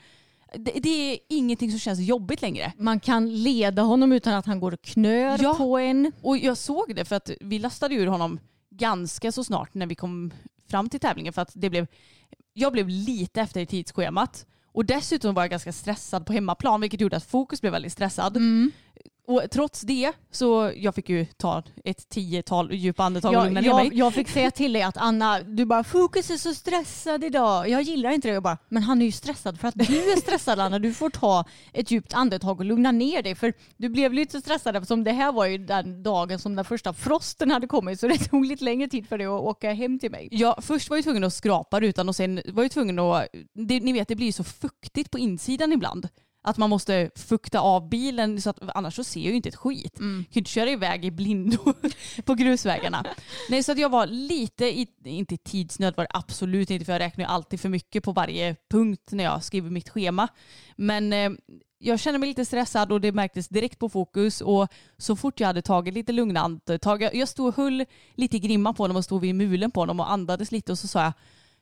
Det, 0.54 0.72
det 0.82 1.12
är 1.14 1.18
ingenting 1.28 1.70
som 1.70 1.78
känns 1.78 2.00
jobbigt 2.00 2.42
längre. 2.42 2.72
Man 2.78 3.00
kan 3.00 3.42
leda 3.42 3.82
honom 3.82 4.12
utan 4.12 4.34
att 4.34 4.46
han 4.46 4.60
går 4.60 4.72
och 4.74 4.82
knör 4.82 5.38
Ja. 5.42 5.54
på 5.54 5.78
en. 5.78 6.12
Och 6.22 6.38
jag 6.38 6.56
såg 6.56 6.92
det 6.96 7.04
för 7.04 7.16
att 7.16 7.30
vi 7.40 7.58
lastade 7.58 7.94
ur 7.94 8.06
honom 8.06 8.40
ganska 8.70 9.32
så 9.32 9.44
snart 9.44 9.74
när 9.74 9.86
vi 9.86 9.94
kom 9.94 10.32
fram 10.70 10.88
till 10.88 11.00
tävlingen 11.00 11.32
för 11.32 11.42
att 11.42 11.50
det 11.54 11.70
blev, 11.70 11.86
jag 12.52 12.72
blev 12.72 12.88
lite 12.88 13.40
efter 13.40 13.60
i 13.60 13.66
tidsschemat. 13.66 14.46
Och 14.72 14.84
dessutom 14.84 15.34
var 15.34 15.42
jag 15.42 15.50
ganska 15.50 15.72
stressad 15.72 16.26
på 16.26 16.32
hemmaplan 16.32 16.80
vilket 16.80 17.00
gjorde 17.00 17.16
att 17.16 17.24
fokus 17.24 17.60
blev 17.60 17.72
väldigt 17.72 17.92
stressad. 17.92 18.36
Och 19.26 19.42
trots 19.50 19.80
det 19.80 20.12
så 20.30 20.72
jag 20.76 20.94
fick 20.94 21.08
ju 21.08 21.26
ta 21.36 21.62
ett 21.84 22.08
tiotal 22.08 22.72
djupa 22.72 23.04
andetag 23.04 23.28
och 23.28 23.34
Jag, 23.36 23.44
lugna 23.44 23.60
ner 23.60 23.74
mig. 23.74 23.90
jag 23.92 24.14
fick 24.14 24.28
säga 24.28 24.50
till 24.50 24.72
dig 24.72 24.82
att 24.82 24.96
Anna, 24.96 25.40
du 25.40 25.64
bara 25.64 25.84
fokus 25.84 26.30
är 26.30 26.36
så 26.36 26.54
stressad 26.54 27.24
idag. 27.24 27.68
Jag 27.68 27.82
gillar 27.82 28.10
inte 28.10 28.28
det. 28.28 28.34
Jag 28.34 28.42
bara, 28.42 28.58
men 28.68 28.82
han 28.82 29.02
är 29.02 29.06
ju 29.06 29.12
stressad 29.12 29.60
för 29.60 29.68
att 29.68 29.74
du 29.74 30.12
är 30.12 30.20
stressad 30.20 30.60
Anna. 30.60 30.78
Du 30.78 30.94
får 30.94 31.10
ta 31.10 31.44
ett 31.72 31.90
djupt 31.90 32.14
andetag 32.14 32.58
och 32.58 32.64
lugna 32.64 32.92
ner 32.92 33.22
dig. 33.22 33.34
För 33.34 33.52
du 33.76 33.88
blev 33.88 34.12
lite 34.12 34.40
stressad 34.40 34.76
eftersom 34.76 35.04
det 35.04 35.12
här 35.12 35.32
var 35.32 35.46
ju 35.46 35.58
den 35.58 36.02
dagen 36.02 36.38
som 36.38 36.56
den 36.56 36.64
första 36.64 36.92
frosten 36.92 37.50
hade 37.50 37.66
kommit. 37.66 38.00
Så 38.00 38.08
det 38.08 38.18
tog 38.18 38.46
lite 38.46 38.64
längre 38.64 38.88
tid 38.88 39.08
för 39.08 39.18
dig 39.18 39.26
att 39.26 39.42
åka 39.42 39.72
hem 39.72 39.98
till 39.98 40.10
mig. 40.10 40.28
Ja, 40.30 40.58
först 40.62 40.90
var 40.90 40.96
jag 40.96 41.04
tvungen 41.04 41.24
att 41.24 41.34
skrapa 41.34 41.80
rutan 41.80 42.08
och 42.08 42.16
sen 42.16 42.42
var 42.46 42.62
jag 42.62 42.72
tvungen 42.72 42.98
att, 42.98 43.26
det, 43.54 43.80
ni 43.80 43.92
vet 43.92 44.08
det 44.08 44.16
blir 44.16 44.32
så 44.32 44.44
fuktigt 44.44 45.10
på 45.10 45.18
insidan 45.18 45.72
ibland. 45.72 46.08
Att 46.46 46.56
man 46.56 46.70
måste 46.70 47.10
fukta 47.14 47.60
av 47.60 47.88
bilen 47.88 48.42
så 48.42 48.50
att 48.50 48.58
annars 48.74 48.94
så 48.94 49.04
ser 49.04 49.20
jag 49.20 49.30
ju 49.30 49.36
inte 49.36 49.48
ett 49.48 49.56
skit. 49.56 49.98
Mm. 49.98 50.16
Jag 50.18 50.24
kan 50.24 50.32
ju 50.32 50.38
inte 50.38 50.50
köra 50.50 50.70
iväg 50.70 51.04
i 51.04 51.10
blindo 51.10 51.74
på 52.24 52.34
grusvägarna. 52.34 53.04
Nej 53.50 53.62
så 53.62 53.72
att 53.72 53.78
jag 53.78 53.88
var 53.88 54.06
lite, 54.06 54.64
i, 54.64 54.88
inte 55.04 55.36
tidsnöd 55.36 55.96
var 55.96 56.04
det 56.04 56.10
absolut 56.12 56.70
inte 56.70 56.84
för 56.84 56.92
jag 56.92 57.00
räknar 57.00 57.24
ju 57.24 57.30
alltid 57.30 57.60
för 57.60 57.68
mycket 57.68 58.04
på 58.04 58.12
varje 58.12 58.56
punkt 58.70 59.08
när 59.10 59.24
jag 59.24 59.44
skriver 59.44 59.70
mitt 59.70 59.88
schema. 59.88 60.28
Men 60.76 61.12
eh, 61.12 61.30
jag 61.78 62.00
kände 62.00 62.18
mig 62.18 62.28
lite 62.28 62.44
stressad 62.44 62.92
och 62.92 63.00
det 63.00 63.12
märktes 63.12 63.48
direkt 63.48 63.78
på 63.78 63.88
fokus 63.88 64.40
och 64.40 64.68
så 64.98 65.16
fort 65.16 65.40
jag 65.40 65.46
hade 65.46 65.62
tagit 65.62 65.94
lite 65.94 66.12
lugna 66.12 66.40
andetag, 66.40 67.02
jag, 67.02 67.28
stod 67.28 67.46
och 67.46 67.56
höll 67.56 67.84
lite 68.14 68.36
i 68.36 68.40
grimma 68.40 68.72
på 68.72 68.82
honom 68.82 68.96
och 68.96 69.04
stod 69.04 69.20
vid 69.20 69.34
mulen 69.34 69.70
på 69.70 69.80
honom 69.80 70.00
och 70.00 70.12
andades 70.12 70.52
lite 70.52 70.72
och 70.72 70.78
så 70.78 70.88
sa 70.88 71.02
jag 71.02 71.12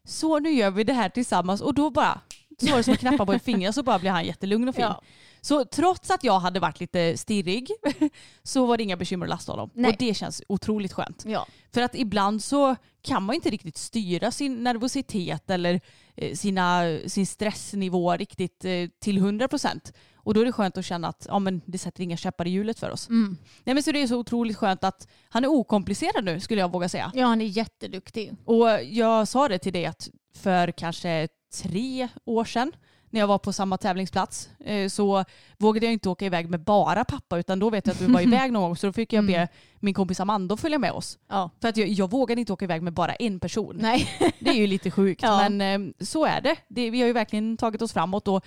så 0.06 0.38
nu 0.38 0.50
gör 0.50 0.70
vi 0.70 0.84
det 0.84 0.92
här 0.92 1.08
tillsammans 1.08 1.60
och 1.60 1.74
då 1.74 1.90
bara 1.90 2.20
så 2.58 2.70
var 2.70 2.76
det 2.76 2.82
som 2.82 2.94
att 2.94 3.00
knappa 3.00 3.26
på 3.26 3.32
ett 3.32 3.44
finger 3.44 3.72
så 3.72 3.82
bara 3.82 3.98
blev 3.98 4.12
han 4.12 4.24
jättelugn 4.24 4.68
och 4.68 4.74
fin. 4.74 4.84
Ja. 4.84 5.02
Så 5.40 5.64
trots 5.64 6.10
att 6.10 6.24
jag 6.24 6.40
hade 6.40 6.60
varit 6.60 6.80
lite 6.80 7.16
stirrig 7.16 7.70
så 8.42 8.66
var 8.66 8.76
det 8.76 8.82
inga 8.82 8.96
bekymmer 8.96 9.26
att 9.26 9.30
lasta 9.30 9.52
honom. 9.52 9.70
Nej. 9.74 9.90
Och 9.90 9.96
det 9.98 10.14
känns 10.14 10.42
otroligt 10.48 10.92
skönt. 10.92 11.24
Ja. 11.26 11.46
För 11.74 11.80
att 11.80 11.94
ibland 11.94 12.42
så 12.42 12.76
kan 13.02 13.22
man 13.22 13.34
inte 13.34 13.50
riktigt 13.50 13.76
styra 13.76 14.30
sin 14.30 14.64
nervositet 14.64 15.50
eller 15.50 15.80
eh, 16.16 16.34
sina, 16.34 16.98
sin 17.06 17.26
stressnivå 17.26 18.16
riktigt 18.16 18.64
eh, 18.64 18.88
till 19.00 19.18
100%. 19.18 19.92
Och 20.16 20.34
då 20.34 20.40
är 20.40 20.44
det 20.44 20.52
skönt 20.52 20.78
att 20.78 20.84
känna 20.84 21.08
att 21.08 21.26
ja, 21.28 21.38
men 21.38 21.60
det 21.66 21.78
sätter 21.78 22.02
inga 22.02 22.16
käppar 22.16 22.46
i 22.46 22.50
hjulet 22.50 22.78
för 22.78 22.90
oss. 22.90 23.08
Mm. 23.08 23.36
Nej, 23.64 23.74
men 23.74 23.82
så 23.82 23.92
det 23.92 24.02
är 24.02 24.06
så 24.06 24.18
otroligt 24.18 24.56
skönt 24.56 24.84
att 24.84 25.08
han 25.28 25.44
är 25.44 25.48
okomplicerad 25.48 26.24
nu 26.24 26.40
skulle 26.40 26.60
jag 26.60 26.72
våga 26.72 26.88
säga. 26.88 27.12
ja, 27.14 27.26
han 27.26 27.40
är 27.40 27.46
jätteduktig. 27.46 28.32
Och 28.44 28.68
jag 28.84 29.28
sa 29.28 29.48
det 29.48 29.58
till 29.58 29.72
dig 29.72 29.86
att 29.86 30.08
för 30.34 30.72
kanske 30.72 31.28
tre 31.62 32.08
år 32.24 32.44
sedan 32.44 32.72
när 33.10 33.20
jag 33.20 33.26
var 33.26 33.38
på 33.38 33.52
samma 33.52 33.76
tävlingsplats 33.78 34.48
eh, 34.64 34.88
så 34.88 35.24
vågade 35.58 35.86
jag 35.86 35.92
inte 35.92 36.08
åka 36.08 36.26
iväg 36.26 36.50
med 36.50 36.60
bara 36.60 37.04
pappa 37.04 37.38
utan 37.38 37.58
då 37.58 37.70
vet 37.70 37.86
jag 37.86 37.94
att 37.94 38.00
vi 38.00 38.06
var 38.12 38.20
iväg 38.26 38.52
någon 38.52 38.62
gång 38.62 38.76
så 38.76 38.86
då 38.86 38.92
fick 38.92 39.12
jag 39.12 39.26
be 39.26 39.34
Mm. 39.34 39.48
min 39.80 39.94
kompis 39.94 40.20
Amanda 40.20 40.54
att 40.54 40.60
följa 40.60 40.78
med 40.78 40.92
oss. 40.92 41.18
Ja. 41.28 41.50
För 41.60 41.68
att 41.68 41.76
jag, 41.76 41.88
jag 41.88 42.10
vågade 42.10 42.40
inte 42.40 42.52
åka 42.52 42.64
iväg 42.64 42.82
med 42.82 42.92
bara 42.92 43.14
en 43.14 43.40
person. 43.40 43.76
Nej. 43.80 44.08
Det 44.40 44.50
är 44.50 44.54
ju 44.54 44.66
lite 44.66 44.90
sjukt 44.90 45.22
Ja. 45.22 45.48
men 45.48 45.60
eh, 45.88 45.92
så 46.04 46.24
är 46.24 46.40
det. 46.40 46.56
det. 46.68 46.90
Vi 46.90 47.00
har 47.00 47.06
ju 47.06 47.12
verkligen 47.12 47.56
tagit 47.56 47.82
oss 47.82 47.92
framåt 47.92 48.28
och 48.28 48.44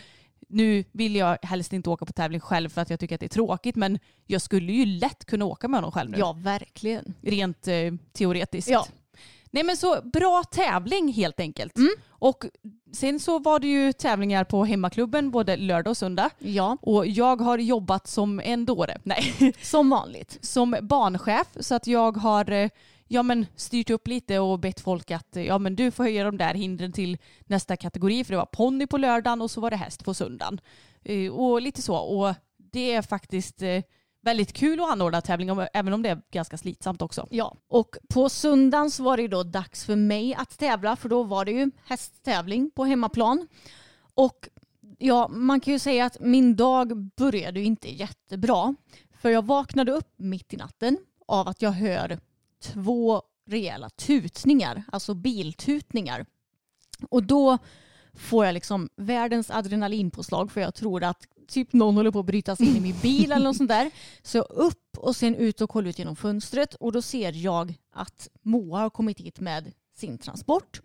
nu 0.50 0.84
vill 0.92 1.16
jag 1.16 1.38
helst 1.42 1.74
inte 1.74 1.90
åka 1.90 2.06
på 2.06 2.14
tävling 2.14 2.40
själv 2.40 2.70
för 2.70 2.82
att 2.82 2.90
jag 2.90 3.00
tycker 3.00 3.16
att 3.16 3.20
det 3.20 3.26
är 3.26 3.30
tråkigt 3.30 3.76
men 3.76 4.00
jag 4.26 4.42
skulle 4.42 4.72
ju 4.74 4.86
lätt 4.86 5.26
kunna 5.26 5.46
åka 5.46 5.68
med 5.68 5.78
honom 5.78 5.92
själv 5.92 6.12
nu. 6.12 6.18
Ja, 6.18 6.34
verkligen. 6.34 7.14
Rent 7.22 7.68
eh, 7.68 7.74
teoretiskt. 8.14 8.70
Ja. 8.70 8.88
Nej 9.58 9.64
men 9.64 9.78
så 9.78 10.02
bra 10.02 10.44
tävling 10.52 11.14
helt 11.14 11.40
enkelt. 11.40 11.78
Mm. 11.78 11.90
Och 12.10 12.46
sen 12.94 13.20
så 13.20 13.40
var 13.40 13.60
det 13.60 13.68
ju 13.68 13.94
tävlingar 13.94 14.44
på 14.44 14.66
hemmaklubben 14.66 15.32
både 15.32 15.58
lördag 15.58 15.92
och 15.92 15.98
söndag. 15.98 16.30
Ja, 16.40 16.78
Och 16.82 17.08
jag 17.08 17.42
har 17.42 17.58
jobbat 17.58 18.08
som 18.08 18.40
en 18.40 18.66
dåre. 18.66 18.98
Nej, 19.04 19.54
som 19.62 19.90
vanligt. 19.90 20.38
som 20.42 20.78
barnchef. 20.82 21.48
Så 21.60 21.76
att 21.76 21.88
jag 21.88 22.18
har 22.18 22.52
eh, 22.52 22.70
ja, 23.08 23.24
men, 23.24 23.46
styrt 23.56 23.90
upp 23.90 24.08
lite 24.08 24.40
och 24.40 24.60
bett 24.60 24.80
folk 24.80 25.12
att 25.12 25.38
eh, 25.38 25.44
ja, 25.44 25.58
men 25.58 25.76
du 25.76 25.92
får 25.92 26.04
höja 26.04 26.24
de 26.24 26.38
där 26.38 26.54
hindren 26.54 26.92
till 26.92 27.18
nästa 27.46 27.76
kategori. 27.78 28.24
För 28.24 28.34
det 28.34 28.38
var 28.38 28.46
ponny 28.46 28.88
på 28.88 28.98
lördagen 28.98 29.42
och 29.42 29.52
så 29.52 29.62
var 29.62 29.70
det 29.70 29.78
häst 29.78 30.06
på 30.06 30.14
söndagen. 30.14 30.62
Eh, 31.04 31.32
Och 31.34 31.62
lite 31.62 31.82
så. 31.82 31.98
Och 31.98 32.34
det 32.58 32.94
är 32.94 33.02
faktiskt 33.02 33.62
väldigt 34.28 34.54
kul 34.54 34.80
att 34.80 34.90
anordna 34.90 35.22
tävling 35.22 35.50
även 35.74 35.94
om 35.94 36.02
det 36.02 36.10
är 36.10 36.22
ganska 36.32 36.58
slitsamt 36.58 37.02
också. 37.02 37.28
Ja, 37.32 37.56
och 37.68 37.98
på 38.10 38.30
söndagen 38.30 38.92
så 38.92 39.04
var 39.04 39.18
det 39.18 39.22
ju 39.22 39.28
då 39.28 39.44
dags 39.44 39.86
för 39.86 39.96
mig 39.96 40.34
att 40.34 40.58
tävla 40.58 40.96
för 40.96 41.10
då 41.10 41.24
var 41.24 41.46
det 41.46 41.52
ju 41.52 41.72
hästtävling 41.86 42.72
på 42.72 42.86
hemmaplan. 42.86 43.48
Och 44.14 44.50
ja, 44.98 45.28
man 45.28 45.60
kan 45.60 45.74
ju 45.74 45.80
säga 45.80 46.06
att 46.06 46.20
min 46.20 46.56
dag 46.56 46.98
började 46.98 47.60
ju 47.60 47.66
inte 47.66 47.96
jättebra. 47.96 48.76
För 49.22 49.30
jag 49.30 49.46
vaknade 49.46 49.92
upp 49.92 50.14
mitt 50.18 50.54
i 50.54 50.58
natten 50.58 50.98
av 51.28 51.48
att 51.48 51.62
jag 51.62 51.72
hör 51.72 52.20
två 52.64 53.22
rejäla 53.50 53.90
tutningar, 53.90 54.84
alltså 54.92 55.14
biltutningar. 55.14 56.26
Och 57.10 57.24
då 57.24 57.58
får 58.18 58.46
jag 58.46 58.54
liksom 58.54 58.90
världens 58.96 59.52
adrenalinpåslag 59.52 60.52
för 60.52 60.62
jag 60.62 60.76
tror 60.76 61.04
att 61.04 61.28
typ 61.48 61.74
någon 61.74 61.96
håller 61.96 62.12
på 62.12 62.20
att 62.20 62.26
bryta 62.26 62.56
sig 62.56 62.70
in 62.70 62.76
i 62.76 62.80
min 62.80 63.00
bil 63.02 63.32
eller 63.32 63.46
något 63.46 63.58
sånt 63.58 63.70
där. 63.70 63.92
Så 64.22 64.38
jag 64.38 64.48
upp 64.50 64.98
och 64.98 65.16
sen 65.16 65.36
ut 65.36 65.62
och 65.62 65.70
kolla 65.70 65.90
ut 65.90 66.00
genom 66.00 66.16
fönstret 66.16 66.74
och 66.74 66.92
då 66.92 67.02
ser 67.02 67.32
jag 67.34 67.74
att 67.94 68.30
Moa 68.42 68.80
har 68.80 68.90
kommit 68.90 69.20
hit 69.20 69.40
med 69.40 69.72
sin 69.96 70.18
transport. 70.18 70.82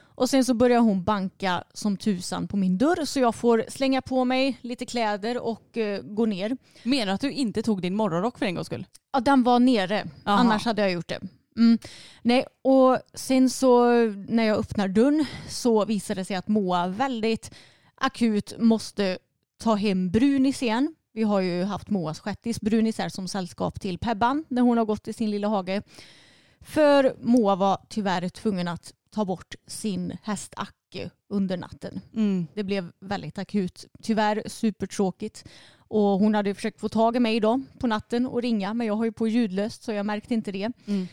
Och 0.00 0.30
sen 0.30 0.44
så 0.44 0.54
börjar 0.54 0.80
hon 0.80 1.04
banka 1.04 1.64
som 1.74 1.96
tusan 1.96 2.48
på 2.48 2.56
min 2.56 2.78
dörr 2.78 3.04
så 3.04 3.20
jag 3.20 3.34
får 3.34 3.64
slänga 3.68 4.02
på 4.02 4.24
mig 4.24 4.58
lite 4.60 4.86
kläder 4.86 5.42
och 5.42 5.76
eh, 5.76 6.02
gå 6.02 6.26
ner. 6.26 6.56
Menar 6.82 7.06
du 7.06 7.12
att 7.12 7.20
du 7.20 7.32
inte 7.32 7.62
tog 7.62 7.82
din 7.82 7.94
morgonrock 7.94 8.38
för 8.38 8.46
en 8.46 8.54
gångs 8.54 8.66
skull? 8.66 8.86
Ja, 9.12 9.20
den 9.20 9.42
var 9.42 9.58
nere. 9.58 10.06
Aha. 10.24 10.38
Annars 10.38 10.64
hade 10.64 10.82
jag 10.82 10.90
gjort 10.90 11.08
det. 11.08 11.20
Mm. 11.58 11.78
Nej, 12.22 12.46
och 12.62 12.98
sen 13.14 13.50
så 13.50 13.92
när 14.28 14.44
jag 14.44 14.58
öppnar 14.58 14.88
dörren 14.88 15.26
så 15.48 15.84
visar 15.84 16.14
det 16.14 16.24
sig 16.24 16.36
att 16.36 16.48
Moa 16.48 16.86
väldigt 16.88 17.54
akut 17.94 18.54
måste 18.58 19.18
ta 19.58 19.74
hem 19.74 20.10
Brunis 20.10 20.62
igen. 20.62 20.94
Vi 21.12 21.22
har 21.22 21.40
ju 21.40 21.62
haft 21.62 21.90
Moas 21.90 22.20
shettis 22.20 22.60
Brunis 22.60 22.98
här 22.98 23.08
som 23.08 23.28
sällskap 23.28 23.80
till 23.80 23.98
Pebban 23.98 24.44
när 24.48 24.62
hon 24.62 24.78
har 24.78 24.84
gått 24.84 25.08
i 25.08 25.12
sin 25.12 25.30
lilla 25.30 25.48
hage. 25.48 25.82
För 26.60 27.16
Moa 27.20 27.56
var 27.56 27.78
tyvärr 27.88 28.28
tvungen 28.28 28.68
att 28.68 28.92
ta 29.10 29.24
bort 29.24 29.54
sin 29.66 30.16
häst 30.22 30.54
Acke 30.56 31.10
under 31.28 31.56
natten. 31.56 32.00
Mm. 32.14 32.46
Det 32.54 32.64
blev 32.64 32.92
väldigt 33.00 33.38
akut. 33.38 33.86
Tyvärr 34.02 34.42
supertråkigt. 34.46 35.44
Och 35.76 36.18
hon 36.18 36.34
hade 36.34 36.54
försökt 36.54 36.80
få 36.80 36.88
tag 36.88 37.16
i 37.16 37.20
mig 37.20 37.40
då 37.40 37.60
på 37.78 37.86
natten 37.86 38.26
och 38.26 38.42
ringa 38.42 38.74
men 38.74 38.86
jag 38.86 38.94
har 38.94 39.04
ju 39.04 39.12
på 39.12 39.28
ljudlöst 39.28 39.82
så 39.82 39.92
jag 39.92 40.06
märkte 40.06 40.34
inte 40.34 40.52
det. 40.52 40.72
Mm. 40.86 41.06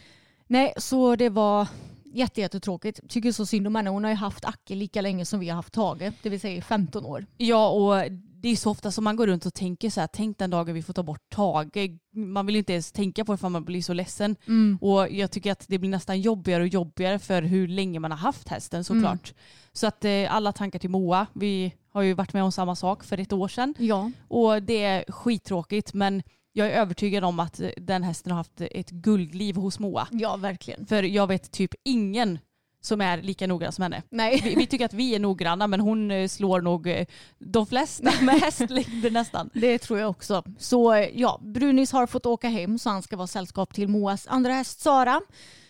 Nej, 0.47 0.73
så 0.77 1.15
det 1.15 1.29
var 1.29 1.67
jätte, 2.13 2.41
jättetråkigt. 2.41 2.99
Tycker 3.09 3.31
så 3.31 3.45
synd 3.45 3.67
om 3.67 3.75
henne. 3.75 3.89
Hon 3.89 4.03
har 4.03 4.11
ju 4.11 4.17
haft 4.17 4.45
Acke 4.45 4.75
lika 4.75 5.01
länge 5.01 5.25
som 5.25 5.39
vi 5.39 5.49
har 5.49 5.55
haft 5.55 5.73
Tage, 5.73 6.11
det 6.23 6.29
vill 6.29 6.39
säga 6.39 6.57
i 6.57 6.61
15 6.61 7.05
år. 7.05 7.25
Ja, 7.37 7.69
och 7.69 8.11
det 8.41 8.49
är 8.49 8.55
så 8.55 8.71
ofta 8.71 8.91
som 8.91 9.03
man 9.03 9.15
går 9.15 9.27
runt 9.27 9.45
och 9.45 9.53
tänker 9.53 9.89
så 9.89 9.99
här, 9.99 10.07
tänk 10.13 10.37
den 10.37 10.49
dagen 10.49 10.73
vi 10.75 10.83
får 10.83 10.93
ta 10.93 11.03
bort 11.03 11.29
Tage. 11.29 11.97
Man 12.15 12.45
vill 12.45 12.55
inte 12.55 12.73
ens 12.73 12.91
tänka 12.91 13.25
på 13.25 13.31
det 13.31 13.37
för 13.37 13.49
man 13.49 13.65
blir 13.65 13.81
så 13.81 13.93
ledsen. 13.93 14.35
Och 14.81 15.11
jag 15.11 15.31
tycker 15.31 15.51
att 15.51 15.65
det 15.67 15.77
blir 15.79 15.89
nästan 15.89 16.21
jobbigare 16.21 16.63
och 16.63 16.67
jobbigare 16.69 17.19
för 17.19 17.41
hur 17.41 17.67
länge 17.67 17.99
man 17.99 18.11
har 18.11 18.17
haft 18.17 18.49
hästen 18.49 18.83
såklart. 18.83 19.33
Så 19.73 19.87
att 19.87 20.05
eh, 20.05 20.35
alla 20.35 20.51
tankar 20.51 20.79
till 20.79 20.89
Moa. 20.89 21.27
Vi 21.33 21.73
har 21.89 22.01
ju 22.01 22.13
varit 22.13 22.33
med 22.33 22.43
om 22.43 22.51
samma 22.51 22.75
sak 22.75 23.03
för 23.03 23.17
ett 23.19 23.33
år 23.33 23.47
sedan. 23.47 23.73
Ja, 23.77 24.11
Och 24.27 24.63
det 24.63 24.83
är 24.83 25.11
skittråkigt 25.11 25.93
men 25.93 26.23
jag 26.57 26.67
är 26.67 26.81
övertygad 26.81 27.23
om 27.23 27.39
att 27.39 27.61
den 27.77 28.03
hästen 28.03 28.31
har 28.31 28.37
haft 28.37 28.61
ett 28.61 28.89
guldliv 28.89 29.55
hos 29.55 29.79
Moa. 29.79 30.07
ja 30.11 30.35
verkligen. 30.35 30.85
För 30.85 31.03
jag 31.03 31.27
vet 31.27 31.51
typ 31.51 31.75
ingen 31.83 32.39
som 32.81 33.01
är 33.01 33.21
lika 33.21 33.47
noggrann 33.47 33.71
som 33.71 33.81
henne. 33.81 34.01
Nej. 34.09 34.41
Vi, 34.43 34.55
vi 34.55 34.67
tycker 34.67 34.85
att 34.85 34.93
vi 34.93 35.15
är 35.15 35.19
noggranna 35.19 35.67
men 35.67 35.79
hon 35.79 36.11
eh, 36.11 36.27
slår 36.27 36.61
nog 36.61 36.87
eh, 36.87 37.05
de 37.39 37.67
flesta 37.67 38.11
med 38.21 38.35
hästlängder 38.35 39.11
nästan. 39.11 39.49
Det 39.53 39.79
tror 39.79 39.99
jag 39.99 40.09
också. 40.09 40.43
Så 40.59 40.93
eh, 40.93 41.09
ja, 41.13 41.39
Brunis 41.41 41.91
har 41.91 42.07
fått 42.07 42.25
åka 42.25 42.49
hem 42.49 42.79
så 42.79 42.89
han 42.89 43.01
ska 43.01 43.17
vara 43.17 43.27
sällskap 43.27 43.73
till 43.73 43.87
Moas 43.87 44.27
andra 44.27 44.53
häst 44.53 44.79
Sara. 44.79 45.21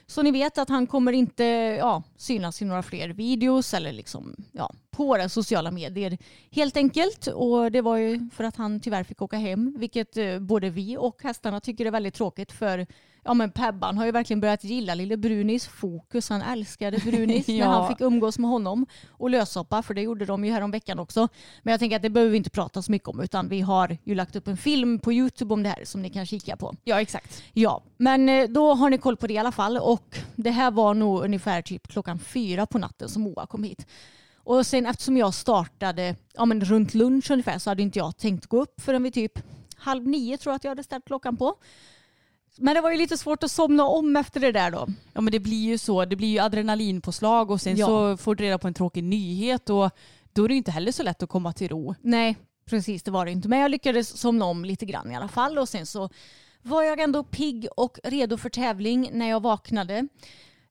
Så 0.08 0.24
ni 0.24 0.32
vet 0.32 0.58
att 0.58 0.69
han 0.69 0.88
kommer 0.88 1.13
inte 1.13 1.43
ja, 1.80 2.04
synas 2.17 2.62
i 2.62 2.65
några 2.65 2.84
fler 2.84 3.10
videos 3.10 3.74
eller 3.74 3.91
liksom, 3.91 4.36
ja, 4.52 4.74
på 4.95 5.05
våra 5.05 5.29
sociala 5.29 5.71
medier 5.71 6.17
helt 6.51 6.77
enkelt. 6.77 7.27
Och 7.27 7.71
det 7.71 7.81
var 7.81 7.97
ju 7.97 8.29
för 8.34 8.43
att 8.43 8.55
han 8.55 8.79
tyvärr 8.79 9.03
fick 9.03 9.21
åka 9.21 9.38
hem, 9.38 9.75
vilket 9.77 10.17
eh, 10.17 10.39
både 10.39 10.69
vi 10.69 10.97
och 10.97 11.23
hästarna 11.23 11.60
tycker 11.60 11.86
är 11.86 11.91
väldigt 11.91 12.13
tråkigt 12.13 12.51
för 12.51 12.88
ja 13.23 13.34
men 13.34 13.51
Pebban 13.51 13.97
har 13.97 14.05
ju 14.05 14.12
verkligen 14.12 14.41
börjat 14.41 14.63
gilla 14.63 14.95
lille 14.95 15.17
Brunis 15.17 15.67
fokus. 15.67 16.29
Han 16.29 16.41
älskade 16.41 16.97
Brunis 16.97 17.47
Ja. 17.49 17.65
när 17.65 17.73
han 17.73 17.88
fick 17.88 18.01
umgås 18.01 18.39
med 18.39 18.49
honom 18.49 18.86
och 19.10 19.29
löshoppa 19.29 19.81
för 19.81 19.93
det 19.93 20.01
gjorde 20.01 20.25
de 20.25 20.45
ju 20.45 20.51
här 20.51 20.62
om 20.62 20.71
veckan 20.71 20.99
också. 20.99 21.27
Men 21.63 21.71
jag 21.71 21.79
tänker 21.79 21.95
att 21.95 22.01
det 22.01 22.10
behöver 22.10 22.31
vi 22.31 22.38
inte 22.38 22.49
prata 22.49 22.81
så 22.81 22.91
mycket 22.91 23.08
om 23.08 23.19
utan 23.19 23.49
vi 23.49 23.62
har 23.62 23.97
ju 24.03 24.15
lagt 24.15 24.36
upp 24.36 24.47
en 24.47 24.58
film 24.58 24.99
på 24.99 25.13
Youtube 25.13 25.53
om 25.53 25.63
det 25.63 25.69
här 25.69 25.86
som 25.86 26.01
ni 26.01 26.10
kan 26.10 26.25
kika 26.25 26.58
på. 26.58 26.75
Ja 26.84 27.01
exakt. 27.01 27.43
Ja, 27.53 27.84
men 27.97 28.29
eh, 28.29 28.47
då 28.49 28.73
har 28.73 28.89
ni 28.89 28.97
koll 28.97 29.17
på 29.17 29.27
det 29.27 29.34
i 29.34 29.38
alla 29.38 29.51
fall 29.51 29.77
och 29.77 30.17
det 30.36 30.51
här 30.51 30.71
var 30.71 30.93
nog 30.93 31.23
ungefär 31.23 31.62
typ 31.62 31.88
klockan 31.88 32.19
fyra 32.19 32.65
på 32.65 32.77
natten 32.77 33.10
som 33.10 33.21
Moa 33.21 33.45
kom 33.45 33.63
hit. 33.63 33.86
Och 34.45 34.65
sen 34.65 34.86
eftersom 34.86 35.17
jag 35.17 35.34
startade 35.34 36.15
ja, 36.34 36.45
men 36.45 36.62
runt 36.65 36.93
lunch 36.93 37.31
ungefär 37.31 37.60
så 37.60 37.69
hade 37.69 37.81
inte 37.84 37.99
jag 37.99 38.17
tänkt 38.17 38.45
gå 38.45 38.62
upp 38.62 38.81
förrän 38.81 39.03
vid 39.03 39.13
typ 39.13 39.39
halv 39.75 40.08
nio 40.08 40.38
tror 40.38 40.51
jag 40.51 40.55
att 40.55 40.63
jag 40.63 40.71
hade 40.71 40.84
ställt 40.84 41.05
klockan 41.05 41.38
på. 41.38 41.55
Men 42.58 42.75
det 42.75 42.81
var 42.81 42.91
ju 42.91 42.97
lite 42.97 43.17
svårt 43.17 43.43
att 43.43 43.51
somna 43.51 43.84
om 43.84 44.15
efter 44.15 44.39
det 44.39 44.51
där 44.51 44.71
då. 44.71 44.88
Ja 45.13 45.21
men 45.21 45.31
det 45.31 45.39
blir 45.39 45.65
ju 45.65 45.77
så, 45.77 46.05
det 46.05 46.15
blir 46.15 46.27
ju 46.27 46.39
adrenalinpåslag 46.39 47.51
och 47.51 47.62
sen 47.62 47.77
Ja. 47.77 47.86
så 47.88 48.17
får 48.17 48.36
du 48.36 48.43
reda 48.43 48.58
på 48.58 48.67
en 48.67 48.73
tråkig 48.73 49.03
nyhet 49.03 49.69
och 49.69 49.89
då 50.34 50.43
är 50.43 50.47
det 50.47 50.53
ju 50.53 50.58
inte 50.58 50.71
heller 50.71 50.91
så 50.91 51.03
lätt 51.03 51.23
att 51.23 51.29
komma 51.29 51.53
till 51.53 51.69
ro. 51.69 51.95
Nej, 52.01 52.38
precis 52.65 53.03
det 53.03 53.12
var 53.12 53.25
det 53.25 53.31
inte. 53.31 53.47
Men 53.47 53.60
jag 53.60 53.71
lyckades 53.71 54.17
somna 54.17 54.45
om 54.45 54.65
lite 54.65 54.86
grann 54.86 55.12
i 55.12 55.15
alla 55.15 55.27
fall 55.27 55.58
och 55.58 55.69
sen 55.69 55.86
så 55.86 56.10
var 56.62 56.84
jag 56.84 56.99
ändå 56.99 57.23
pigg 57.23 57.67
och 57.77 57.99
redo 58.03 58.38
för 58.38 58.49
tävling 58.49 59.10
när 59.13 59.29
jag 59.29 59.39
vaknade. 59.43 60.08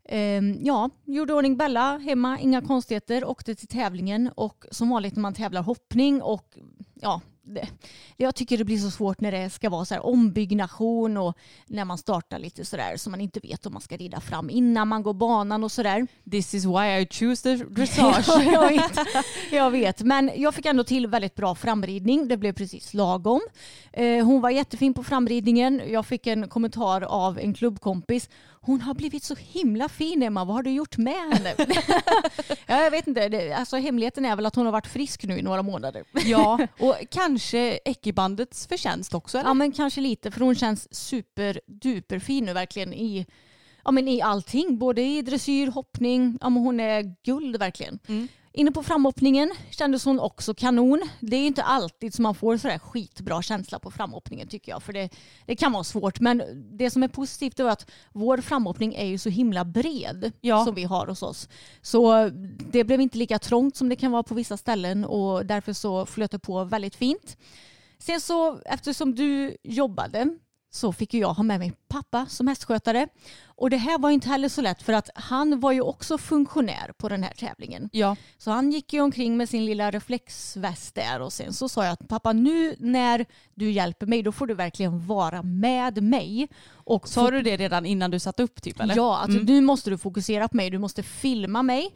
Ehm, 0.08 0.58
ja, 0.60 0.90
gjorde 1.04 1.34
ordning 1.34 1.56
Bella 1.56 1.98
hemma, 1.98 2.38
inga 2.40 2.62
konstigheter, 2.62 3.24
åkte 3.24 3.54
till 3.54 3.68
tävlingen 3.68 4.30
och 4.36 4.64
som 4.70 4.90
vanligt 4.90 5.16
när 5.16 5.22
man 5.22 5.34
tävlar 5.34 5.62
hoppning 5.62 6.22
och 6.22 6.58
ja, 6.94 7.20
det, 7.46 7.68
jag 8.16 8.34
tycker 8.34 8.58
det 8.58 8.64
blir 8.64 8.78
så 8.78 8.90
svårt 8.90 9.20
när 9.20 9.32
det 9.32 9.50
ska 9.50 9.70
vara 9.70 9.84
så 9.84 9.94
här 9.94 10.06
ombyggnation 10.06 11.16
och 11.16 11.38
när 11.66 11.84
man 11.84 11.98
startar 11.98 12.38
lite 12.38 12.64
sådär 12.64 12.96
så 12.96 13.10
man 13.10 13.20
inte 13.20 13.40
vet 13.40 13.66
om 13.66 13.72
man 13.72 13.82
ska 13.82 13.96
rida 13.96 14.20
fram 14.20 14.50
innan 14.50 14.88
man 14.88 15.02
går 15.02 15.14
banan 15.14 15.64
och 15.64 15.72
sådär. 15.72 16.06
This 16.30 16.54
is 16.54 16.64
why 16.64 17.00
I 17.00 17.06
choose 17.10 17.42
the 17.42 17.64
dressage. 17.70 18.24
Ja, 18.28 18.42
jag, 18.42 18.68
vet, 18.68 18.98
jag 19.52 19.70
vet, 19.70 20.02
men 20.02 20.30
jag 20.36 20.54
fick 20.54 20.66
ändå 20.66 20.84
till 20.84 21.06
väldigt 21.06 21.34
bra 21.34 21.54
framridning. 21.54 22.28
Det 22.28 22.36
blev 22.36 22.52
precis 22.52 22.94
lagom. 22.94 23.40
Eh, 23.92 24.24
hon 24.24 24.40
var 24.40 24.50
jättefin 24.50 24.94
på 24.94 25.04
framridningen. 25.04 25.82
Jag 25.86 26.06
fick 26.06 26.26
en 26.26 26.48
kommentar 26.48 27.00
av 27.02 27.38
en 27.38 27.54
klubbkompis. 27.54 28.28
Hon 28.66 28.80
har 28.80 28.94
blivit 28.94 29.24
så 29.24 29.34
himla 29.38 29.88
fin 29.88 30.22
Emma, 30.22 30.44
vad 30.44 30.56
har 30.56 30.62
du 30.62 30.70
gjort 30.70 30.96
med 30.96 31.14
henne? 31.14 31.54
ja, 32.66 32.82
jag 32.82 32.90
vet 32.90 33.06
inte, 33.06 33.28
det, 33.28 33.52
alltså, 33.52 33.76
hemligheten 33.76 34.24
är 34.24 34.36
väl 34.36 34.46
att 34.46 34.54
hon 34.56 34.66
har 34.66 34.72
varit 34.72 34.86
frisk 34.86 35.24
nu 35.24 35.38
i 35.38 35.42
några 35.42 35.62
månader. 35.62 36.04
ja, 36.24 36.58
och 36.78 36.96
kanske 37.10 37.78
Eckerbandets 37.84 38.66
förtjänst 38.66 39.14
också 39.14 39.38
eller? 39.38 39.50
Ja 39.50 39.54
men 39.54 39.72
kanske 39.72 40.00
lite 40.00 40.30
för 40.30 40.40
hon 40.40 40.54
känns 40.54 40.94
superduper 40.94 42.18
fin 42.18 42.44
nu 42.44 42.52
verkligen 42.52 42.92
i, 42.92 43.26
ja, 43.84 43.90
men 43.90 44.08
i 44.08 44.22
allting. 44.22 44.78
Både 44.78 45.02
i 45.02 45.22
dressyr, 45.22 45.66
hoppning, 45.66 46.38
ja, 46.40 46.50
men 46.50 46.62
hon 46.62 46.80
är 46.80 47.14
guld 47.24 47.56
verkligen. 47.56 47.98
Mm. 48.08 48.28
Inne 48.56 48.72
på 48.72 48.82
framhoppningen 48.82 49.52
kändes 49.70 50.04
hon 50.04 50.20
också 50.20 50.54
kanon. 50.54 51.02
Det 51.20 51.36
är 51.36 51.46
inte 51.46 51.62
alltid 51.62 52.14
som 52.14 52.22
man 52.22 52.34
får 52.34 52.56
sådär 52.56 52.78
skitbra 52.78 53.42
känsla 53.42 53.78
på 53.78 53.90
framhoppningen 53.90 54.48
tycker 54.48 54.72
jag. 54.72 54.82
För 54.82 54.92
det, 54.92 55.08
det 55.46 55.56
kan 55.56 55.72
vara 55.72 55.84
svårt. 55.84 56.20
Men 56.20 56.42
det 56.78 56.90
som 56.90 57.02
är 57.02 57.08
positivt 57.08 57.60
är 57.60 57.64
att 57.64 57.90
vår 58.12 58.38
framhoppning 58.38 58.94
är 58.94 59.04
ju 59.04 59.18
så 59.18 59.28
himla 59.28 59.64
bred 59.64 60.32
Ja. 60.40 60.64
som 60.64 60.74
vi 60.74 60.84
har 60.84 61.06
hos 61.06 61.22
oss. 61.22 61.48
Så 61.82 62.30
det 62.72 62.84
blev 62.84 63.00
inte 63.00 63.18
lika 63.18 63.38
trångt 63.38 63.76
som 63.76 63.88
det 63.88 63.96
kan 63.96 64.12
vara 64.12 64.22
på 64.22 64.34
vissa 64.34 64.56
ställen 64.56 65.04
och 65.04 65.46
därför 65.46 65.72
så 65.72 66.06
flöt 66.06 66.30
det 66.30 66.38
på 66.38 66.64
väldigt 66.64 66.96
fint. 66.96 67.36
Sen 67.98 68.20
så 68.20 68.58
eftersom 68.64 69.14
du 69.14 69.56
jobbade 69.62 70.38
så 70.74 70.92
fick 70.92 71.14
jag 71.14 71.34
ha 71.34 71.42
med 71.42 71.58
mig 71.58 71.72
pappa 71.88 72.26
som 72.26 72.48
hästskötare. 72.48 73.08
Och 73.46 73.70
det 73.70 73.76
här 73.76 73.98
var 73.98 74.10
inte 74.10 74.28
heller 74.28 74.48
så 74.48 74.60
lätt 74.60 74.82
för 74.82 74.92
att 74.92 75.10
han 75.14 75.60
var 75.60 75.72
ju 75.72 75.80
också 75.80 76.18
funktionär 76.18 76.92
på 76.98 77.08
den 77.08 77.22
här 77.22 77.32
tävlingen. 77.36 77.88
Ja, 77.92 78.16
Så 78.38 78.50
han 78.50 78.72
gick 78.72 78.92
ju 78.92 79.00
omkring 79.00 79.36
med 79.36 79.48
sin 79.48 79.64
lilla 79.64 79.90
reflexväst 79.90 80.94
där 80.94 81.20
och 81.20 81.32
sen 81.32 81.52
så 81.52 81.68
sa 81.68 81.84
jag 81.84 81.92
att 81.92 82.08
pappa 82.08 82.32
nu 82.32 82.76
när 82.78 83.26
du 83.54 83.70
hjälper 83.70 84.06
mig 84.06 84.22
då 84.22 84.32
får 84.32 84.46
du 84.46 84.54
verkligen 84.54 85.06
vara 85.06 85.42
med 85.42 86.02
mig. 86.02 86.48
Och 86.72 87.08
sa 87.08 87.30
du 87.30 87.42
det 87.42 87.56
redan 87.56 87.86
innan 87.86 88.10
du 88.10 88.18
satt 88.18 88.40
upp 88.40 88.62
typ 88.62 88.80
eller? 88.80 88.96
Ja, 88.96 89.18
alltså, 89.18 89.38
nu 89.38 89.60
måste 89.60 89.90
du 89.90 89.98
fokusera 89.98 90.48
på 90.48 90.56
mig. 90.56 90.70
Du 90.70 90.78
måste 90.78 91.02
filma 91.02 91.62
mig. 91.62 91.90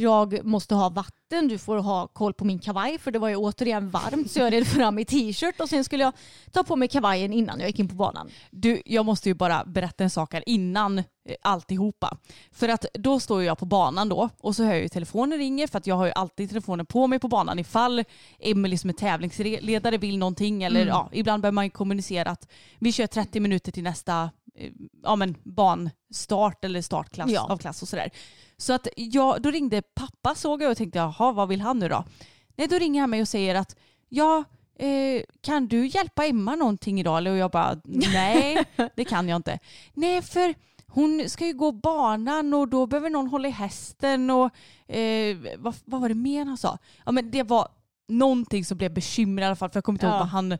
Jag 0.00 0.44
måste 0.44 0.74
ha 0.74 0.88
vatten, 0.88 1.48
du 1.48 1.58
får 1.58 1.76
ha 1.76 2.06
koll 2.06 2.34
på 2.34 2.44
min 2.44 2.58
kavaj 2.58 2.98
för 2.98 3.10
det 3.10 3.18
var 3.18 3.28
ju 3.28 3.36
återigen 3.36 3.90
varmt 3.90 4.30
så 4.30 4.38
jag 4.40 4.52
red 4.52 4.66
fram 4.66 4.98
i 4.98 5.04
t-shirt 5.04 5.60
och 5.60 5.68
sen 5.68 5.84
skulle 5.84 6.04
jag 6.04 6.12
ta 6.52 6.62
på 6.64 6.76
mig 6.76 6.88
kavajen 6.88 7.32
innan 7.32 7.60
jag 7.60 7.68
gick 7.68 7.78
in 7.78 7.88
på 7.88 7.94
banan. 7.94 8.28
Du, 8.50 8.82
jag 8.84 9.04
måste 9.04 9.28
ju 9.28 9.34
bara 9.34 9.64
berätta 9.64 10.04
en 10.04 10.10
sak 10.10 10.32
här 10.32 10.42
innan 10.48 10.98
eh, 10.98 11.04
alltihopa. 11.42 12.16
För 12.52 12.68
att 12.68 12.86
då 12.94 13.20
står 13.20 13.42
jag 13.42 13.58
på 13.58 13.66
banan 13.66 14.08
då 14.08 14.28
och 14.40 14.56
så 14.56 14.64
hör 14.64 14.72
jag 14.72 14.82
ju 14.82 14.88
telefonen 14.88 15.38
ringer 15.38 15.66
för 15.66 15.78
att 15.78 15.86
jag 15.86 15.94
har 15.94 16.06
ju 16.06 16.12
alltid 16.12 16.48
telefonen 16.48 16.86
på 16.86 17.06
mig 17.06 17.18
på 17.18 17.28
banan 17.28 17.58
ifall 17.58 18.04
Emelie 18.38 18.78
som 18.78 18.90
är 18.90 18.94
tävlingsledare 18.94 19.98
vill 19.98 20.18
någonting 20.18 20.62
eller 20.62 20.86
ja, 20.86 21.08
ibland 21.12 21.42
behöver 21.42 21.54
man 21.54 21.64
ju 21.64 21.70
kommunicera 21.70 22.30
att 22.30 22.48
vi 22.78 22.92
kör 22.92 23.06
30 23.06 23.40
minuter 23.40 23.72
till 23.72 23.82
nästa 23.82 24.30
eh, 24.54 24.70
ja, 25.02 25.16
men 25.16 25.34
banstart 25.42 26.64
eller 26.64 26.82
startklass 26.82 27.30
Ja. 27.30 27.46
av 27.52 27.56
klass 27.58 27.82
och 27.82 27.88
sådär. 27.88 28.10
Så 28.58 28.72
att 28.72 28.88
jag, 28.96 29.42
då 29.42 29.50
ringde 29.50 29.82
pappa 29.82 30.34
såg 30.34 30.62
jag 30.62 30.70
och 30.70 30.76
tänkte 30.76 30.98
jaha 30.98 31.32
vad 31.32 31.48
vill 31.48 31.60
han 31.60 31.78
nu 31.78 31.88
då? 31.88 32.04
Nej 32.56 32.66
då 32.68 32.76
ringer 32.78 33.00
han 33.00 33.10
mig 33.10 33.20
och 33.20 33.28
säger 33.28 33.54
att 33.54 33.76
ja 34.08 34.44
eh, 34.78 35.22
kan 35.40 35.68
du 35.68 35.86
hjälpa 35.86 36.26
Emma 36.26 36.56
någonting 36.56 37.00
idag? 37.00 37.26
Och 37.26 37.36
jag 37.36 37.50
bara 37.50 37.80
nej 37.84 38.64
det 38.96 39.04
kan 39.04 39.28
jag 39.28 39.36
inte. 39.36 39.58
Nej 39.94 40.22
för 40.22 40.54
hon 40.86 41.28
ska 41.28 41.46
ju 41.46 41.52
gå 41.54 41.72
banan 41.72 42.54
och 42.54 42.68
då 42.68 42.86
behöver 42.86 43.10
någon 43.10 43.26
hålla 43.28 43.48
i 43.48 43.50
hästen 43.50 44.30
och 44.30 44.50
eh, 44.96 45.36
vad, 45.58 45.74
vad 45.84 46.00
var 46.00 46.08
det 46.08 46.14
mer 46.14 46.44
han 46.44 46.56
sa? 46.56 46.78
Ja 47.06 47.12
men 47.12 47.30
det 47.30 47.42
var 47.42 47.68
någonting 48.08 48.64
som 48.64 48.78
blev 48.78 48.94
bekymmer 48.94 49.42
i 49.42 49.44
alla 49.44 49.56
fall 49.56 49.70
för 49.70 49.76
jag 49.76 49.84
kommer 49.84 49.96
inte 49.96 50.06
ihåg 50.06 50.14
Ja. 50.14 50.18
vad 50.18 50.28
han 50.28 50.58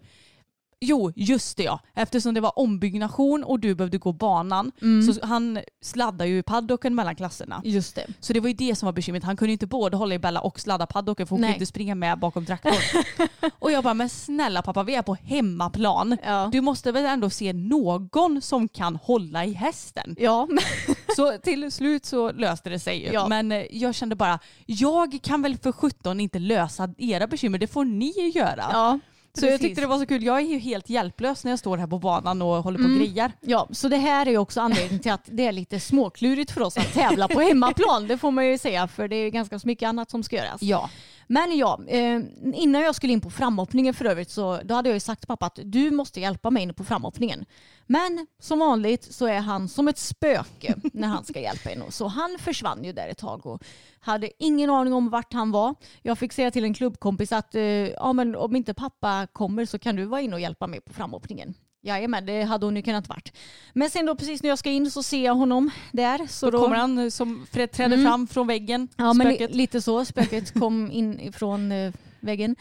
Jo, 0.80 1.12
just 1.16 1.56
det 1.56 1.62
ja. 1.62 1.80
Eftersom 1.94 2.34
det 2.34 2.40
var 2.40 2.58
ombyggnation 2.58 3.44
och 3.44 3.60
du 3.60 3.74
behövde 3.74 3.98
gå 3.98 4.12
banan 4.12 4.72
så 5.06 5.26
han 5.26 5.58
sladdade 5.82 6.30
ju 6.30 6.38
i 6.38 6.42
paddocken 6.42 6.94
mellan 6.94 7.16
klasserna. 7.16 7.62
Just 7.64 7.94
det. 7.94 8.06
Så 8.20 8.32
det 8.32 8.40
var 8.40 8.48
ju 8.48 8.54
det 8.54 8.74
som 8.74 8.86
var 8.86 8.92
bekymret. 8.92 9.24
Han 9.24 9.36
kunde 9.36 9.50
ju 9.50 9.52
inte 9.52 9.66
både 9.66 9.96
hålla 9.96 10.14
i 10.14 10.18
Bella 10.18 10.40
och 10.40 10.60
sladda 10.60 10.86
paddocken 10.86 11.26
för 11.26 11.30
hon 11.36 11.40
Nej. 11.40 11.48
kunde 11.48 11.56
inte 11.56 11.66
springa 11.66 11.94
med 11.94 12.18
bakom 12.18 12.46
traktorn. 12.46 12.74
och 13.58 13.72
jag 13.72 13.84
bara, 13.84 13.94
men 13.94 14.08
snälla 14.08 14.62
pappa 14.62 14.82
vi 14.82 14.94
är 14.94 15.02
på 15.02 15.14
hemmaplan. 15.14 16.16
Ja. 16.24 16.48
Du 16.52 16.60
måste 16.60 16.92
väl 16.92 17.04
ändå 17.04 17.30
se 17.30 17.52
någon 17.52 18.42
som 18.42 18.68
kan 18.68 18.96
hålla 18.96 19.44
i 19.44 19.52
hästen. 19.52 20.16
Ja, 20.18 20.48
Så 21.16 21.38
till 21.38 21.72
slut 21.72 22.04
så 22.04 22.32
löste 22.32 22.70
det 22.70 22.78
sig 22.78 23.06
ju. 23.06 23.12
Ja. 23.12 23.28
Men 23.28 23.52
eh, 23.52 23.64
jag 23.70 23.94
kände 23.94 24.16
bara, 24.16 24.38
jag 24.66 25.18
kan 25.22 25.42
väl 25.42 25.56
för 25.56 25.72
17 25.72 26.20
inte 26.20 26.38
lösa 26.38 26.94
era 26.98 27.26
bekymmer, 27.26 27.58
det 27.58 27.66
får 27.66 27.84
ni 27.84 28.32
göra. 28.34 28.64
ja. 28.72 28.98
Så 29.34 29.44
jag 29.46 29.52
precis. 29.52 29.66
tyckte 29.66 29.80
det 29.80 29.86
var 29.86 29.98
så 29.98 30.06
kul. 30.06 30.22
Jag 30.24 30.36
är 30.36 30.40
ju 30.46 30.58
helt 30.58 30.90
hjälplös 30.90 31.44
när 31.44 31.52
jag 31.52 31.58
står 31.58 31.76
här 31.78 31.86
på 31.86 31.98
banan 31.98 32.42
och 32.42 32.48
håller 32.62 32.78
på 32.78 32.84
Mm. 32.84 33.00
och 33.00 33.06
grejar. 33.06 33.32
Ja, 33.40 33.68
så 33.70 33.88
det 33.88 33.96
här 33.96 34.26
är 34.26 34.30
ju 34.30 34.38
också 34.38 34.60
anledningen 34.60 34.98
till 35.00 35.12
att 35.12 35.22
det 35.24 35.46
är 35.46 35.52
lite 35.52 35.80
småklurigt 35.80 36.50
för 36.50 36.60
oss 36.60 36.76
att 36.76 36.92
tävla 36.92 37.28
på 37.28 37.40
hemmaplan. 37.40 38.08
Det 38.08 38.18
får 38.18 38.30
man 38.30 38.46
ju 38.46 38.58
säga 38.58 38.88
för 38.88 39.08
det 39.08 39.16
är 39.16 39.24
ju 39.24 39.30
ganska 39.30 39.58
mycket 39.64 39.86
annat 39.88 40.10
som 40.10 40.22
ska 40.22 40.36
göras. 40.36 40.62
Ja. 40.62 40.90
Men 41.30 41.56
ja, 41.56 41.80
eh, 41.86 42.20
innan 42.54 42.82
jag 42.82 42.94
skulle 42.94 43.12
in 43.12 43.20
på 43.20 43.30
framhoppningen 43.30 43.94
för 43.94 44.04
övrigt 44.04 44.30
så 44.30 44.60
då 44.64 44.74
hade 44.74 44.88
jag 44.88 44.96
ju 44.96 45.00
sagt 45.00 45.20
till 45.20 45.28
pappa 45.28 45.46
att 45.46 45.58
du 45.64 45.90
måste 45.90 46.20
hjälpa 46.20 46.50
mig 46.50 46.62
in 46.62 46.74
på 46.74 46.84
framhoppningen. 46.84 47.44
Men 47.86 48.26
som 48.40 48.58
vanligt 48.58 49.14
så 49.14 49.26
är 49.26 49.40
han 49.40 49.68
som 49.68 49.88
ett 49.88 49.98
spöke 49.98 50.74
när 50.92 51.08
han 51.08 51.24
ska 51.24 51.40
hjälpa 51.40 51.70
en. 51.70 51.82
Så 51.88 52.06
han 52.06 52.36
försvann 52.38 52.84
ju 52.84 52.92
där 52.92 53.08
ett 53.08 53.18
tag 53.18 53.46
och 53.46 53.64
hade 54.00 54.30
ingen 54.38 54.70
aning 54.70 54.92
om 54.92 55.10
vart 55.10 55.32
han 55.32 55.50
var. 55.50 55.74
Jag 56.02 56.18
fick 56.18 56.32
säga 56.32 56.50
till 56.50 56.64
en 56.64 56.74
klubbkompis 56.74 57.32
att 57.32 57.54
eh, 57.54 57.62
ja, 57.62 58.12
men 58.12 58.36
om 58.36 58.56
inte 58.56 58.74
pappa 58.74 59.26
kommer 59.32 59.66
så 59.66 59.78
kan 59.78 59.96
du 59.96 60.04
vara 60.04 60.20
inne 60.20 60.34
och 60.34 60.40
hjälpa 60.40 60.66
mig 60.66 60.80
på 60.80 60.92
framhoppningen. 60.92 61.54
Jajamän, 61.82 62.26
det 62.26 62.42
hade 62.42 62.66
hon 62.66 62.76
ju 62.76 62.82
kunnat 62.82 63.08
varit. 63.08 63.32
Men 63.72 63.90
sen 63.90 64.06
då 64.06 64.14
precis 64.16 64.42
när 64.42 64.48
jag 64.48 64.58
ska 64.58 64.70
in 64.70 64.90
så 64.90 65.02
ser 65.02 65.24
jag 65.24 65.34
honom 65.34 65.70
där. 65.92 66.26
Så 66.28 66.50
Då 66.50 66.62
kommer 66.62 66.76
han 66.76 66.98
eh, 66.98 67.08
som 67.08 67.46
träder 67.52 67.84
Mm. 67.84 68.04
fram 68.04 68.26
från 68.26 68.46
väggen. 68.46 68.88
Ja, 68.96 69.12
men 69.12 69.26
spöket. 69.26 69.50
li- 69.50 69.56
lite 69.56 69.80
så. 69.82 70.04
Spöket 70.04 70.54
kom 70.60 70.90
in 70.90 71.20
ifrån 71.20 71.72
eh, 71.72 71.92
väggen. 72.20 72.56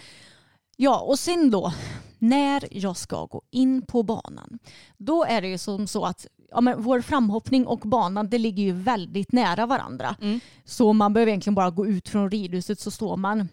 Ja, 0.78 1.00
och 1.00 1.20
sen 1.20 1.52
då 1.52 1.74
när 2.20 2.64
jag 2.72 2.98
ska 2.98 3.26
gå 3.26 3.42
in 3.52 3.82
på 3.82 4.04
banan. 4.04 4.60
Då 4.98 5.24
är 5.26 5.42
det 5.42 5.48
ju 5.48 5.58
som 5.58 5.88
så 5.88 6.06
att 6.06 6.28
ja, 6.52 6.62
men 6.62 6.82
vår 6.82 7.02
framhoppning 7.02 7.68
och 7.68 7.80
banan 7.80 8.30
det 8.30 8.38
ligger 8.38 8.64
ju 8.64 8.72
väldigt 8.72 9.32
nära 9.32 9.66
varandra. 9.66 10.16
Mm. 10.22 10.40
Så 10.66 10.94
man 10.94 11.14
behöver 11.14 11.30
egentligen 11.30 11.56
bara 11.56 11.70
gå 11.70 11.88
ut 11.88 12.10
från 12.10 12.32
ridhuset 12.32 12.80
så 12.80 12.92
står 12.92 13.18
man 13.18 13.50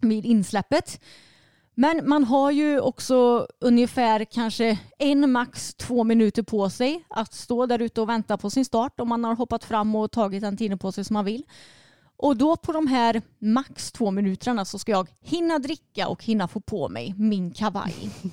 vid 0.00 0.24
insläppet. 0.26 1.00
Men 1.82 2.08
man 2.08 2.24
har 2.24 2.50
ju 2.50 2.80
också 2.80 3.46
ungefär 3.60 4.24
kanske 4.24 4.78
en 4.98 5.32
max 5.32 5.74
två 5.74 6.04
minuter 6.04 6.42
på 6.42 6.70
sig 6.70 7.04
att 7.08 7.34
stå 7.34 7.66
där 7.66 7.78
ute 7.82 8.00
och 8.00 8.08
vänta 8.08 8.38
på 8.38 8.50
sin 8.50 8.64
start 8.64 9.00
om 9.00 9.08
man 9.08 9.24
har 9.24 9.34
hoppat 9.34 9.64
fram 9.64 9.94
och 9.96 10.10
tagit 10.10 10.42
den 10.42 10.56
tiden 10.56 10.78
på 10.78 10.92
sig 10.92 11.04
som 11.04 11.14
man 11.14 11.24
vill. 11.24 11.42
Och 12.16 12.36
då 12.36 12.56
på 12.56 12.72
de 12.72 12.86
här 12.86 13.22
max 13.38 13.92
två 13.92 14.10
minuterna 14.10 14.64
så 14.64 14.78
ska 14.78 14.92
jag 14.92 15.08
hinna 15.20 15.58
dricka 15.58 16.08
och 16.08 16.24
hinna 16.24 16.48
få 16.48 16.60
på 16.60 16.88
mig 16.88 17.14
min 17.18 17.50
kavaj. 17.50 17.94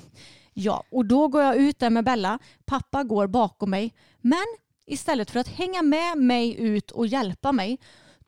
Ja, 0.54 0.84
och 0.92 1.06
då 1.06 1.28
går 1.28 1.42
jag 1.42 1.56
ut 1.56 1.80
där 1.80 1.90
med 1.90 2.06
Bella. 2.06 2.40
Pappa 2.66 3.04
går 3.04 3.28
bakom 3.28 3.70
mig. 3.70 3.94
Men 4.22 4.46
istället 4.86 5.32
för 5.32 5.40
att 5.40 5.48
hänga 5.48 5.82
med 5.82 6.18
mig 6.18 6.60
ut 6.60 6.92
och 6.92 7.08
hjälpa 7.08 7.52
mig 7.52 7.80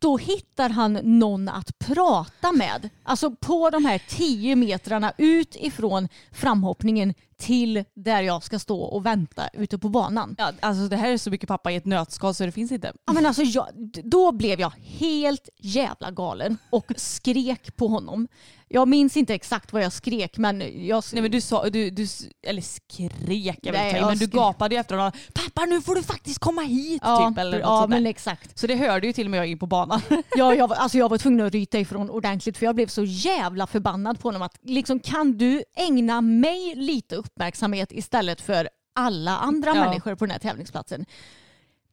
då 0.01 0.17
hittar 0.17 0.69
han 0.69 0.93
någon 1.03 1.49
att 1.49 1.79
prata 1.79 2.51
med. 2.51 2.89
Alltså 3.03 3.31
på 3.31 3.69
de 3.69 3.85
här 3.85 4.01
tio 4.09 4.55
metrarna 4.55 5.13
ut 5.17 5.55
ifrån 5.59 6.07
framhoppningen 6.31 7.13
till 7.41 7.84
där 7.93 8.21
jag 8.21 8.43
ska 8.43 8.60
stå 8.60 8.82
och 8.82 9.06
vänta 9.06 9.49
ute 9.54 9.77
på 9.77 9.89
banan. 9.89 10.36
Ja, 10.38 10.51
alltså 10.60 10.88
det 10.88 10.95
här 10.95 11.10
är 11.10 11.17
så 11.17 11.30
mycket 11.30 11.47
pappa 11.47 11.71
i 11.71 11.75
ett 11.75 11.86
nötskal 11.86 12.34
så 12.34 12.45
det 12.45 12.51
finns 12.51 12.71
inte. 12.71 12.93
Ja, 13.06 13.13
men 13.13 13.25
alltså 13.25 13.41
jag, 13.41 13.67
då 14.04 14.32
blev 14.32 14.60
jag 14.60 14.73
helt 14.77 15.49
jävla 15.58 16.12
galen 16.12 16.58
och 16.69 16.91
skrek 16.95 17.75
på 17.75 17.88
honom. 17.88 18.27
Jag 18.73 18.88
minns 18.88 19.17
inte 19.17 19.34
exakt 19.34 19.73
vad 19.73 19.84
jag 19.84 19.93
skrek 19.93 20.38
men 20.38 20.86
jag... 20.88 21.04
Nej 21.13 21.21
men 21.21 21.32
du 21.32 21.41
sa, 21.41 21.69
du, 21.69 21.89
du 21.89 22.08
eller 22.47 22.62
skrek 22.62 23.60
jag 23.62 23.71
vet 23.71 23.93
inte, 23.93 24.06
men 24.06 24.17
du 24.17 24.27
gapade 24.27 24.75
ju 24.75 24.82
efter 24.82 24.95
honom. 24.95 25.12
Pappa 25.34 25.65
nu 25.65 25.82
får 25.82 25.95
du 25.95 26.04
faktiskt 26.04 26.39
komma 26.39 26.62
hit 26.62 27.01
ja, 27.06 27.30
typ. 27.30 27.38
Eller 27.38 27.60
ja 27.60 27.88
men 27.88 28.06
exakt. 28.06 28.60
Så 28.60 28.67
det 28.67 28.75
hörde 28.75 29.08
ju 29.08 29.13
till 29.13 29.27
och 29.27 29.32
med 29.32 29.38
jag 29.38 29.47
in 29.47 29.60
på 29.60 29.67
banan. 29.67 30.01
Ja, 30.38 30.56
jag, 30.56 30.73
alltså 30.73 30.97
jag 30.97 31.10
var 31.10 31.17
tvungen 31.17 31.45
att 31.45 31.54
ryta 31.54 31.80
ifrån 31.80 32.10
ordentligt 32.10 32.58
för 32.58 32.65
jag 32.65 32.75
blev 32.75 32.88
så 32.88 33.04
jävla 33.04 33.67
förbannad 33.67 34.19
på 34.19 34.27
honom 34.27 34.41
att 34.41 34.58
liksom 34.62 34.99
kan 34.99 35.38
du 35.38 35.63
ägna 35.75 36.21
mig 36.21 36.75
lite 36.75 37.15
uppmärksamhet 37.35 37.91
istället 37.91 38.41
för 38.41 38.69
alla 38.95 39.37
andra 39.37 39.75
Ja. 39.75 39.85
människor 39.85 40.15
på 40.15 40.25
den 40.25 40.31
här 40.31 40.39
tävlingsplatsen. 40.39 41.05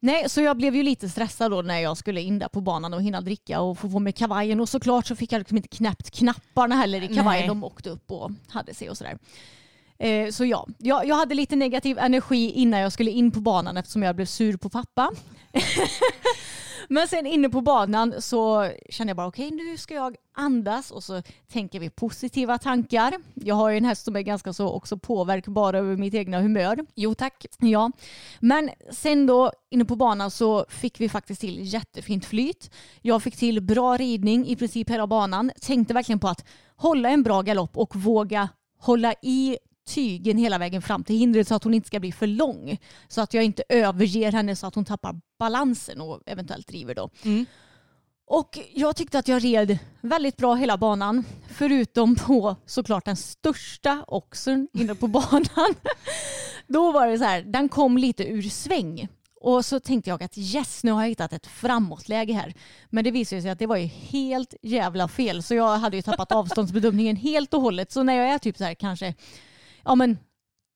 Nej, 0.01 0.29
så 0.29 0.41
jag 0.41 0.57
blev 0.57 0.75
ju 0.75 0.83
lite 0.83 1.09
stressad 1.09 1.51
då 1.51 1.61
när 1.61 1.79
jag 1.79 1.97
skulle 1.97 2.21
in 2.21 2.39
där 2.39 2.47
på 2.47 2.61
banan 2.61 2.93
och 2.93 3.01
hinna 3.01 3.21
dricka 3.21 3.61
och 3.61 3.79
få 3.79 3.89
på 3.89 3.99
mig 3.99 4.13
kavajen 4.13 4.59
och 4.59 4.69
såklart 4.69 5.07
så 5.07 5.15
fick 5.15 5.31
jag 5.31 5.39
liksom 5.39 5.57
inte 5.57 5.69
knäppt 5.69 6.11
knapparna 6.11 6.75
heller 6.75 7.03
i 7.03 7.07
kavajen. 7.07 7.39
Nej. 7.41 7.47
De 7.47 7.63
åkte 7.63 7.89
upp 7.89 8.11
och 8.11 8.31
hade 8.49 8.73
sig 8.73 8.89
och 8.89 8.97
sådär. 8.97 9.17
Eh, 9.97 10.29
så 10.31 10.45
ja, 10.45 10.67
jag, 10.77 11.05
jag 11.07 11.15
hade 11.15 11.35
lite 11.35 11.55
negativ 11.55 11.97
energi 11.97 12.51
innan 12.51 12.79
jag 12.79 12.91
skulle 12.91 13.11
in 13.11 13.31
på 13.31 13.39
banan 13.39 13.77
eftersom 13.77 14.03
jag 14.03 14.15
blev 14.15 14.25
sur 14.25 14.57
på 14.57 14.69
pappa. 14.69 15.11
Men 16.91 17.07
sen 17.07 17.25
inne 17.25 17.49
på 17.49 17.61
banan 17.61 18.13
så 18.21 18.71
kände 18.89 19.09
jag 19.09 19.17
bara 19.17 19.27
okej 19.27 19.51
nu 19.51 19.77
ska 19.77 19.93
jag 19.93 20.15
andas 20.35 20.91
och 20.91 21.03
så 21.03 21.21
tänker 21.51 21.79
vi 21.79 21.89
positiva 21.89 22.57
tankar. 22.57 23.13
Jag 23.33 23.55
har 23.55 23.69
ju 23.69 23.77
en 23.77 23.85
häst 23.85 24.05
som 24.05 24.15
är 24.15 24.21
ganska 24.21 24.53
så 24.53 24.69
också 24.69 24.97
påverkbar 24.97 25.73
över 25.73 25.95
mitt 25.95 26.13
egna 26.13 26.41
humör. 26.41 26.85
Jo 26.95 27.13
tack. 27.13 27.45
Ja, 27.59 27.91
men 28.39 28.69
sen 28.91 29.25
då 29.25 29.51
inne 29.69 29.85
på 29.85 29.95
banan 29.95 30.31
så 30.31 30.65
fick 30.69 30.99
vi 30.99 31.09
faktiskt 31.09 31.41
till 31.41 31.73
jättefint 31.73 32.25
flyt. 32.25 32.71
Jag 33.01 33.23
fick 33.23 33.37
till 33.37 33.61
bra 33.61 33.97
ridning 33.97 34.47
i 34.47 34.55
princip 34.55 34.89
hela 34.89 35.07
banan. 35.07 35.51
Tänkte 35.61 35.93
verkligen 35.93 36.19
på 36.19 36.27
att 36.27 36.45
hålla 36.75 37.09
en 37.09 37.23
bra 37.23 37.41
galopp 37.41 37.77
och 37.77 37.95
våga 37.95 38.49
hålla 38.79 39.13
i 39.21 39.57
tygen 39.93 40.37
hela 40.37 40.57
vägen 40.57 40.81
fram 40.81 41.03
till 41.03 41.17
hindret 41.17 41.47
så 41.47 41.55
att 41.55 41.63
hon 41.63 41.73
inte 41.73 41.87
ska 41.87 41.99
bli 41.99 42.11
för 42.11 42.27
lång. 42.27 42.77
Så 43.07 43.21
att 43.21 43.33
jag 43.33 43.43
inte 43.43 43.63
överger 43.69 44.31
henne 44.31 44.55
så 44.55 44.67
att 44.67 44.75
hon 44.75 44.85
tappar 44.85 45.15
balansen 45.39 46.01
och 46.01 46.21
eventuellt 46.25 46.67
driver 46.67 46.95
då. 46.95 47.09
Mm. 47.23 47.45
Och 48.27 48.59
jag 48.73 48.95
tyckte 48.95 49.19
att 49.19 49.27
jag 49.27 49.43
red 49.43 49.77
väldigt 50.01 50.37
bra 50.37 50.55
hela 50.55 50.77
banan. 50.77 51.23
Förutom 51.49 52.15
på 52.15 52.55
såklart 52.65 53.05
den 53.05 53.15
största 53.15 54.03
oxen 54.07 54.67
inne 54.73 54.95
på 54.95 55.07
banan. 55.17 55.75
Då 56.67 56.91
var 56.91 57.07
det 57.07 57.17
så 57.17 57.23
här, 57.23 57.41
den 57.41 57.69
kom 57.69 57.97
lite 57.97 58.23
ur 58.23 58.41
sväng. 58.41 59.07
Och 59.41 59.65
så 59.65 59.79
tänkte 59.79 60.09
jag 60.09 60.23
att 60.23 60.37
yes, 60.37 60.83
nu 60.83 60.91
har 60.91 61.01
jag 61.01 61.09
hittat 61.09 61.33
ett 61.33 61.47
framåtläge 61.47 62.33
här. 62.33 62.53
Men 62.89 63.03
det 63.03 63.11
visade 63.11 63.41
sig 63.41 63.51
att 63.51 63.59
det 63.59 63.65
var 63.65 63.77
ju 63.77 63.85
helt 63.85 64.53
jävla 64.61 65.07
fel. 65.07 65.43
Så 65.43 65.55
jag 65.55 65.77
hade 65.77 65.97
ju 65.97 66.01
tappat 66.01 66.31
avståndsbedömningen 66.31 67.15
helt 67.15 67.53
och 67.53 67.61
hållet. 67.61 67.91
Så 67.91 68.03
när 68.03 68.13
jag 68.13 68.29
är 68.29 68.37
typ 68.37 68.57
så 68.57 68.63
här 68.63 68.73
kanske, 68.73 69.13
ja 69.89 69.95
men 69.95 70.17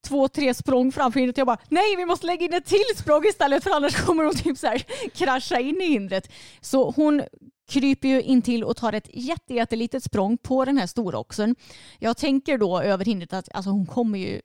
två, 0.07 0.27
tre 0.27 0.53
språng 0.53 0.91
framför 0.91 1.19
hindret. 1.19 1.37
Jag 1.37 1.47
bara, 1.47 1.57
nej 1.69 1.95
vi 1.97 2.05
måste 2.05 2.25
lägga 2.25 2.45
in 2.45 2.53
ett 2.53 2.65
till 2.65 2.97
språng 2.97 3.25
istället 3.25 3.63
för 3.63 3.71
annars 3.71 3.95
kommer 3.95 4.23
hon 4.23 4.35
typ 4.35 4.57
så 4.57 4.67
här 4.67 4.83
krascha 5.13 5.59
in 5.59 5.81
i 5.81 5.85
hindret. 5.85 6.31
Så 6.61 6.91
hon 6.91 7.23
kryper 7.69 8.07
ju 8.07 8.21
in 8.21 8.41
till 8.41 8.63
och 8.63 8.77
tar 8.77 8.93
ett 8.93 9.09
jätte, 9.13 9.53
jättelitet 9.53 10.03
språng 10.03 10.37
på 10.37 10.65
den 10.65 10.77
här 10.77 10.87
stora 10.87 11.19
oxen. 11.19 11.55
Jag 11.99 12.17
tänker 12.17 12.57
då 12.57 12.81
över 12.81 13.05
hindret 13.05 13.33
att 13.33 13.49
alltså, 13.55 13.71
hon 13.71 13.85
kommer 13.85 14.19
ju 14.19 14.41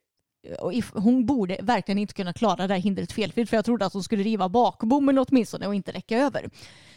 hon 0.92 1.26
borde 1.26 1.58
verkligen 1.62 1.98
inte 1.98 2.14
kunna 2.14 2.32
klara 2.32 2.66
det 2.66 2.74
här 2.74 2.80
hindret 2.80 3.12
felfritt 3.12 3.50
för 3.50 3.56
jag 3.56 3.64
trodde 3.64 3.86
att 3.86 3.92
hon 3.92 4.02
skulle 4.02 4.22
riva 4.22 4.48
bakbommen 4.48 5.18
åtminstone 5.18 5.66
och 5.66 5.74
inte 5.74 5.92
räcka 5.92 6.18
över. 6.18 6.50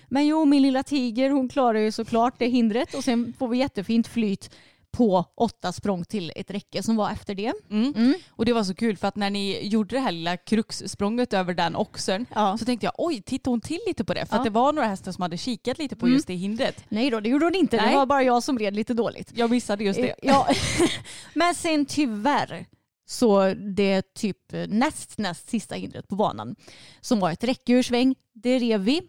Men 0.08 0.28
jo, 0.28 0.46
min 0.46 0.62
lilla 0.62 0.84
tiger 0.84 1.30
hon 1.30 1.50
klarar 1.50 1.80
ju 1.80 1.92
såklart 1.92 2.34
det 2.38 2.48
hindret 2.48 2.94
och 2.94 3.04
sen 3.04 3.34
får 3.40 3.48
vi 3.48 3.58
jättefint 3.58 4.08
flyt 4.08 4.50
på 4.92 5.26
åtta 5.36 5.72
språng 5.72 6.06
till 6.06 6.32
ett 6.36 6.52
räcke 6.52 6.84
som 6.84 6.96
var 6.96 7.12
efter 7.12 7.36
det. 7.36 7.54
Mm. 7.70 7.94
Mm. 7.98 8.14
Och 8.30 8.46
det 8.46 8.54
var 8.54 8.64
så 8.64 8.74
kul 8.76 8.98
för 8.98 9.08
att 9.08 9.16
när 9.16 9.30
ni 9.30 9.68
gjorde 9.68 9.96
det 9.96 10.00
här 10.00 10.12
lilla 10.12 10.38
kruxsprånget 10.38 11.34
över 11.34 11.54
den 11.54 11.76
oxen 11.76 12.26
Ja. 12.36 12.58
så 12.58 12.66
tänkte 12.66 12.86
jag 12.86 12.94
oj, 12.98 13.22
tittar 13.22 13.52
hon 13.52 13.62
till 13.62 13.80
lite 13.88 14.04
på 14.06 14.14
det? 14.14 14.26
För 14.26 14.36
Ja. 14.36 14.40
att 14.40 14.44
det 14.44 14.50
var 14.50 14.74
några 14.74 14.88
hästar 14.88 15.12
som 15.12 15.22
hade 15.22 15.38
kikat 15.38 15.78
lite 15.78 15.96
på 15.96 16.06
Mm. 16.06 16.16
just 16.16 16.28
det 16.28 16.34
hindret. 16.36 16.84
Nej 16.90 17.10
då, 17.10 17.20
det 17.20 17.30
gjorde 17.30 17.46
hon 17.46 17.56
inte. 17.56 17.78
Det 17.78 17.86
Nej. 17.86 17.96
var 17.96 18.06
bara 18.06 18.24
jag 18.24 18.44
som 18.44 18.60
red 18.60 18.76
lite 18.76 18.94
dåligt. 18.94 19.32
Jag 19.36 19.50
missade 19.50 19.84
just 19.84 20.00
det. 20.02 20.10
Eh, 20.10 20.16
Ja. 20.22 20.48
Men 21.34 21.56
sen 21.56 21.86
tyvärr 21.86 22.66
så 23.06 23.54
det 23.54 24.14
typ 24.14 24.38
näst 24.68 25.18
näst 25.18 25.50
sista 25.50 25.76
hindret 25.76 26.08
på 26.08 26.16
banan 26.16 26.56
som 27.02 27.20
var 27.20 27.32
ett 27.32 27.44
räcke 27.44 27.74
ur 27.74 27.84
sväng. 27.84 28.16
Det 28.34 28.60
rev 28.60 28.82
vi 28.82 29.02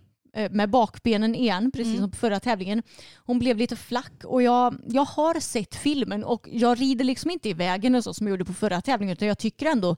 med 0.50 0.70
bakbenen 0.70 1.34
igen, 1.34 1.70
precis 1.70 1.92
Mm. 1.92 2.00
som 2.02 2.10
på 2.10 2.16
förra 2.16 2.40
tävlingen. 2.40 2.82
Hon 3.16 3.38
blev 3.38 3.56
lite 3.56 3.76
flack 3.76 4.12
och 4.24 4.42
jag, 4.42 4.76
jag 4.88 5.04
har 5.04 5.40
sett 5.40 5.74
filmen 5.74 6.24
och 6.24 6.48
jag 6.52 6.80
rider 6.80 7.04
liksom 7.04 7.30
inte 7.30 7.48
i 7.48 7.52
vägen 7.54 7.94
och 7.94 8.04
så 8.04 8.14
som 8.14 8.26
jag 8.26 8.32
gjorde 8.32 8.44
på 8.44 8.52
förra 8.54 8.80
tävlingen 8.80 9.12
utan 9.12 9.28
jag 9.28 9.38
tycker 9.38 9.66
ändå 9.66 9.96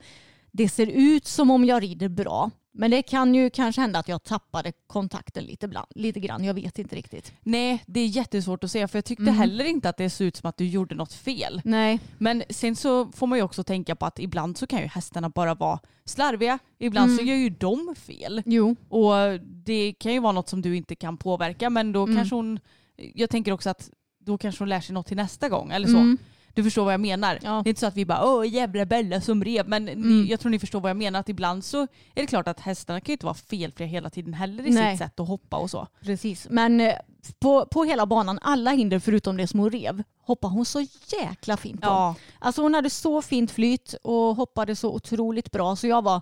det 0.52 0.68
ser 0.68 0.86
ut 0.86 1.26
som 1.26 1.50
om 1.50 1.64
jag 1.64 1.82
rider 1.82 2.08
bra. 2.08 2.50
Men 2.76 2.90
det 2.90 3.02
kan 3.02 3.34
ju 3.34 3.50
kanske 3.50 3.80
hända 3.80 3.98
att 3.98 4.08
jag 4.08 4.22
tappade 4.22 4.72
kontakten 4.86 5.44
lite, 5.44 5.68
bland, 5.68 5.86
lite 5.94 6.20
grann. 6.20 6.44
Jag 6.44 6.54
vet 6.54 6.78
inte 6.78 6.96
riktigt. 6.96 7.32
Nej, 7.42 7.82
det 7.86 8.00
är 8.00 8.06
jättesvårt 8.06 8.64
att 8.64 8.70
säga 8.70 8.88
för 8.88 8.98
jag 8.98 9.04
tyckte 9.04 9.22
Mm. 9.22 9.34
heller 9.34 9.64
inte 9.64 9.88
att 9.88 9.96
det 9.96 10.10
såg 10.10 10.26
ut 10.26 10.36
som 10.36 10.48
att 10.48 10.56
du 10.56 10.66
gjorde 10.68 10.94
något 10.94 11.12
fel. 11.12 11.60
Nej. 11.64 12.00
Men 12.18 12.42
sen 12.50 12.76
så 12.76 13.12
får 13.12 13.26
man 13.26 13.38
ju 13.38 13.42
också 13.44 13.64
tänka 13.64 13.96
på 13.96 14.06
att 14.06 14.18
ibland 14.18 14.58
så 14.58 14.66
kan 14.66 14.80
ju 14.80 14.86
hästarna 14.86 15.28
bara 15.28 15.54
vara 15.54 15.78
slarviga. 16.04 16.58
Ibland 16.78 17.10
så 17.10 17.22
Mm. 17.22 17.26
gör 17.26 17.36
ju 17.36 17.50
de 17.50 17.94
fel. 17.98 18.42
Jo. 18.46 18.76
Och 18.88 19.40
det 19.44 19.92
kan 19.92 20.12
ju 20.12 20.20
vara 20.20 20.32
något 20.32 20.48
som 20.48 20.62
du 20.62 20.76
inte 20.76 20.94
kan 20.94 21.16
påverka 21.16 21.70
men 21.70 21.92
då 21.92 22.02
Mm. 22.02 22.16
kanske 22.16 22.34
hon, 22.34 22.58
jag 22.96 23.30
tänker 23.30 23.52
också 23.52 23.70
att 23.70 23.90
då 24.18 24.38
kanske 24.38 24.62
hon 24.62 24.68
lär 24.68 24.80
sig 24.80 24.94
något 24.94 25.06
till 25.06 25.16
nästa 25.16 25.48
gång 25.48 25.70
eller 25.72 25.88
så. 25.88 26.16
Du 26.54 26.64
förstår 26.64 26.84
vad 26.84 26.92
jag 26.92 27.00
menar. 27.00 27.38
Ja. 27.42 27.50
Det 27.64 27.68
är 27.68 27.70
inte 27.70 27.80
så 27.80 27.86
att 27.86 27.96
vi 27.96 28.04
bara 28.04 28.24
åh 28.26 28.48
jävla 28.48 28.86
Bella 28.86 29.20
som 29.20 29.44
rev 29.44 29.68
men 29.68 29.88
Mm. 29.88 30.26
jag 30.26 30.40
tror 30.40 30.50
ni 30.50 30.58
förstår 30.58 30.80
vad 30.80 30.90
jag 30.90 30.96
menar 30.96 31.20
att 31.20 31.28
ibland 31.28 31.64
så 31.64 31.82
är 31.82 31.86
det 32.14 32.26
klart 32.26 32.48
att 32.48 32.60
hästarna 32.60 33.00
kan 33.00 33.12
ju 33.12 33.12
inte 33.12 33.26
vara 33.26 33.34
felfria 33.34 33.86
hela 33.86 34.10
tiden 34.10 34.34
heller 34.34 34.66
i 34.66 34.70
Nej. 34.70 34.92
sitt 34.92 34.98
sätt 35.06 35.20
att 35.20 35.28
hoppa 35.28 35.56
och 35.56 35.70
så. 35.70 35.86
Precis, 36.00 36.46
men 36.50 36.80
eh, 36.80 36.94
på, 37.38 37.66
på 37.66 37.84
hela 37.84 38.06
banan, 38.06 38.38
alla 38.42 38.70
hinder 38.70 38.98
förutom 38.98 39.36
det 39.36 39.46
små 39.46 39.68
rev, 39.68 40.02
hoppade 40.20 40.54
hon 40.54 40.64
så 40.64 40.86
jäkla 41.20 41.56
fint 41.56 41.80
på. 41.80 41.86
Ja. 41.86 42.14
Alltså 42.38 42.62
hon 42.62 42.74
hade 42.74 42.90
så 42.90 43.22
fint 43.22 43.50
flyt 43.50 43.94
och 44.02 44.36
hoppade 44.36 44.76
så 44.76 44.94
otroligt 44.94 45.50
bra 45.50 45.76
så 45.76 45.86
jag 45.86 46.02
var, 46.02 46.20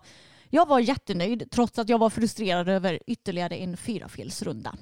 jag 0.50 0.68
var 0.68 0.78
jättenöjd 0.80 1.50
trots 1.50 1.78
att 1.78 1.88
jag 1.88 1.98
var 1.98 2.10
frustrerad 2.10 2.68
över 2.68 2.98
ytterligare 3.06 3.56
en 3.56 3.76
fyrafelsrunda. 3.76 4.74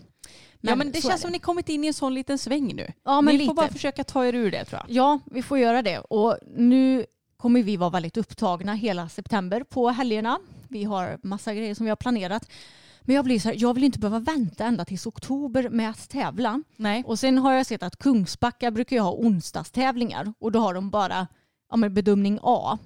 Ja 0.60 0.76
men 0.76 0.92
det 0.92 1.02
känns 1.02 1.14
är 1.14 1.18
som 1.18 1.30
ni 1.30 1.38
kommit 1.38 1.68
in 1.68 1.84
i 1.84 1.86
en 1.86 1.94
sån 1.94 2.14
liten 2.14 2.38
sväng 2.38 2.74
nu. 2.74 2.92
Ja 3.04 3.20
men 3.20 3.32
ni 3.34 3.38
lite. 3.38 3.48
får 3.48 3.54
bara 3.54 3.68
försöka 3.68 4.04
ta 4.04 4.26
er 4.26 4.34
ur 4.34 4.50
det 4.50 4.64
tror 4.64 4.80
jag. 4.86 4.96
Ja, 4.96 5.18
vi 5.24 5.42
får 5.42 5.58
göra 5.58 5.82
det. 5.82 5.98
Och 5.98 6.38
nu 6.56 7.06
kommer 7.36 7.62
vi 7.62 7.76
vara 7.76 7.90
väldigt 7.90 8.16
upptagna 8.16 8.74
hela 8.74 9.08
september 9.08 9.62
på 9.64 9.88
helgerna. 9.90 10.38
Vi 10.68 10.84
har 10.84 11.18
massa 11.22 11.54
grejer 11.54 11.74
som 11.74 11.84
vi 11.86 11.90
har 11.90 11.96
planerat. 11.96 12.48
Men 13.02 13.16
jag 13.16 13.24
blir 13.24 13.40
så 13.40 13.48
här, 13.48 13.56
jag 13.58 13.74
vill 13.74 13.84
inte 13.84 13.98
behöva 13.98 14.18
vänta 14.18 14.64
ända 14.64 14.84
tills 14.84 15.06
oktober 15.06 15.68
med 15.68 15.90
att 15.90 16.08
tävla. 16.08 16.62
Nej. 16.76 17.02
Och 17.06 17.18
sen 17.18 17.38
har 17.38 17.52
jag 17.52 17.66
sett 17.66 17.82
att 17.82 17.96
Kungsbacka 17.98 18.70
brukar 18.70 18.96
ju 18.96 19.02
ha 19.02 19.12
onsdagstävlingar 19.12 20.32
och 20.38 20.52
då 20.52 20.58
har 20.58 20.74
de 20.74 20.90
bara 20.90 21.26
ja, 21.70 21.76
men 21.76 21.94
bedömning 21.94 22.38
A. 22.42 22.78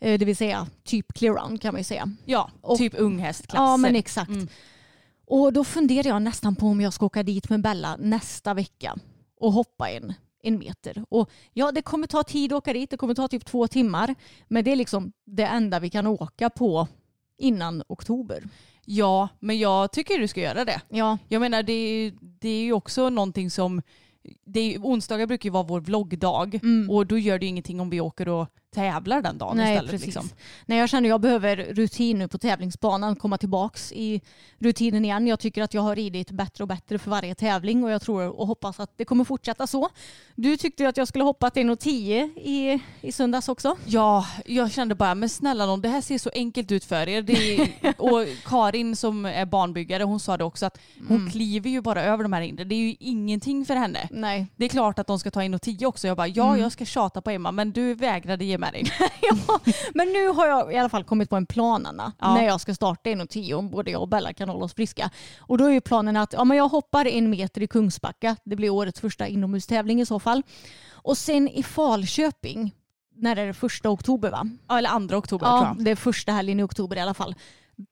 Eh, 0.00 0.18
Det 0.18 0.24
vill 0.24 0.36
säga 0.36 0.66
typ 0.84 1.12
clear-round 1.14 1.60
kan 1.60 1.74
man 1.74 1.80
ju 1.80 1.84
säga. 1.84 2.08
Ja, 2.24 2.50
Och- 2.60 2.78
typ 2.78 2.94
unghästklasser. 2.98 3.64
Ja 3.64 3.76
men 3.76 3.96
exakt. 3.96 4.28
Mm. 4.28 4.48
Och 5.26 5.52
då 5.52 5.64
funderar 5.64 6.08
jag 6.08 6.22
nästan 6.22 6.56
på 6.56 6.66
om 6.66 6.80
jag 6.80 6.92
ska 6.92 7.06
åka 7.06 7.22
dit 7.22 7.48
med 7.50 7.62
Bella 7.62 7.96
nästa 7.96 8.54
vecka 8.54 8.96
och 9.40 9.52
hoppa 9.52 9.90
en, 9.90 10.12
en 10.42 10.58
meter. 10.58 11.04
Och 11.08 11.30
ja, 11.52 11.72
det 11.72 11.82
kommer 11.82 12.06
ta 12.06 12.22
tid 12.22 12.52
att 12.52 12.56
åka 12.58 12.72
dit. 12.72 12.90
Det 12.90 12.96
kommer 12.96 13.14
ta 13.14 13.28
typ 13.28 13.44
två 13.44 13.68
timmar. 13.68 14.14
Men 14.48 14.64
det 14.64 14.72
är 14.72 14.76
liksom 14.76 15.12
det 15.26 15.42
enda 15.46 15.80
vi 15.80 15.90
kan 15.90 16.06
åka 16.06 16.50
på 16.50 16.88
innan 17.38 17.82
oktober. 17.86 18.42
Ja, 18.84 19.28
men 19.40 19.58
jag 19.58 19.92
tycker 19.92 20.18
du 20.18 20.28
ska 20.28 20.40
göra 20.40 20.64
det. 20.64 20.80
Ja, 20.88 21.18
Jag 21.28 21.40
menar 21.40 21.62
det 21.62 21.72
är, 21.72 22.12
det 22.20 22.48
är 22.48 22.62
ju 22.62 22.72
också 22.72 23.10
någonting 23.10 23.50
som, 23.50 23.82
det 24.44 24.60
är, 24.74 24.78
onsdagar 24.78 25.26
brukar 25.26 25.46
ju 25.46 25.50
vara 25.52 25.62
vår 25.62 25.80
vloggdag 25.80 26.54
Mm. 26.62 26.90
och 26.90 27.06
då 27.06 27.18
gör 27.18 27.38
det 27.38 27.44
ju 27.46 27.50
ingenting 27.50 27.80
om 27.80 27.90
vi 27.90 28.00
åker 28.00 28.28
och 28.28 28.48
tävlar 28.74 29.22
den 29.22 29.38
dagen 29.38 29.56
Nej, 29.56 29.72
istället. 29.74 29.90
precis. 29.90 30.06
Liksom. 30.06 30.28
Nej, 30.66 30.78
jag 30.78 30.88
känner 30.88 31.08
att 31.08 31.10
jag 31.10 31.20
behöver 31.20 31.56
rutin 31.56 32.18
nu 32.18 32.28
på 32.28 32.38
tävlingsbanan, 32.38 33.16
komma 33.16 33.38
tillbaks 33.38 33.92
i 33.92 34.20
rutinen 34.58 35.04
igen. 35.04 35.26
Jag 35.26 35.40
tycker 35.40 35.62
att 35.62 35.74
jag 35.74 35.82
har 35.82 35.96
ridit 35.96 36.30
bättre 36.30 36.64
och 36.64 36.68
bättre 36.68 36.98
för 36.98 37.10
varje 37.10 37.34
tävling 37.34 37.84
och 37.84 37.90
jag 37.90 38.02
tror 38.02 38.40
och 38.40 38.46
hoppas 38.46 38.80
att 38.80 38.90
det 38.98 39.04
kommer 39.04 39.24
fortsätta 39.24 39.66
så. 39.66 39.88
Du 40.34 40.56
tyckte 40.56 40.82
ju 40.82 40.88
att 40.88 40.96
jag 40.96 41.08
skulle 41.08 41.24
hoppa 41.24 41.50
till 41.50 41.62
1,10 41.70 42.38
i, 42.38 42.80
i 43.00 43.12
söndags 43.12 43.48
också. 43.48 43.76
Ja, 43.86 44.26
jag 44.46 44.72
kände 44.72 44.94
bara, 44.94 45.14
men 45.14 45.28
snälla 45.28 45.66
någon, 45.66 45.80
det 45.80 45.88
här 45.88 46.00
ser 46.00 46.18
så 46.18 46.30
enkelt 46.34 46.72
ut 46.72 46.84
för 46.84 47.08
er. 47.08 47.30
Är, 47.30 47.94
och 48.02 48.26
Karin 48.44 48.96
som 48.96 49.24
är 49.26 49.46
barnbyggare, 49.46 50.02
hon 50.02 50.20
sa 50.20 50.36
det 50.36 50.44
också 50.44 50.66
att 50.66 50.78
hon 51.08 51.16
Mm. 51.16 51.30
kliver 51.30 51.70
ju 51.70 51.80
bara 51.80 52.02
över 52.04 52.22
de 52.22 52.32
här 52.32 52.40
hindren. 52.40 52.68
Det 52.68 52.74
är 52.74 52.78
ju 52.78 52.94
ingenting 53.00 53.64
för 53.64 53.74
henne. 53.74 54.08
Nej. 54.10 54.46
Det 54.56 54.64
är 54.64 54.68
klart 54.68 54.98
att 54.98 55.06
de 55.06 55.18
ska 55.18 55.30
ta 55.30 55.42
in 55.44 55.54
och 55.54 55.62
tio 55.62 55.86
också. 55.86 56.06
Jag 56.08 56.16
bara, 56.16 56.26
ja 56.28 56.48
Mm. 56.48 56.60
jag 56.60 56.72
ska 56.72 56.84
tjata 56.84 57.20
på 57.22 57.30
Emma 57.30 57.52
men 57.52 57.72
du 57.72 57.94
vägrade 57.94 58.44
ge 58.44 58.58
med 58.64 58.72
dig. 58.72 58.92
ja, 59.22 59.60
men 59.94 60.12
nu 60.12 60.28
har 60.28 60.46
jag 60.46 60.72
i 60.72 60.76
alla 60.78 60.88
fall 60.88 61.04
kommit 61.04 61.30
på 61.30 61.36
en 61.36 61.46
plan 61.46 61.86
Anna, 61.86 62.12
Ja. 62.18 62.34
när 62.34 62.44
jag 62.44 62.60
ska 62.60 62.74
starta 62.74 63.10
1,10 63.10 63.54
om 63.54 63.70
både 63.70 63.90
jag 63.90 64.02
och 64.02 64.08
Bella 64.08 64.32
kan 64.32 64.48
hålla 64.48 64.64
oss 64.64 64.74
friska. 64.74 65.10
Och 65.38 65.58
då 65.58 65.64
är 65.64 65.70
ju 65.70 65.80
planen 65.80 66.16
att 66.16 66.32
ja, 66.32 66.44
men 66.44 66.56
jag 66.56 66.68
hoppar 66.68 67.06
en 67.06 67.30
meter 67.30 67.62
i 67.62 67.66
Kungsbacka. 67.66 68.36
Det 68.44 68.56
blir 68.56 68.70
årets 68.70 69.00
första 69.00 69.26
inomhustävling 69.26 70.00
i 70.00 70.06
så 70.06 70.20
fall. 70.20 70.42
Och 70.92 71.18
sen 71.18 71.48
i 71.48 71.62
Falköping, 71.62 72.74
när 73.16 73.36
är 73.36 73.46
det 73.46 73.54
första 73.54 73.90
oktober 73.90 74.30
va? 74.30 74.46
Ja, 74.68 74.78
eller 74.78 74.90
andra 74.90 75.16
oktober 75.16 75.46
tror 75.46 75.58
Ja, 75.58 75.74
jag. 75.76 75.84
det 75.84 75.90
är 75.90 75.96
första 75.96 76.32
helgen 76.32 76.60
i 76.60 76.62
oktober 76.62 76.96
i 76.96 77.00
alla 77.00 77.14
fall. 77.14 77.34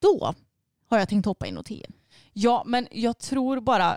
Då 0.01 0.35
har 0.91 0.99
jag 0.99 1.09
tänkt 1.09 1.27
hoppa 1.27 1.47
1,10. 1.47 1.85
Ja 2.33 2.63
men 2.67 2.89
jag 2.91 3.19
tror 3.19 3.61
bara, 3.61 3.97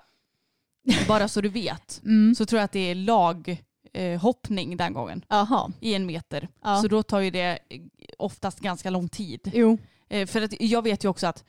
bara 1.07 1.27
så 1.27 1.41
du 1.41 1.49
vet, 1.49 2.01
Mm. 2.03 2.35
så 2.35 2.45
tror 2.45 2.59
jag 2.59 2.65
att 2.65 2.71
det 2.71 2.91
är 2.91 2.95
laghoppning 2.95 3.65
eh, 3.95 4.21
hoppning 4.21 4.77
den 4.77 4.93
gången 4.93 5.25
Jaha. 5.29 5.71
i 5.79 5.93
en 5.93 6.05
meter. 6.05 6.47
Ja. 6.63 6.81
Så 6.81 6.87
då 6.87 7.03
tar 7.03 7.19
ju 7.19 7.31
det 7.31 7.59
eh, 7.69 7.81
oftast 8.17 8.59
ganska 8.59 8.89
lång 8.89 9.09
tid. 9.09 9.51
Jo. 9.53 9.77
Eh, 10.09 10.27
för 10.27 10.41
att 10.41 10.61
jag 10.61 10.81
vet 10.81 11.03
ju 11.03 11.07
också 11.09 11.27
att 11.27 11.43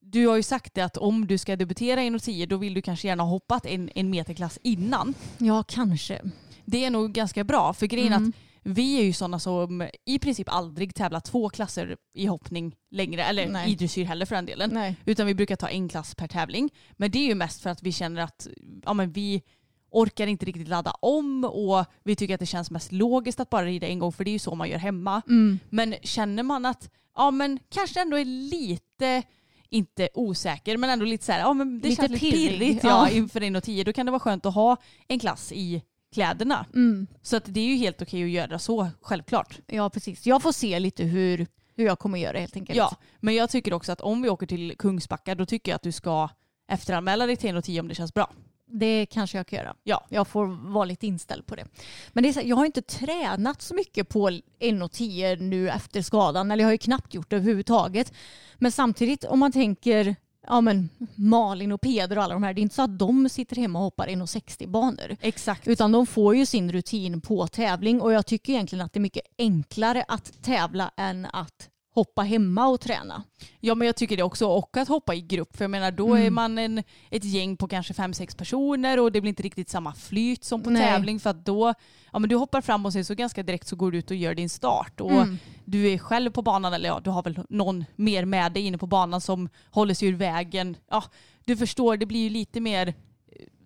du 0.00 0.26
har 0.26 0.36
ju 0.36 0.42
sagt 0.42 0.74
det 0.74 0.82
att 0.82 0.96
om 0.96 1.26
du 1.26 1.38
ska 1.38 1.56
debutera 1.56 2.04
i 2.04 2.18
10 2.20 2.46
då 2.46 2.56
vill 2.56 2.74
du 2.74 2.82
kanske 2.82 3.08
gärna 3.08 3.22
ha 3.22 3.30
hoppat 3.30 3.66
en, 3.66 3.90
en 3.94 4.10
meterklass 4.10 4.58
innan. 4.62 5.14
Ja, 5.38 5.62
kanske. 5.62 6.22
Det 6.64 6.84
är 6.84 6.90
nog 6.90 7.12
ganska 7.12 7.44
bra 7.44 7.72
för 7.72 7.86
grejen 7.86 8.12
Mm. 8.12 8.28
att 8.28 8.34
vi 8.68 8.98
är 8.98 9.04
ju 9.04 9.12
sådana 9.12 9.38
som 9.38 9.88
i 10.04 10.18
princip 10.18 10.48
aldrig 10.48 10.94
tävlar 10.94 11.20
två 11.20 11.48
klasser 11.48 11.96
i 12.14 12.26
hoppning 12.26 12.76
längre, 12.90 13.24
eller 13.24 13.48
Nej. 13.48 13.72
i 13.72 13.74
dressyr 13.74 14.04
heller 14.04 14.26
för 14.26 14.34
den 14.34 14.46
delen. 14.46 14.70
Nej. 14.72 14.96
Utan 15.04 15.26
vi 15.26 15.34
brukar 15.34 15.56
ta 15.56 15.68
en 15.68 15.88
klass 15.88 16.14
per 16.14 16.28
tävling. 16.28 16.70
Men 16.92 17.10
det 17.10 17.18
är 17.18 17.26
ju 17.26 17.34
mest 17.34 17.62
för 17.62 17.70
att 17.70 17.82
vi 17.82 17.92
känner 17.92 18.22
att 18.22 18.46
ja, 18.84 18.92
men 18.94 19.12
vi 19.12 19.42
orkar 19.90 20.26
inte 20.26 20.46
riktigt 20.46 20.68
ladda 20.68 20.90
om 20.90 21.44
och 21.44 21.84
vi 22.04 22.16
tycker 22.16 22.34
att 22.34 22.40
det 22.40 22.46
känns 22.46 22.70
mest 22.70 22.92
logiskt 22.92 23.40
att 23.40 23.50
bara 23.50 23.64
rida 23.64 23.86
en 23.86 23.98
gång 23.98 24.12
för 24.12 24.24
det 24.24 24.30
är 24.30 24.32
ju 24.32 24.38
så 24.38 24.54
man 24.54 24.68
gör 24.68 24.78
hemma. 24.78 25.22
Mm. 25.28 25.58
Men 25.70 25.94
känner 26.02 26.42
man 26.42 26.66
att 26.66 26.90
ja 27.16 27.30
men 27.30 27.58
kanske 27.68 28.00
ändå 28.00 28.18
är 28.18 28.24
lite 28.24 29.22
inte 29.70 30.08
osäker 30.14 30.76
men 30.76 30.90
ändå 30.90 31.04
lite 31.04 31.24
så 31.24 31.32
här, 31.32 31.40
ja 31.40 31.52
men 31.52 31.80
det 31.80 31.88
Lite 31.88 32.02
känns 32.02 32.22
lite 32.22 32.36
pirrig, 32.36 32.58
pirrigt 32.58 32.84
ja. 32.84 33.08
ja. 33.08 33.16
inför 33.16 33.40
1.10 33.40 33.84
då 33.84 33.92
kan 33.92 34.06
det 34.06 34.12
vara 34.12 34.20
skönt 34.20 34.46
att 34.46 34.54
ha 34.54 34.76
en 35.08 35.18
klass 35.18 35.52
i 35.52 35.82
kläderna. 36.14 36.66
Mm. 36.74 37.06
Så 37.22 37.36
att 37.36 37.44
det 37.46 37.60
är 37.60 37.64
ju 37.64 37.76
helt 37.76 38.02
okej 38.02 38.24
att 38.24 38.30
göra 38.30 38.58
så, 38.58 38.88
självklart. 39.00 39.58
Ja, 39.66 39.90
precis. 39.90 40.26
Jag 40.26 40.42
får 40.42 40.52
se 40.52 40.78
lite 40.78 41.04
hur, 41.04 41.46
hur 41.74 41.86
jag 41.86 41.98
kommer 41.98 42.18
göra 42.18 42.38
helt 42.38 42.56
enkelt. 42.56 42.76
Ja, 42.76 42.96
men 43.20 43.34
jag 43.34 43.50
tycker 43.50 43.72
också 43.74 43.92
att 43.92 44.00
om 44.00 44.22
vi 44.22 44.28
åker 44.28 44.46
till 44.46 44.74
Kungsbacka 44.78 45.34
då 45.34 45.46
tycker 45.46 45.72
jag 45.72 45.76
att 45.76 45.82
du 45.82 45.92
ska 45.92 46.28
efteranmäla 46.68 47.26
dig 47.26 47.36
till 47.36 47.50
1.10 47.50 47.80
om 47.80 47.88
det 47.88 47.94
känns 47.94 48.14
bra. 48.14 48.32
Det 48.66 49.06
kanske 49.06 49.36
jag 49.36 49.46
kan 49.46 49.56
göra. 49.56 49.74
Ja. 49.84 50.06
Jag 50.08 50.28
får 50.28 50.72
vara 50.72 50.84
lite 50.84 51.06
inställd 51.06 51.46
på 51.46 51.54
det. 51.54 51.66
Men 52.12 52.22
det 52.22 52.28
är 52.28 52.32
så, 52.32 52.40
här, 52.40 52.46
jag 52.46 52.56
har 52.56 52.66
inte 52.66 52.82
tränat 52.82 53.62
så 53.62 53.74
mycket 53.74 54.08
på 54.08 54.30
1,10 54.30 55.36
nu 55.36 55.70
efter 55.70 56.02
skadan. 56.02 56.50
Eller 56.50 56.64
jag 56.64 56.68
har 56.68 56.72
ju 56.72 56.78
knappt 56.78 57.14
gjort 57.14 57.30
det 57.30 57.36
överhuvudtaget. 57.36 58.12
Men 58.58 58.72
samtidigt 58.72 59.24
om 59.24 59.38
man 59.38 59.52
tänker 59.52 60.16
ja, 60.46 60.60
men 60.60 60.88
Malin 61.14 61.72
och 61.72 61.80
Peder 61.80 62.18
och 62.18 62.24
alla 62.24 62.34
de 62.34 62.42
här. 62.42 62.54
Det 62.54 62.60
är 62.60 62.62
inte 62.62 62.74
så 62.74 62.82
att 62.82 62.98
de 62.98 63.28
sitter 63.28 63.56
hemma 63.56 63.78
och 63.78 63.84
hoppar 63.84 64.06
1,60 64.06 64.68
banor. 64.68 65.16
Exakt. 65.20 65.68
Utan 65.68 65.92
de 65.92 66.06
får 66.06 66.36
ju 66.36 66.46
sin 66.46 66.72
rutin 66.72 67.20
på 67.20 67.46
tävling 67.46 68.00
och 68.00 68.12
jag 68.12 68.26
tycker 68.26 68.52
egentligen 68.52 68.84
att 68.84 68.92
det 68.92 68.98
är 68.98 69.00
mycket 69.00 69.26
enklare 69.38 70.04
att 70.08 70.42
tävla 70.42 70.90
än 70.96 71.26
att 71.32 71.70
hoppa 71.96 72.22
hemma 72.22 72.66
och 72.66 72.80
träna. 72.80 73.22
Ja 73.60 73.74
men 73.74 73.86
jag 73.86 73.96
tycker 73.96 74.16
det 74.16 74.22
också 74.22 74.46
och 74.46 74.76
att 74.76 74.88
hoppa 74.88 75.14
i 75.14 75.20
grupp 75.20 75.56
för 75.56 75.64
jag 75.64 75.70
menar 75.70 75.90
då 75.90 76.14
är 76.14 76.20
Mm. 76.20 76.34
man 76.34 76.58
en, 76.58 76.82
ett 77.10 77.24
gäng 77.24 77.56
på 77.56 77.68
kanske 77.68 77.94
fem 77.94 78.12
sex 78.14 78.34
personer 78.34 79.00
och 79.00 79.12
det 79.12 79.20
blir 79.20 79.28
inte 79.28 79.42
riktigt 79.42 79.68
samma 79.68 79.94
flyt 79.94 80.44
som 80.44 80.62
på 80.62 80.70
Nej. 80.70 80.82
tävling 80.82 81.20
för 81.20 81.30
att 81.30 81.44
då, 81.44 81.74
ja 82.12 82.18
men 82.18 82.28
du 82.30 82.36
hoppar 82.36 82.60
fram 82.60 82.86
och 82.86 82.92
sen 82.92 83.04
så 83.04 83.14
ganska 83.14 83.42
direkt 83.42 83.66
så 83.68 83.76
går 83.76 83.90
du 83.92 83.98
ut 83.98 84.10
och 84.10 84.16
gör 84.16 84.34
din 84.34 84.48
start 84.48 85.00
och 85.00 85.10
Mm. 85.12 85.38
du 85.64 85.88
är 85.92 85.98
själv 85.98 86.30
på 86.30 86.42
banan 86.42 86.72
eller 86.74 86.88
ja 86.88 87.00
du 87.04 87.10
har 87.10 87.22
väl 87.22 87.40
någon 87.48 87.84
mer 87.96 88.24
med 88.24 88.52
dig 88.52 88.62
inne 88.66 88.78
på 88.78 88.86
banan 88.86 89.20
som 89.20 89.48
håller 89.70 89.94
sig 89.94 90.08
ur 90.08 90.16
vägen. 90.16 90.76
Ja 90.90 91.04
du 91.44 91.56
förstår 91.56 91.96
det 91.96 92.06
blir 92.06 92.20
ju 92.20 92.30
lite 92.30 92.60
mer 92.60 92.86
eh, 92.88 92.94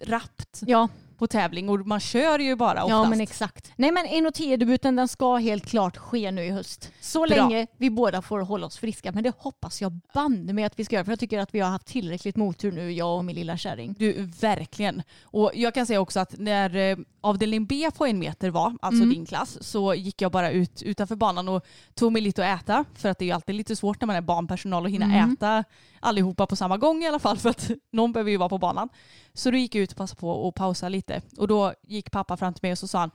rappt 0.06 0.60
Ja, 0.66 0.88
på 1.20 1.26
tävling 1.26 1.68
och 1.68 1.86
man 1.86 2.00
kör 2.00 2.38
ju 2.38 2.56
bara 2.56 2.84
oftast. 2.84 2.90
Ja 2.90 3.08
men 3.10 3.20
exakt. 3.20 3.72
Nej 3.76 3.90
men 3.92 4.06
1,10 4.06 4.56
debuten 4.56 4.96
den 4.96 5.08
ska 5.08 5.36
helt 5.36 5.66
klart 5.66 5.96
ske 5.96 6.30
nu 6.30 6.44
i 6.44 6.50
höst. 6.50 6.92
Så 7.00 7.26
Bra. 7.26 7.36
länge 7.36 7.66
vi 7.76 7.90
båda 7.90 8.22
får 8.22 8.40
hålla 8.40 8.66
oss 8.66 8.78
friska. 8.78 9.12
Men 9.12 9.22
det 9.22 9.34
hoppas 9.38 9.80
jag 9.82 10.00
banne 10.14 10.52
med 10.52 10.66
att 10.66 10.78
vi 10.78 10.84
ska 10.84 10.96
göra. 10.96 11.04
För 11.04 11.12
jag 11.12 11.20
tycker 11.20 11.38
att 11.38 11.54
vi 11.54 11.60
har 11.60 11.70
haft 11.70 11.86
tillräckligt 11.86 12.36
motur 12.36 12.72
nu 12.72 12.92
jag 12.92 13.16
och 13.16 13.24
min 13.24 13.36
lilla 13.36 13.56
kärring. 13.56 13.94
Du, 13.98 14.12
verkligen. 14.40 15.02
Och 15.22 15.50
jag 15.54 15.74
kan 15.74 15.86
säga 15.86 16.00
också 16.00 16.20
att 16.20 16.38
när 16.38 16.76
eh, 16.76 16.96
avdelning 17.20 17.66
B 17.66 17.90
på 17.96 18.06
en 18.06 18.18
meter 18.18 18.50
var, 18.50 18.76
alltså 18.82 19.02
Mm. 19.02 19.14
din 19.14 19.26
klass, 19.26 19.58
så 19.60 19.94
gick 19.94 20.22
jag 20.22 20.32
bara 20.32 20.50
ut 20.50 20.82
utanför 20.82 21.16
banan 21.16 21.48
och 21.48 21.64
tog 21.94 22.12
mig 22.12 22.22
lite 22.22 22.52
att 22.52 22.60
äta. 22.62 22.84
För 22.94 23.08
att 23.08 23.18
det 23.18 23.24
är 23.24 23.26
ju 23.26 23.32
alltid 23.32 23.54
lite 23.54 23.76
svårt 23.76 24.00
när 24.00 24.06
man 24.06 24.16
är 24.16 24.20
barnpersonal 24.20 24.86
att 24.86 24.92
hinna 24.92 25.04
Mm. 25.04 25.32
äta 25.32 25.64
allihopa 26.00 26.46
på 26.46 26.56
samma 26.56 26.78
gång 26.78 27.02
i 27.02 27.08
alla 27.08 27.18
fall. 27.18 27.38
För 27.38 27.50
att 27.50 27.70
någon 27.92 28.12
behöver 28.12 28.30
ju 28.30 28.36
vara 28.36 28.48
på 28.48 28.58
banan. 28.58 28.88
Så 29.34 29.50
då 29.50 29.56
gick 29.56 29.74
jag 29.74 29.82
ut 29.82 29.90
och 29.90 29.96
passade 29.96 30.20
på 30.20 30.48
att 30.48 30.54
pausa 30.54 30.88
lite. 30.88 31.22
Och 31.38 31.48
då 31.48 31.74
gick 31.82 32.10
pappa 32.10 32.36
fram 32.36 32.54
till 32.54 32.62
mig 32.62 32.72
och 32.72 32.78
så 32.78 32.88
sa 32.88 32.98
han 32.98 33.10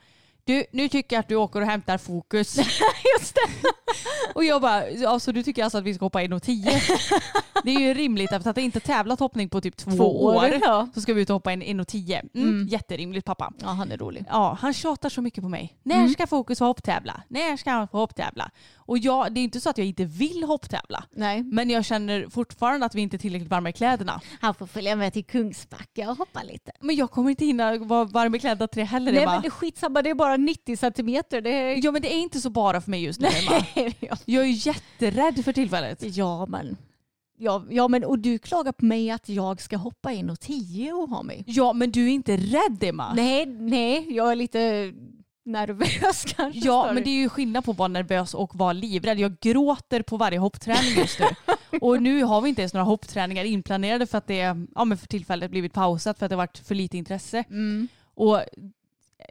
du, 0.45 0.65
nu 0.71 0.89
tycker 0.89 1.15
jag 1.15 1.19
att 1.19 1.27
du 1.29 1.35
åker 1.35 1.61
och 1.61 1.67
hämtar 1.67 1.97
fokus. 1.97 2.57
Just 3.19 3.35
det. 3.35 3.67
Och 4.35 4.43
jag 4.43 4.61
bara, 4.61 4.89
ja, 4.89 5.19
så 5.19 5.31
du 5.31 5.43
tycker 5.43 5.63
alltså 5.63 5.77
att 5.77 5.83
vi 5.83 5.93
ska 5.93 6.05
hoppa 6.05 6.21
in 6.21 6.33
och 6.33 6.43
tio? 6.43 6.81
Det 7.63 7.75
är 7.75 7.79
ju 7.79 7.93
rimligt 7.93 8.31
efter 8.31 8.49
att 8.49 8.57
jag 8.57 8.63
inte 8.63 8.79
tävlat 8.79 9.19
hoppning 9.19 9.49
på 9.49 9.61
typ 9.61 9.77
två, 9.77 9.91
Två 9.91 10.23
år, 10.23 10.35
år. 10.35 10.59
ja. 10.61 10.87
Så 10.93 11.01
ska 11.01 11.13
vi 11.13 11.21
ut 11.21 11.29
och 11.29 11.33
hoppa 11.33 11.53
in, 11.53 11.61
in 11.61 11.79
och 11.79 11.87
tio. 11.87 12.19
Mm, 12.33 12.49
Mm. 12.49 12.67
Jätterimligt 12.67 13.25
pappa. 13.25 13.53
Ja 13.61 13.67
han 13.67 13.91
är 13.91 13.97
rolig. 13.97 14.25
Ja, 14.29 14.57
han 14.61 14.73
tjatar 14.73 15.09
så 15.09 15.21
mycket 15.21 15.41
på 15.43 15.49
mig. 15.49 15.77
När 15.83 15.95
Mm. 15.95 16.09
ska 16.09 16.27
Fokus 16.27 16.59
få 16.59 16.65
hopptävla? 16.65 17.21
När 17.27 17.57
ska 17.57 17.71
han 17.71 17.87
få 17.87 17.97
hopptävla? 17.97 18.51
Och 18.75 18.97
jag, 18.97 19.33
det 19.33 19.39
är 19.39 19.43
inte 19.43 19.61
så 19.61 19.69
att 19.69 19.77
jag 19.77 19.87
inte 19.87 20.05
vill 20.05 20.43
hopptävla. 20.43 21.03
Nej. 21.15 21.43
Men 21.43 21.69
jag 21.69 21.85
känner 21.85 22.29
fortfarande 22.29 22.85
att 22.85 22.95
vi 22.95 23.01
inte 23.01 23.15
är 23.15 23.17
tillräckligt 23.17 23.49
varma 23.51 23.69
i 23.69 23.73
kläderna. 23.73 24.21
Han 24.41 24.53
får 24.55 24.67
följa 24.67 24.95
med 24.95 25.13
till 25.13 25.25
Kungsbacka 25.25 26.09
och 26.09 26.17
hoppa 26.17 26.43
lite. 26.43 26.71
Men 26.79 26.95
jag 26.95 27.11
kommer 27.11 27.29
inte 27.29 27.45
hinna 27.45 27.77
vara 27.77 28.03
varm 28.03 28.35
i 28.35 28.39
kläderna 28.39 28.67
till 28.67 28.79
det 28.79 28.85
heller 28.85 29.11
Nej 29.11 29.23
Emma. 29.23 29.31
men 29.31 29.41
det 29.41 29.47
är 29.47 29.49
skitsamma, 29.49 30.01
det 30.01 30.09
är 30.09 30.13
bara 30.15 30.34
90 30.37 30.77
centimeter. 30.77 31.41
Det 31.41 31.49
är... 31.49 31.85
Ja 31.85 31.91
men 31.91 32.01
det 32.01 32.13
är 32.13 32.17
inte 32.17 32.39
så 32.39 32.49
bara 32.49 32.81
för 32.81 32.91
mig 32.91 33.03
just 33.03 33.19
nu 33.19 33.27
Emma. 33.27 33.65
Jag 34.25 34.43
är 34.43 34.67
jätterädd 34.67 35.45
för 35.45 35.53
tillfället. 35.53 36.17
ja 36.17 36.45
men. 36.45 36.77
Ja, 37.37 37.63
ja 37.69 37.87
men 37.87 38.03
och 38.03 38.19
du 38.19 38.37
klagar 38.37 38.71
på 38.71 38.85
mig 38.85 39.11
att 39.11 39.29
jag 39.29 39.61
ska 39.61 39.77
hoppa 39.77 40.11
in 40.11 40.29
och 40.29 40.39
10 40.39 40.93
och 40.93 41.09
ha 41.09 41.23
mig. 41.23 41.43
Ja 41.47 41.73
men 41.73 41.91
du 41.91 42.05
är 42.05 42.09
inte 42.09 42.37
rädd 42.37 42.83
Emma. 42.83 43.13
Nej, 43.13 43.45
nej, 43.45 44.07
jag 44.09 44.31
är 44.31 44.35
lite 44.35 44.93
nervös 45.45 46.25
kanske. 46.35 46.59
Ja, 46.59 46.91
men 46.93 47.03
det 47.03 47.09
är 47.09 47.21
ju 47.21 47.29
skillnad 47.29 47.65
på 47.65 47.71
att 47.71 47.77
vara 47.77 47.87
nervös 47.87 48.33
och 48.33 48.55
vara 48.55 48.73
livrädd. 48.73 49.19
Jag 49.19 49.39
gråter 49.39 50.01
på 50.01 50.17
varje 50.17 50.39
hoppträning 50.39 50.97
just 50.97 51.19
nu. 51.19 51.25
och 51.81 52.01
nu 52.01 52.23
har 52.23 52.41
vi 52.41 52.49
inte 52.49 52.61
ens 52.61 52.73
några 52.73 52.85
hoppträningar 52.85 53.43
inplanerade 53.43 54.05
för 54.05 54.17
att 54.17 54.27
det 54.27 54.67
ja, 54.75 54.85
men 54.85 54.97
för 54.97 55.07
tillfället 55.07 55.51
blivit 55.51 55.73
pausat 55.73 56.19
för 56.19 56.25
att 56.25 56.29
det 56.29 56.35
varit 56.35 56.57
för 56.57 56.75
lite 56.75 56.97
intresse. 56.97 57.43
Mm. 57.49 57.87
Och 58.15 58.41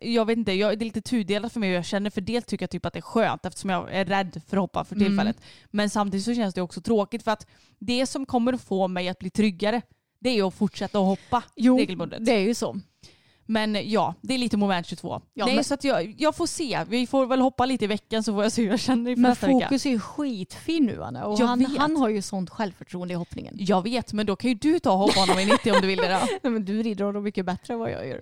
jag 0.03 0.25
vet 0.25 0.39
inte, 0.39 0.53
jag, 0.53 0.79
det 0.79 0.83
är 0.83 0.87
lite 0.87 1.01
tudelat 1.01 1.53
för 1.53 1.61
mig 1.61 1.71
och 1.71 1.77
jag 1.77 1.85
känner 1.85 2.11
för 2.11 2.21
dels 2.21 2.45
tycker 2.45 2.63
jag 2.63 2.71
typ 2.71 2.87
att 2.87 2.93
det 2.93 2.99
är 2.99 3.03
skönt 3.03 3.47
eftersom 3.47 3.71
jag 3.71 3.93
är 3.95 4.05
rädd 4.05 4.43
för 4.49 4.57
att 4.57 4.61
hoppa 4.61 4.85
för 4.85 4.97
Mm. 4.97 5.07
tillfället. 5.09 5.37
Men 5.71 5.91
samtidigt 5.91 6.25
så 6.25 6.35
känns 6.35 6.55
det 6.55 6.63
också 6.63 6.81
tråkigt 6.81 7.23
för 7.23 7.31
att 7.31 7.47
det 7.79 8.07
som 8.07 8.27
kommer 8.27 8.53
att 8.53 8.63
få 8.63 8.89
mig 8.89 9.09
att 9.09 9.19
bli 9.19 9.31
tryggare 9.31 9.83
det 10.21 10.31
är 10.31 10.35
ju 10.35 10.43
att 10.43 10.55
fortsätta 10.55 10.99
att 10.99 11.05
hoppa 11.05 11.43
Jo, 11.57 11.79
regelbundet. 11.79 12.25
det 12.27 12.33
är 12.33 12.39
ju 12.41 12.55
så. 12.55 12.77
Men 13.47 13.91
ja, 13.91 14.15
det 14.21 14.35
är 14.35 14.39
lite 14.39 14.57
moment 14.57 14.87
22. 14.87 15.21
Ja, 15.35 15.47
Nej, 15.47 15.55
men- 15.55 15.65
så 15.65 15.75
att 15.75 15.85
jag, 15.85 16.15
jag 16.19 16.35
får 16.37 16.47
se. 16.47 16.81
Vi 16.89 17.07
får 17.07 17.27
väl 17.27 17.41
hoppa 17.41 17.67
lite 17.67 17.85
i 17.85 17.89
veckan 17.89 18.23
så 18.23 18.33
får 18.33 18.43
jag 18.43 18.53
se 18.53 18.63
hur 18.63 18.71
jag 18.71 18.81
känner 18.81 19.11
inför 19.11 19.23
Men 19.23 19.31
nästa 19.31 19.47
vecka. 19.47 19.67
Fokus 19.67 19.87
är 19.87 19.91
ju 19.91 20.01
skitfin 20.01 20.85
nu 20.87 21.03
Anna 21.03 21.27
och 21.27 21.39
han, 21.39 21.65
han 21.79 21.97
har 21.97 22.09
ju 22.09 22.23
sånt 22.23 22.51
självförtroende 22.51 23.15
i 23.15 23.17
hoppningen. 23.17 23.55
Jag 23.59 23.83
vet, 23.83 24.13
men 24.13 24.27
då 24.27 24.37
kan 24.37 24.51
ju 24.51 24.55
du 24.55 24.79
ta 24.79 24.93
och 24.93 24.99
hoppa 24.99 25.21
honom 25.21 25.39
i 25.39 25.45
90 25.45 25.73
om 25.75 25.81
du 25.81 25.87
vill 25.87 25.99
det 25.99 26.09
då. 26.09 26.19
Nej, 26.43 26.53
Men 26.53 26.65
du 26.65 26.83
rider 26.83 27.05
honom 27.05 27.23
mycket 27.23 27.47
bättre 27.47 27.75
än 27.75 27.81
vad 27.81 27.91
jag 27.91 28.09
gör. 28.09 28.21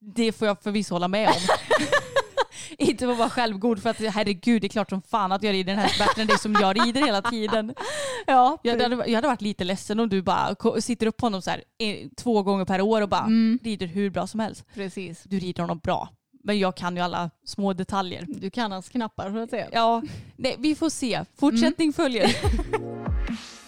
Det 0.00 0.32
får 0.32 0.48
jag 0.48 0.62
förvisso 0.62 0.94
hålla 0.94 1.08
med 1.08 1.28
om. 1.28 1.34
inte 2.78 3.04
för 3.04 3.12
att 3.12 3.18
vara 3.18 3.30
självgod 3.30 3.82
för 3.82 3.90
att 3.90 3.98
herregud 4.00 4.62
det 4.62 4.66
är 4.66 4.68
klart 4.68 4.90
som 4.90 5.02
fan 5.02 5.32
att 5.32 5.42
jag 5.42 5.52
rider 5.52 5.72
den 5.74 5.82
här 5.82 5.98
bättre 5.98 6.22
än 6.22 6.28
dig 6.28 6.38
som 6.38 6.52
jag 6.60 6.86
rider 6.86 7.06
hela 7.06 7.22
tiden. 7.22 7.74
Ja, 8.26 8.58
Jag 8.62 8.82
hade, 8.82 8.96
jag 9.06 9.14
hade 9.14 9.28
varit 9.28 9.40
lite 9.42 9.64
ledsen 9.64 10.00
om 10.00 10.08
du 10.08 10.22
bara 10.22 10.56
sitter 10.80 11.06
upp 11.06 11.16
på 11.16 11.26
honom 11.26 11.42
så 11.42 11.50
här, 11.50 11.64
eh, 11.78 11.96
två 12.16 12.42
gånger 12.42 12.64
per 12.64 12.80
år 12.80 13.02
och 13.02 13.08
bara 13.08 13.20
Mm. 13.24 13.58
rider 13.62 13.86
hur 13.86 14.10
bra 14.10 14.26
som 14.26 14.40
helst. 14.40 14.64
precis. 14.74 15.22
Du 15.24 15.38
rider 15.38 15.62
honom 15.62 15.78
bra. 15.78 16.08
Men 16.44 16.58
jag 16.58 16.76
kan 16.76 16.96
ju 16.96 17.02
alla 17.02 17.30
små 17.44 17.72
detaljer. 17.72 18.24
Du 18.28 18.50
kan 18.50 18.72
hans 18.72 18.88
knappar 18.88 19.30
så 19.30 19.38
att 19.38 19.50
säga. 19.50 19.68
Ja, 19.72 20.02
nej, 20.36 20.54
vi 20.58 20.74
får 20.74 20.90
se. 20.90 21.24
Fortsättning 21.38 21.92
följer. 21.92 22.36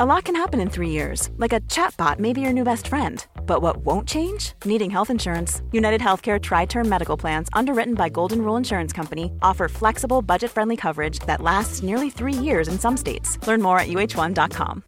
A 0.00 0.04
lot 0.04 0.24
can 0.24 0.34
happen 0.34 0.60
in 0.60 0.70
three 0.70 0.90
years, 0.90 1.30
like 1.36 1.52
a 1.52 1.60
chatbot 1.68 2.18
may 2.18 2.32
be 2.32 2.40
your 2.40 2.52
new 2.52 2.64
best 2.64 2.88
friend. 2.88 3.24
But 3.46 3.62
what 3.62 3.76
won't 3.76 4.08
change? 4.08 4.52
Needing 4.64 4.90
health 4.90 5.10
insurance. 5.10 5.62
United 5.70 6.00
Healthcare 6.00 6.40
Tri 6.40 6.66
Term 6.66 6.88
Medical 6.88 7.16
Plans, 7.16 7.48
underwritten 7.52 7.94
by 7.94 8.08
Golden 8.08 8.38
Rule 8.38 8.56
Insurance 8.58 8.96
Company, 8.96 9.30
offer 9.40 9.68
flexible, 9.68 10.20
budget 10.20 10.50
friendly 10.50 10.76
coverage 10.76 11.20
that 11.26 11.40
lasts 11.40 11.82
nearly 11.82 12.10
three 12.10 12.32
years 12.44 12.68
in 12.68 12.78
some 12.78 12.96
states. 12.96 13.38
Learn 13.46 13.62
more 13.62 13.78
at 13.78 13.86
uh1.com. 13.86 14.82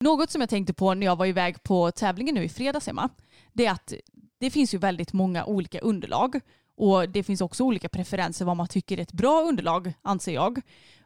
Något 0.00 0.30
som 0.30 0.40
jag 0.40 0.50
tänkte 0.50 0.74
på 0.74 0.94
när 0.94 1.06
jag 1.06 1.16
var 1.16 1.26
iväg 1.26 1.62
på 1.62 1.90
tävlingen 1.90 2.34
nu 2.34 2.44
i 2.44 2.48
fredags 2.48 2.88
Emma, 2.88 3.08
det 3.52 3.66
är 3.66 3.72
att 3.72 3.92
det 4.40 4.50
finns 4.50 4.74
ju 4.74 4.78
väldigt 4.78 5.12
många 5.12 5.44
olika 5.44 5.78
underlag 5.78 6.40
och 6.76 7.08
det 7.08 7.22
finns 7.22 7.40
också 7.40 7.64
olika 7.64 7.88
preferenser 7.88 8.44
vad 8.44 8.56
man 8.56 8.68
tycker 8.68 8.98
är 8.98 9.02
ett 9.02 9.12
bra 9.12 9.42
underlag 9.42 9.92
anser 10.02 10.34
jag. 10.34 10.60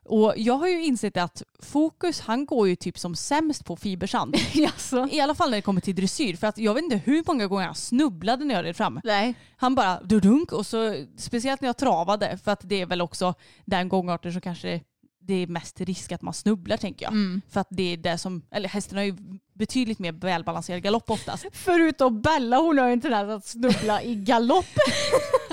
Och 0.09 0.35
jag 0.37 0.55
har 0.55 0.69
ju 0.69 0.85
insett 0.85 1.17
att 1.17 1.43
Fokus 1.59 2.21
han 2.21 2.47
går 2.47 2.69
ju 2.69 2.77
typ 2.77 2.99
som 2.99 3.15
sämst 3.15 3.65
på 3.65 3.77
fibersand. 3.77 4.37
Jaså? 4.53 5.09
I 5.13 5.21
alla 5.21 5.35
fall 5.35 5.51
när 5.51 5.57
det 5.59 5.63
kommer 5.63 5.81
till 5.81 5.95
dressyr 5.95 6.37
för 6.37 6.47
att 6.47 6.59
jag 6.59 6.75
vet 6.75 6.85
inte 6.85 6.97
hur 6.97 7.23
många 7.27 7.47
gånger 7.47 7.67
jag 7.67 7.77
snubblade 7.77 8.45
när 8.45 8.55
jag 8.55 8.65
red 8.65 8.77
fram. 8.77 9.01
Nej. 9.05 9.35
Han 9.57 9.75
bara 9.75 10.01
dudunk 10.03 10.53
och 10.53 10.67
så 10.67 11.05
speciellt 11.17 11.61
när 11.61 11.69
jag 11.69 11.77
travade 11.77 12.39
för 12.45 12.53
att 12.53 12.61
det 12.63 12.81
är 12.81 12.87
väl 12.87 13.01
också 13.01 13.35
den 13.65 13.89
gångarten 13.89 14.33
som 14.33 14.41
kanske 14.41 14.81
det 15.21 15.35
är 15.35 15.47
mest 15.47 15.81
risk 15.81 16.13
att 16.13 16.23
man 16.23 16.35
snubblar 16.35 16.77
tänker 16.77 17.07
jag. 17.07 17.41
För 17.49 17.61
att 17.61 17.67
det 17.71 17.93
är 17.93 17.97
det 17.97 18.19
som, 18.19 18.43
eller 18.51 18.69
hästen 18.69 18.99
har 18.99 19.05
ju 19.05 19.17
betydligt 19.55 19.99
mer 19.99 20.13
välbalanserad 20.13 20.83
galopp 20.83 21.11
oftast. 21.11 21.47
Förutom 21.53 22.23
Bella, 22.23 22.57
hon 22.57 22.79
har 22.79 22.87
ju 22.87 22.93
en 22.93 23.01
tendens 23.01 23.31
att 23.31 23.47
snubbla 23.47 24.03
i 24.03 24.15
galopp. 24.15 24.67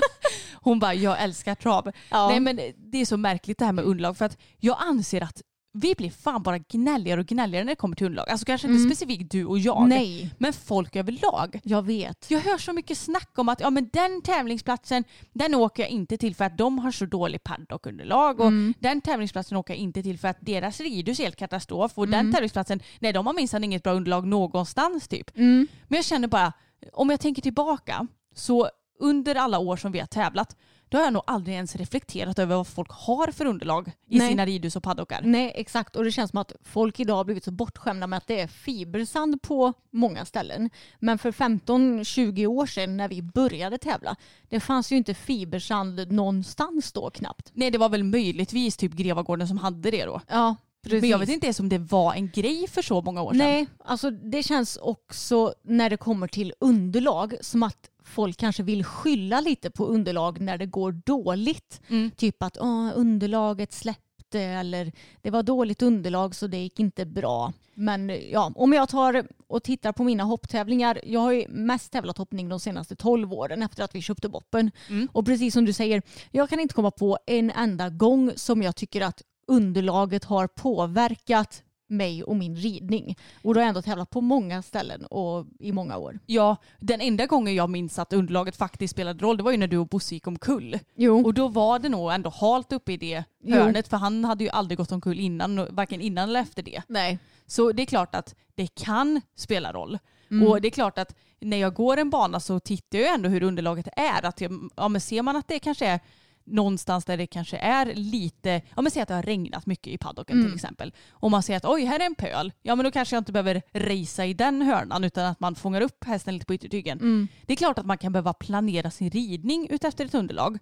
Hon 0.66 0.78
bara, 0.78 0.94
jag 0.94 1.22
älskar 1.22 1.54
trav. 1.54 1.92
Ja. 2.10 2.28
Nej 2.28 2.40
men 2.40 2.60
det 2.76 2.98
är 2.98 3.04
så 3.04 3.16
märkligt 3.16 3.58
det 3.58 3.64
här 3.64 3.72
med 3.72 3.84
underlag 3.84 4.16
för 4.16 4.24
att 4.24 4.38
jag 4.58 4.76
anser 4.80 5.22
att 5.22 5.42
vi 5.72 5.94
blir 5.94 6.10
fan 6.10 6.42
bara 6.42 6.58
gnälligare 6.58 7.20
och 7.20 7.26
gnälligare 7.26 7.64
när 7.64 7.72
det 7.72 7.76
kommer 7.76 7.96
till 7.96 8.06
underlag. 8.06 8.28
Alltså 8.28 8.46
kanske 8.46 8.68
inte 8.68 8.84
specifikt 8.84 9.30
du 9.30 9.44
och 9.44 9.58
jag. 9.58 9.88
Nej. 9.88 10.34
Men 10.38 10.52
folk 10.52 10.96
överlag. 10.96 11.60
Jag 11.62 11.82
vet. 11.82 12.30
Jag 12.30 12.40
hör 12.40 12.58
så 12.58 12.72
mycket 12.72 12.98
snack 12.98 13.30
om 13.36 13.48
att 13.48 13.60
ja, 13.60 13.70
men 13.70 13.88
den 13.92 14.22
tävlingsplatsen 14.22 15.04
den 15.32 15.54
åker 15.54 15.82
jag 15.82 15.90
inte 15.90 16.16
till 16.16 16.34
för 16.34 16.44
att 16.44 16.58
de 16.58 16.78
har 16.78 16.90
så 16.90 17.06
dålig 17.06 17.42
paddockunderlag 17.42 18.40
och 18.40 18.52
den 18.78 19.00
tävlingsplatsen 19.00 19.58
åker 19.58 19.74
jag 19.74 19.78
inte 19.78 20.02
till 20.02 20.18
för 20.18 20.28
att 20.28 20.38
deras 20.40 20.80
ridhus 20.80 21.20
är 21.20 21.24
helt 21.24 21.36
katastrof 21.36 21.92
och 21.94 22.08
den 22.08 22.32
tävlingsplatsen, 22.32 22.80
nej 22.98 23.12
de 23.12 23.26
har 23.26 23.34
minsann 23.34 23.64
inget 23.64 23.82
bra 23.82 23.92
underlag 23.92 24.26
någonstans 24.26 25.08
typ. 25.08 25.30
Men 25.36 25.68
jag 25.88 26.04
känner 26.04 26.28
bara, 26.28 26.52
om 26.92 27.10
jag 27.10 27.20
tänker 27.20 27.42
tillbaka 27.42 28.06
så 28.34 28.68
under 28.98 29.34
alla 29.34 29.58
år 29.58 29.76
som 29.76 29.92
vi 29.92 29.98
har 29.98 30.06
tävlat 30.06 30.56
då 30.88 30.98
har 30.98 31.04
jag 31.04 31.12
nog 31.12 31.22
aldrig 31.26 31.56
ens 31.56 31.76
reflekterat 31.76 32.38
över 32.38 32.56
vad 32.56 32.66
folk 32.66 32.90
har 32.90 33.32
för 33.32 33.44
underlag 33.44 33.92
i 34.08 34.18
Nej. 34.18 34.28
sina 34.28 34.46
ridhus 34.46 34.76
och 34.76 34.82
paddockar. 34.82 35.20
Nej 35.24 35.52
exakt 35.54 35.96
och 35.96 36.04
det 36.04 36.12
känns 36.12 36.30
som 36.30 36.40
att 36.40 36.52
folk 36.62 37.00
idag 37.00 37.16
har 37.16 37.24
blivit 37.24 37.44
så 37.44 37.50
bortskämda 37.50 38.06
med 38.06 38.16
att 38.16 38.26
det 38.26 38.40
är 38.40 38.46
fibersand 38.46 39.42
på 39.42 39.72
många 39.90 40.24
ställen. 40.24 40.70
Men 40.98 41.18
för 41.18 41.32
15-20 41.32 42.46
år 42.46 42.66
sedan 42.66 42.96
när 42.96 43.08
vi 43.08 43.22
började 43.22 43.78
tävla 43.78 44.16
det 44.48 44.60
fanns 44.60 44.92
ju 44.92 44.96
inte 44.96 45.14
fibersand 45.14 46.12
någonstans 46.12 46.92
då 46.92 47.10
knappt. 47.10 47.50
Nej 47.54 47.70
det 47.70 47.78
var 47.78 47.88
väl 47.88 48.04
möjligtvis 48.04 48.76
typ 48.76 48.92
Grevagården 48.92 49.48
som 49.48 49.58
hade 49.58 49.90
det 49.90 50.04
då. 50.04 50.20
Ja 50.28 50.56
precis. 50.82 51.00
Men 51.00 51.10
jag 51.10 51.18
vet 51.18 51.28
inte 51.28 51.46
ens 51.46 51.60
om 51.60 51.68
det 51.68 51.78
var 51.78 52.14
en 52.14 52.30
grej 52.30 52.66
för 52.68 52.82
så 52.82 53.02
många 53.02 53.22
år 53.22 53.30
sedan. 53.30 53.38
Nej, 53.38 53.66
alltså 53.84 54.10
det 54.10 54.42
känns 54.42 54.76
också 54.76 55.54
när 55.64 55.90
det 55.90 55.96
kommer 55.96 56.28
till 56.28 56.52
underlag 56.60 57.34
som 57.40 57.62
att 57.62 57.90
folk 58.06 58.36
kanske 58.36 58.62
vill 58.62 58.84
skylla 58.84 59.40
lite 59.40 59.70
på 59.70 59.86
underlag 59.86 60.40
när 60.40 60.58
det 60.58 60.66
går 60.66 60.92
dåligt. 60.92 61.80
Mm. 61.88 62.10
Typ 62.10 62.42
att 62.42 62.58
Åh, 62.60 62.90
underlaget 62.94 63.72
släppte 63.72 64.40
eller 64.40 64.92
det 65.22 65.30
var 65.30 65.42
dåligt 65.42 65.82
underlag 65.82 66.34
så 66.34 66.46
det 66.46 66.56
gick 66.56 66.80
inte 66.80 67.06
bra. 67.06 67.52
Men 67.74 68.12
ja, 68.30 68.52
om 68.54 68.72
jag 68.72 68.88
tar 68.88 69.26
och 69.46 69.62
tittar 69.62 69.92
på 69.92 70.04
mina 70.04 70.24
hopptävlingar. 70.24 71.00
Jag 71.04 71.20
har 71.20 71.32
ju 71.32 71.48
mest 71.48 71.92
tävlat 71.92 72.18
hoppning 72.18 72.48
de 72.48 72.60
senaste 72.60 72.96
12 72.96 73.32
åren 73.32 73.62
efter 73.62 73.84
att 73.84 73.94
vi 73.94 74.02
köpte 74.02 74.28
boppen. 74.28 74.70
Mm. 74.88 75.08
Och 75.12 75.26
precis 75.26 75.54
som 75.54 75.64
du 75.64 75.72
säger, 75.72 76.02
jag 76.30 76.48
kan 76.48 76.60
inte 76.60 76.74
komma 76.74 76.90
på 76.90 77.18
en 77.26 77.50
enda 77.50 77.88
gång 77.90 78.32
som 78.36 78.62
jag 78.62 78.76
tycker 78.76 79.00
att 79.00 79.22
underlaget 79.46 80.24
har 80.24 80.46
påverkat 80.46 81.62
mig 81.86 82.24
och 82.24 82.36
min 82.36 82.56
ridning. 82.56 83.18
Och 83.42 83.54
då 83.54 83.60
har 83.60 83.62
jag 83.62 83.68
ändå 83.68 83.82
tävlat 83.82 84.10
på 84.10 84.20
många 84.20 84.62
ställen 84.62 85.06
och 85.06 85.46
i 85.58 85.72
många 85.72 85.96
år. 85.96 86.18
Ja, 86.26 86.56
den 86.78 87.00
enda 87.00 87.26
gången 87.26 87.54
jag 87.54 87.70
minns 87.70 87.98
att 87.98 88.12
underlaget 88.12 88.56
faktiskt 88.56 88.92
spelade 88.92 89.24
roll 89.24 89.36
det 89.36 89.42
var 89.42 89.50
ju 89.50 89.56
när 89.56 89.66
du 89.66 89.78
och 89.78 89.88
Bosse 89.88 90.14
gick 90.14 90.26
omkull. 90.26 90.78
Jo. 90.94 91.24
Och 91.24 91.34
då 91.34 91.48
var 91.48 91.78
det 91.78 91.88
nog 91.88 92.12
ändå 92.12 92.30
halt 92.30 92.72
uppe 92.72 92.92
i 92.92 92.96
det 92.96 93.24
Jo. 93.44 93.56
hörnet 93.56 93.88
för 93.88 93.96
han 93.96 94.24
hade 94.24 94.44
ju 94.44 94.50
aldrig 94.50 94.78
gått 94.78 94.92
omkull 94.92 95.20
innan, 95.20 95.74
varken 95.74 96.00
innan 96.00 96.28
eller 96.28 96.40
efter 96.40 96.62
det. 96.62 96.82
Nej. 96.86 97.18
Så 97.46 97.72
det 97.72 97.82
är 97.82 97.86
klart 97.86 98.14
att 98.14 98.34
det 98.54 98.66
kan 98.66 99.20
spela 99.34 99.72
roll. 99.72 99.98
Mm. 100.30 100.48
Och 100.48 100.60
det 100.60 100.68
är 100.68 100.70
klart 100.70 100.98
att 100.98 101.14
när 101.40 101.56
jag 101.56 101.74
går 101.74 101.96
en 101.96 102.10
bana 102.10 102.40
så 102.40 102.60
tittar 102.60 102.98
jag 102.98 103.14
ändå 103.14 103.28
hur 103.28 103.42
underlaget 103.42 103.88
är. 103.96 104.26
Att 104.26 104.40
jag, 104.40 104.70
ja, 104.76 104.88
men 104.88 105.00
ser 105.00 105.22
man 105.22 105.36
att 105.36 105.48
det 105.48 105.58
kanske 105.58 105.86
är 105.86 106.00
någonstans 106.46 107.04
där 107.04 107.16
det 107.16 107.26
kanske 107.26 107.56
är 107.56 107.94
lite, 107.94 108.62
ja 108.76 108.82
men 108.82 108.90
säg 108.90 109.02
att 109.02 109.08
det 109.08 109.14
har 109.14 109.22
regnat 109.22 109.66
mycket 109.66 109.86
i 109.92 109.98
paddocken 109.98 110.36
Mm. 110.36 110.46
till 110.46 110.54
exempel. 110.54 110.92
Och 111.10 111.30
man 111.30 111.42
ser 111.42 111.56
att 111.56 111.64
oj 111.64 111.84
här 111.84 112.00
är 112.00 112.06
en 112.06 112.14
pöl, 112.14 112.52
ja 112.62 112.76
men 112.76 112.84
då 112.84 112.90
kanske 112.90 113.16
jag 113.16 113.20
inte 113.20 113.32
behöver 113.32 113.62
racea 113.74 114.26
i 114.26 114.34
den 114.34 114.62
hörnan 114.62 115.04
utan 115.04 115.26
att 115.26 115.40
man 115.40 115.54
fångar 115.54 115.80
upp 115.80 116.04
hästen 116.04 116.34
lite 116.34 116.46
på 116.46 116.54
yttertygen. 116.54 116.98
Mm. 116.98 117.28
Det 117.46 117.52
är 117.52 117.56
klart 117.56 117.78
att 117.78 117.86
man 117.86 117.98
kan 117.98 118.12
behöva 118.12 118.32
planera 118.32 118.90
sin 118.90 119.10
ridning 119.10 119.66
utefter 119.70 120.04
ett 120.04 120.14
underlag. 120.14 120.58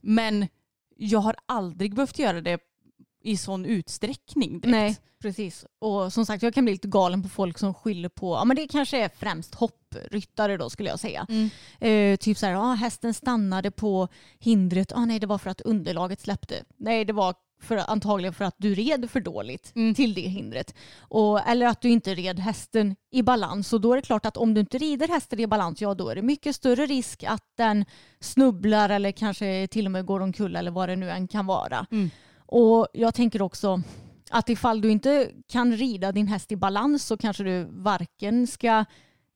Men 0.00 0.48
jag 0.96 1.20
har 1.20 1.36
aldrig 1.46 1.94
behövt 1.94 2.18
göra 2.18 2.40
det 2.40 2.58
i 3.22 3.36
sån 3.36 3.64
utsträckning 3.64 4.50
direkt. 4.60 4.70
Nej, 4.70 4.96
precis. 5.22 5.66
Och 5.78 6.12
som 6.12 6.26
sagt, 6.26 6.42
jag 6.42 6.54
kan 6.54 6.64
bli 6.64 6.72
lite 6.72 6.88
galen 6.88 7.22
på 7.22 7.28
folk 7.28 7.58
som 7.58 7.74
skyller 7.74 8.08
på, 8.08 8.34
ja 8.34 8.44
men 8.44 8.56
det 8.56 8.68
kanske 8.68 9.04
är 9.04 9.08
främst 9.18 9.54
hoppryttare 9.54 10.56
då 10.56 10.70
skulle 10.70 10.88
jag 10.88 11.00
säga. 11.00 11.26
Mm. 11.28 11.50
Eh, 11.80 12.16
typ 12.16 12.38
så 12.38 12.46
här, 12.46 12.54
ah, 12.54 12.74
hästen 12.74 13.14
stannade 13.14 13.70
på 13.70 14.08
hindret, 14.38 14.92
ah, 14.92 15.04
nej 15.04 15.18
det 15.18 15.26
var 15.26 15.38
för 15.38 15.50
att 15.50 15.60
underlaget 15.60 16.20
släppte. 16.20 16.64
Nej, 16.76 17.04
det 17.04 17.12
var 17.12 17.34
för, 17.62 17.76
antagligen 17.90 18.34
för 18.34 18.44
att 18.44 18.54
du 18.58 18.74
red 18.74 19.10
för 19.10 19.20
dåligt 19.20 19.72
Mm. 19.74 19.94
till 19.94 20.14
det 20.14 20.20
hindret. 20.20 20.74
Och, 20.98 21.48
eller 21.48 21.66
att 21.66 21.80
du 21.80 21.88
inte 21.88 22.14
red 22.14 22.38
hästen 22.38 22.96
i 23.10 23.22
balans. 23.22 23.72
Och 23.72 23.80
då 23.80 23.92
är 23.92 23.96
det 23.96 24.02
klart 24.02 24.26
att 24.26 24.36
om 24.36 24.54
du 24.54 24.60
inte 24.60 24.78
rider 24.78 25.08
hästen 25.08 25.40
i 25.40 25.46
balans, 25.46 25.80
ja 25.80 25.94
då 25.94 26.08
är 26.08 26.14
det 26.14 26.22
mycket 26.22 26.56
större 26.56 26.86
risk 26.86 27.24
att 27.24 27.44
den 27.56 27.84
snubblar 28.20 28.90
eller 28.90 29.12
kanske 29.12 29.66
till 29.66 29.86
och 29.86 29.92
med 29.92 30.06
går 30.06 30.20
omkull 30.20 30.56
eller 30.56 30.70
vad 30.70 30.88
det 30.88 30.96
nu 30.96 31.10
än 31.10 31.28
kan 31.28 31.46
vara. 31.46 31.86
Mm. 31.90 32.10
Och 32.50 32.88
jag 32.92 33.14
tänker 33.14 33.42
också 33.42 33.82
att 34.30 34.48
ifall 34.48 34.80
du 34.80 34.90
inte 34.90 35.30
kan 35.48 35.76
rida 35.76 36.12
din 36.12 36.26
häst 36.26 36.52
i 36.52 36.56
balans 36.56 37.06
så 37.06 37.16
kanske 37.16 37.44
du 37.44 37.68
varken 37.70 38.46
ska 38.46 38.84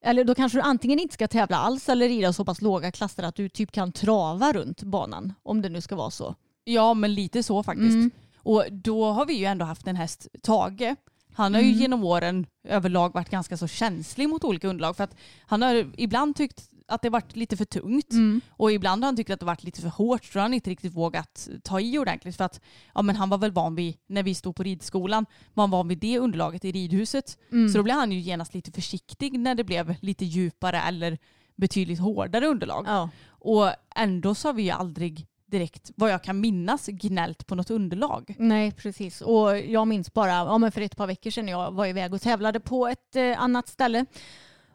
eller 0.04 0.24
då 0.24 0.34
kanske 0.34 0.58
du 0.58 0.62
antingen 0.62 0.98
inte 0.98 1.14
ska 1.14 1.28
tävla 1.28 1.56
alls 1.56 1.88
eller 1.88 2.08
rida 2.08 2.32
så 2.32 2.44
pass 2.44 2.62
låga 2.62 2.90
klasser 2.92 3.22
att 3.22 3.34
du 3.34 3.48
typ 3.48 3.72
kan 3.72 3.92
trava 3.92 4.52
runt 4.52 4.82
banan. 4.82 5.32
Om 5.42 5.62
det 5.62 5.68
nu 5.68 5.80
ska 5.80 5.96
vara 5.96 6.10
så. 6.10 6.34
Ja 6.64 6.94
men 6.94 7.14
lite 7.14 7.42
så 7.42 7.62
faktiskt. 7.62 7.94
Mm. 7.94 8.10
Och 8.38 8.64
då 8.70 9.04
har 9.04 9.26
vi 9.26 9.34
ju 9.34 9.44
ändå 9.44 9.64
haft 9.64 9.86
en 9.86 9.96
häst, 9.96 10.26
Tage. 10.42 10.94
Han 11.34 11.54
har 11.54 11.60
ju 11.60 11.68
Mm. 11.68 11.80
genom 11.80 12.04
åren 12.04 12.46
överlag 12.68 13.14
varit 13.14 13.30
ganska 13.30 13.56
så 13.56 13.66
känslig 13.66 14.28
mot 14.28 14.44
olika 14.44 14.68
underlag 14.68 14.96
för 14.96 15.04
att 15.04 15.16
han 15.46 15.62
har 15.62 15.86
ibland 15.96 16.36
tyckt 16.36 16.70
att 16.88 17.02
det 17.02 17.10
varit 17.10 17.36
lite 17.36 17.56
för 17.56 17.64
tungt. 17.64 18.12
Mm. 18.12 18.40
Och 18.50 18.72
ibland 18.72 19.02
har 19.02 19.08
han 19.08 19.16
tyckt 19.16 19.30
att 19.30 19.40
det 19.40 19.46
varit 19.46 19.64
lite 19.64 19.80
för 19.80 19.88
hårt 19.88 20.24
så 20.24 20.38
har 20.38 20.42
han 20.42 20.54
inte 20.54 20.70
riktigt 20.70 20.92
vågat 20.92 21.48
ta 21.62 21.80
i 21.80 21.98
ordentligt 21.98 22.36
för 22.36 22.44
att 22.44 22.60
ja, 22.94 23.02
men 23.02 23.16
han 23.16 23.30
var 23.30 23.38
väl 23.38 23.52
van 23.52 23.74
vid, 23.74 23.96
när 24.06 24.22
vi 24.22 24.34
stod 24.34 24.56
på 24.56 24.62
ridskolan, 24.62 25.26
var 25.54 25.62
han 25.62 25.70
van 25.70 25.88
vid 25.88 25.98
det 25.98 26.18
underlaget 26.18 26.64
i 26.64 26.72
ridhuset. 26.72 27.38
Mm. 27.52 27.68
Så 27.68 27.78
då 27.78 27.84
blev 27.84 27.96
han 27.96 28.12
ju 28.12 28.18
genast 28.18 28.54
lite 28.54 28.72
försiktig 28.72 29.38
när 29.38 29.54
det 29.54 29.64
blev 29.64 29.94
lite 30.00 30.24
djupare 30.24 30.80
eller 30.80 31.18
betydligt 31.56 32.00
hårdare 32.00 32.46
underlag. 32.46 32.84
Ja. 32.88 33.10
Och 33.26 33.70
ändå 33.96 34.34
så 34.34 34.48
har 34.48 34.52
vi 34.52 34.62
ju 34.62 34.70
aldrig 34.70 35.26
direkt, 35.46 35.90
vad 35.96 36.10
jag 36.10 36.22
kan 36.22 36.40
minnas, 36.40 36.86
gnällt 36.86 37.46
på 37.46 37.54
något 37.54 37.70
underlag. 37.70 38.34
Nej, 38.38 38.72
precis. 38.72 39.20
Och 39.20 39.58
jag 39.58 39.88
minns 39.88 40.12
bara, 40.12 40.30
ja, 40.30 40.58
men 40.58 40.72
för 40.72 40.80
ett 40.80 40.96
par 40.96 41.06
veckor 41.06 41.30
sedan 41.30 41.48
jag 41.48 41.72
var 41.72 41.86
iväg 41.86 42.14
och 42.14 42.20
tävlade 42.20 42.60
på 42.60 42.88
ett 42.88 43.16
eh, 43.16 43.42
annat 43.42 43.68
ställe. 43.68 44.06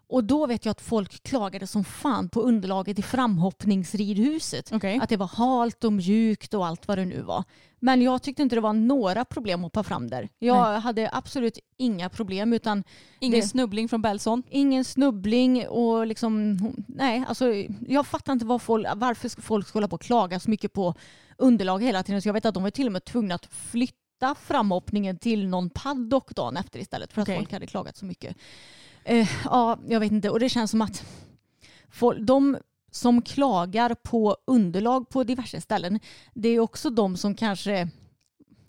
Och 0.09 0.23
då 0.23 0.45
vet 0.47 0.65
jag 0.65 0.71
att 0.71 0.81
folk 0.81 1.23
klagade 1.23 1.67
som 1.67 1.83
fan 1.83 2.29
på 2.29 2.41
underlaget 2.41 2.99
i 2.99 3.01
framhoppningsridhuset. 3.01 4.71
Okej. 4.73 4.99
Att 5.01 5.09
det 5.09 5.17
var 5.17 5.27
halt 5.27 5.83
och 5.83 5.93
mjukt 5.93 6.53
och 6.53 6.65
allt 6.67 6.87
vad 6.87 6.97
det 6.97 7.05
nu 7.05 7.21
var. 7.21 7.43
Men 7.79 8.01
jag 8.01 8.21
tyckte 8.21 8.41
inte 8.41 8.55
det 8.55 8.61
var 8.61 8.73
några 8.73 9.25
problem 9.25 9.59
att 9.59 9.63
hoppa 9.63 9.83
fram 9.83 10.09
där. 10.09 10.29
Jag 10.39 10.79
hade 10.79 11.09
absolut 11.13 11.59
inga 11.77 12.09
problem 12.09 12.53
utan 12.53 12.83
Ingen 13.19 13.39
det- 13.39 13.47
snubbling 13.47 13.89
från 13.89 14.01
Bellson. 14.01 14.43
ingen 14.49 14.85
snubbling 14.85 15.67
och 15.67 16.07
liksom, 16.07 16.57
nej, 16.87 17.23
alltså 17.27 17.53
jag 17.87 18.07
fattar 18.07 18.33
inte 18.33 18.45
vad 18.45 18.61
folk, 18.61 18.87
varför 18.95 19.41
folk 19.41 19.67
ska 19.67 19.75
hålla 19.79 19.87
på 19.87 19.95
och 19.95 20.01
klaga 20.01 20.39
så 20.39 20.49
mycket 20.49 20.73
på 20.73 20.93
underlag 21.37 21.83
hela 21.83 22.03
tiden. 22.03 22.21
Så 22.21 22.27
jag 22.27 22.33
vet 22.33 22.45
att 22.45 22.53
de 22.53 22.63
var 22.63 22.69
till 22.69 22.85
och 22.85 22.91
med 22.93 23.05
tvungna 23.05 23.35
att 23.35 23.45
flytta 23.45 24.35
framhoppningen 24.41 25.17
till 25.17 25.47
någon 25.47 25.69
paddock 25.69 26.35
dagen 26.35 26.57
efter 26.57 26.79
istället 26.79 27.13
för 27.13 27.21
att 27.21 27.27
folk 27.35 27.51
hade 27.51 27.67
klagat 27.67 27.97
så 27.97 28.05
mycket. 28.05 28.35
Eh, 29.09 29.29
ja, 29.45 29.79
jag 29.87 29.99
vet 29.99 30.11
inte 30.11 30.29
och 30.29 30.39
det 30.39 30.49
känns 30.49 30.71
som 30.71 30.81
att 30.81 31.05
folk, 31.91 32.19
de 32.27 32.57
som 32.91 33.21
klagar 33.21 33.95
på 33.95 34.37
underlag 34.47 35.09
på 35.09 35.23
diverse 35.23 35.61
ställen, 35.61 35.99
det 36.33 36.49
är 36.49 36.59
också 36.59 36.89
de 36.89 37.17
som 37.17 37.35
kanske 37.35 37.89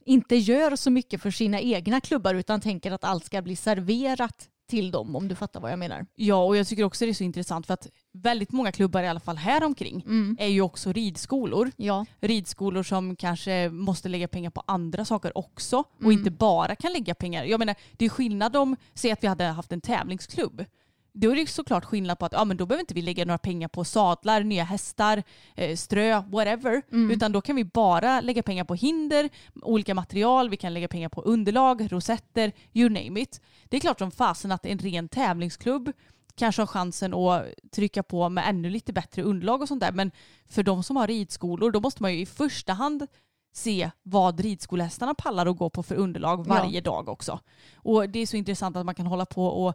inte 0.05 0.37
gör 0.37 0.77
så 0.77 0.91
mycket 0.91 1.23
för 1.23 1.31
sina 1.31 1.61
egna 1.61 2.01
klubbar 2.01 2.35
utan 2.35 2.61
tänker 2.61 2.93
att 2.93 3.05
allt 3.05 3.25
ska 3.25 3.43
bli 3.43 3.57
serverat 3.57 4.49
till 4.69 4.91
dem 4.91 5.17
om 5.17 5.29
du 5.29 5.35
fattar 5.35 5.61
vad 5.61 5.73
jag 5.73 5.79
menar. 5.79 6.07
Ja, 6.15 6.45
och 6.45 6.57
jag 6.57 6.67
tycker 6.67 6.85
också 6.85 7.05
det 7.05 7.11
är 7.11 7.15
så 7.15 7.25
intressant 7.25 7.67
för 7.67 7.75
att 7.75 7.89
väldigt 8.13 8.53
många 8.53 8.73
klubbar 8.73 9.03
i 9.03 9.09
alla 9.09 9.21
fall 9.21 9.37
här 9.37 9.65
omkring 9.65 10.03
Mm. 10.07 10.37
är 10.41 10.47
ju 10.49 10.61
också 10.63 10.93
ridskolor. 10.93 11.71
Ja. 11.77 12.07
Ridskolor 12.21 12.83
som 12.83 13.17
kanske 13.17 13.69
måste 13.71 14.09
lägga 14.09 14.29
pengar 14.29 14.51
på 14.51 14.63
andra 14.67 15.05
saker 15.05 15.39
också 15.39 15.79
och 15.79 16.01
Mm. 16.03 16.13
inte 16.19 16.31
bara 16.31 16.77
kan 16.77 16.93
lägga 16.93 17.15
pengar. 17.15 17.45
Jag 17.45 17.59
menar, 17.59 17.75
det 17.93 18.05
är 18.05 18.09
skillnad 18.09 18.57
om, 18.57 18.77
säg 18.95 19.11
att 19.11 19.23
vi 19.23 19.27
hade 19.29 19.45
haft 19.45 19.73
en 19.73 19.81
tävlingsklubb. 19.81 20.65
Då 21.13 21.31
är 21.31 21.37
det 21.37 21.47
såklart 21.47 21.85
skillnad 21.85 22.19
på 22.19 22.27
att 22.27 22.33
ja, 22.33 22.45
men 22.45 22.57
då 22.57 22.67
behöver 22.67 22.81
inte 22.81 22.95
vi 22.95 23.03
lägga 23.03 23.25
några 23.25 23.39
pengar 23.39 23.69
på 23.69 23.85
sadlar, 23.85 24.43
nya 24.43 24.65
hästar, 24.65 25.23
eh, 25.57 25.77
strö, 25.77 26.21
whatever. 26.29 26.83
Mm. 26.93 27.11
Utan 27.11 27.33
då 27.33 27.41
kan 27.41 27.57
vi 27.57 27.65
bara 27.65 28.21
lägga 28.21 28.43
pengar 28.43 28.65
på 28.65 28.75
hinder, 28.75 29.29
olika 29.63 29.95
material, 29.95 30.49
vi 30.51 30.57
kan 30.57 30.75
lägga 30.75 30.89
pengar 30.89 31.09
på 31.09 31.23
underlag, 31.23 31.93
rosetter, 31.93 32.53
you 32.73 32.89
name 32.89 33.21
it. 33.21 33.41
Det 33.69 33.77
är 33.77 33.81
klart 33.81 33.99
som 33.99 34.11
fasen 34.11 34.53
att 34.53 34.67
en 34.67 34.79
ren 34.79 35.09
tävlingsklubb 35.09 35.93
kanske 36.41 36.63
har 36.63 36.67
chansen 36.67 37.15
att 37.15 37.45
trycka 37.73 38.03
på 38.03 38.29
med 38.29 38.49
ännu 38.49 38.71
lite 38.71 38.93
bättre 38.93 39.23
underlag 39.23 39.63
och 39.63 39.69
sånt 39.69 39.81
där. 39.81 39.93
Men 39.93 40.11
för 40.49 40.63
de 40.63 40.83
som 40.83 40.97
har 40.97 41.07
ridskolor 41.07 41.71
då 41.71 41.81
måste 41.81 42.03
man 42.03 42.13
ju 42.15 42.21
i 42.21 42.27
första 42.27 42.73
hand 42.73 43.07
se 43.53 43.91
vad 44.03 44.41
ridskolehästarna 44.41 45.15
pallar 45.15 45.47
att 45.47 45.57
gå 45.57 45.71
på 45.71 45.83
för 45.83 45.95
underlag 45.95 46.47
varje 46.47 46.81
dag 46.81 47.09
också. 47.09 47.41
Och 47.75 48.09
det 48.11 48.19
är 48.19 48.27
så 48.27 48.37
intressant 48.37 48.77
att 48.77 48.87
man 48.87 48.95
kan 48.95 49.07
hålla 49.07 49.27
på 49.27 49.47
och 49.47 49.75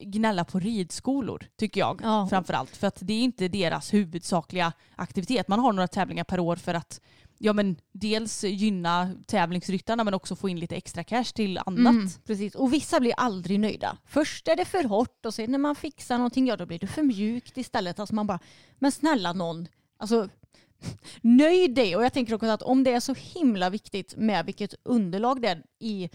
gnälla 0.00 0.44
på 0.44 0.58
ridskolor 0.58 1.46
tycker 1.56 1.80
jag 1.80 2.00
Ja. 2.02 2.26
framförallt. 2.30 2.76
För 2.76 2.86
att 2.86 2.98
det 3.00 3.12
är 3.12 3.22
inte 3.22 3.48
deras 3.48 3.94
huvudsakliga 3.94 4.72
aktivitet. 4.96 5.48
Man 5.48 5.60
har 5.60 5.72
några 5.72 5.88
tävlingar 5.88 6.24
per 6.24 6.40
år 6.40 6.56
för 6.56 6.74
att 6.74 7.00
ja, 7.42 7.52
men 7.52 7.76
dels 7.92 8.44
gynna 8.44 9.14
tävlingsryttarna 9.26 10.04
men 10.04 10.14
också 10.14 10.36
få 10.36 10.48
in 10.48 10.60
lite 10.60 10.76
extra 10.76 11.04
cash 11.04 11.24
till 11.24 11.58
annat. 11.58 11.94
Mm, 11.94 12.08
precis. 12.26 12.54
Och 12.54 12.72
vissa 12.72 13.00
blir 13.00 13.14
aldrig 13.16 13.60
nöjda. 13.60 13.98
Först 14.04 14.48
är 14.48 14.56
det 14.56 14.64
för 14.64 14.84
hårt 14.84 15.26
och 15.26 15.34
sen 15.34 15.50
när 15.50 15.58
man 15.58 15.74
fixar 15.74 16.18
någonting, 16.18 16.46
ja 16.46 16.56
då 16.56 16.66
blir 16.66 16.78
det 16.78 16.86
för 16.86 17.02
mjukt 17.02 17.58
istället. 17.58 17.98
Alltså 17.98 18.14
man 18.14 18.26
bara, 18.26 18.38
men 18.78 18.92
snälla 18.92 19.32
någon, 19.32 19.68
alltså 19.96 20.28
nöj 21.20 21.68
dig. 21.68 21.96
Och 21.96 22.04
jag 22.04 22.12
tänker 22.12 22.34
också 22.34 22.46
att 22.46 22.62
om 22.62 22.84
det 22.84 22.92
är 22.92 23.00
så 23.00 23.14
himla 23.14 23.70
viktigt 23.70 24.16
med 24.16 24.46
vilket 24.46 24.74
underlag 24.82 25.42
det 25.42 25.48
är 25.48 25.62
i 25.78 26.10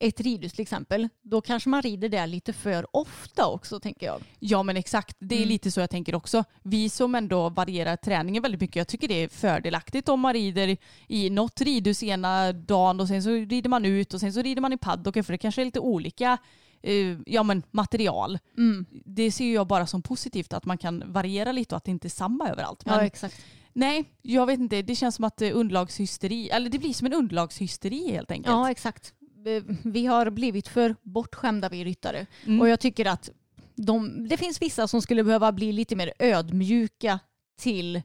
ett 0.00 0.20
ridhus 0.20 0.52
till 0.52 0.62
exempel, 0.62 1.08
då 1.22 1.40
kanske 1.40 1.68
man 1.68 1.82
rider 1.82 2.08
där 2.08 2.26
lite 2.26 2.52
för 2.52 2.96
ofta 2.96 3.46
också 3.46 3.80
tänker 3.80 4.06
jag. 4.06 4.20
Ja 4.38 4.62
men 4.62 4.76
exakt, 4.76 5.16
det 5.20 5.34
är 5.34 5.38
Mm. 5.38 5.48
lite 5.48 5.70
så 5.70 5.80
jag 5.80 5.90
tänker 5.90 6.14
också. 6.14 6.44
Vi 6.62 6.88
som 6.88 7.14
ändå 7.14 7.48
varierar 7.48 7.96
träningen 7.96 8.42
väldigt 8.42 8.60
mycket, 8.60 8.76
jag 8.76 8.88
tycker 8.88 9.08
det 9.08 9.22
är 9.22 9.28
fördelaktigt 9.28 10.08
om 10.08 10.20
man 10.20 10.32
rider 10.32 10.76
i 11.08 11.30
något 11.30 11.60
ridhus 11.60 12.02
ena 12.02 12.52
dagen 12.52 13.00
och 13.00 13.08
sen 13.08 13.22
så 13.22 13.30
rider 13.30 13.68
man 13.68 13.84
ut 13.84 14.14
och 14.14 14.20
sen 14.20 14.32
så 14.32 14.42
rider 14.42 14.62
man 14.62 14.72
i 14.72 14.76
paddocken 14.78 15.24
för 15.24 15.32
det 15.32 15.38
kanske 15.38 15.60
är 15.62 15.64
lite 15.64 15.80
olika 15.80 16.38
eh, 16.82 17.16
ja, 17.26 17.42
men 17.42 17.62
material. 17.70 18.38
Mm. 18.58 18.86
Det 19.04 19.32
ser 19.32 19.54
jag 19.54 19.66
bara 19.66 19.86
som 19.86 20.02
positivt 20.02 20.52
att 20.52 20.64
man 20.64 20.78
kan 20.78 21.02
variera 21.12 21.52
lite 21.52 21.74
och 21.74 21.76
att 21.76 21.84
det 21.84 21.90
inte 21.90 22.06
är 22.06 22.10
samma 22.10 22.48
överallt. 22.48 22.84
Men 22.86 22.94
Ja 22.94 23.04
exakt. 23.06 23.36
nej, 23.72 24.04
jag 24.22 24.46
vet 24.46 24.60
inte, 24.60 24.82
det 24.82 24.94
känns 24.96 25.14
som 25.14 25.24
att 25.24 25.42
eh, 25.42 25.50
underlagshysteri, 25.56 26.48
eller 26.50 26.70
det 26.70 26.78
blir 26.78 26.92
som 26.94 27.06
en 27.06 27.12
underlagshysteri 27.14 28.10
helt 28.12 28.30
enkelt. 28.30 28.52
Ja 28.52 28.70
exakt. 28.70 29.14
Eh, 29.46 29.62
Vi 29.84 30.06
har 30.06 30.30
blivit 30.30 30.68
för 30.68 30.96
bortskämda 31.02 31.68
vi 31.68 31.84
ryttare. 31.84 32.26
Mm. 32.46 32.60
Och 32.60 32.68
jag 32.68 32.80
tycker 32.80 33.06
att 33.06 33.30
de, 33.74 34.28
det 34.28 34.36
finns 34.36 34.62
vissa 34.62 34.88
som 34.88 35.02
skulle 35.02 35.24
behöva 35.24 35.52
bli 35.52 35.72
lite 35.72 35.96
mer 35.96 36.12
ödmjuka 36.18 37.18
till, 37.60 38.02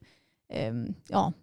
ehm, 0.53 0.93
ja, 1.07 1.33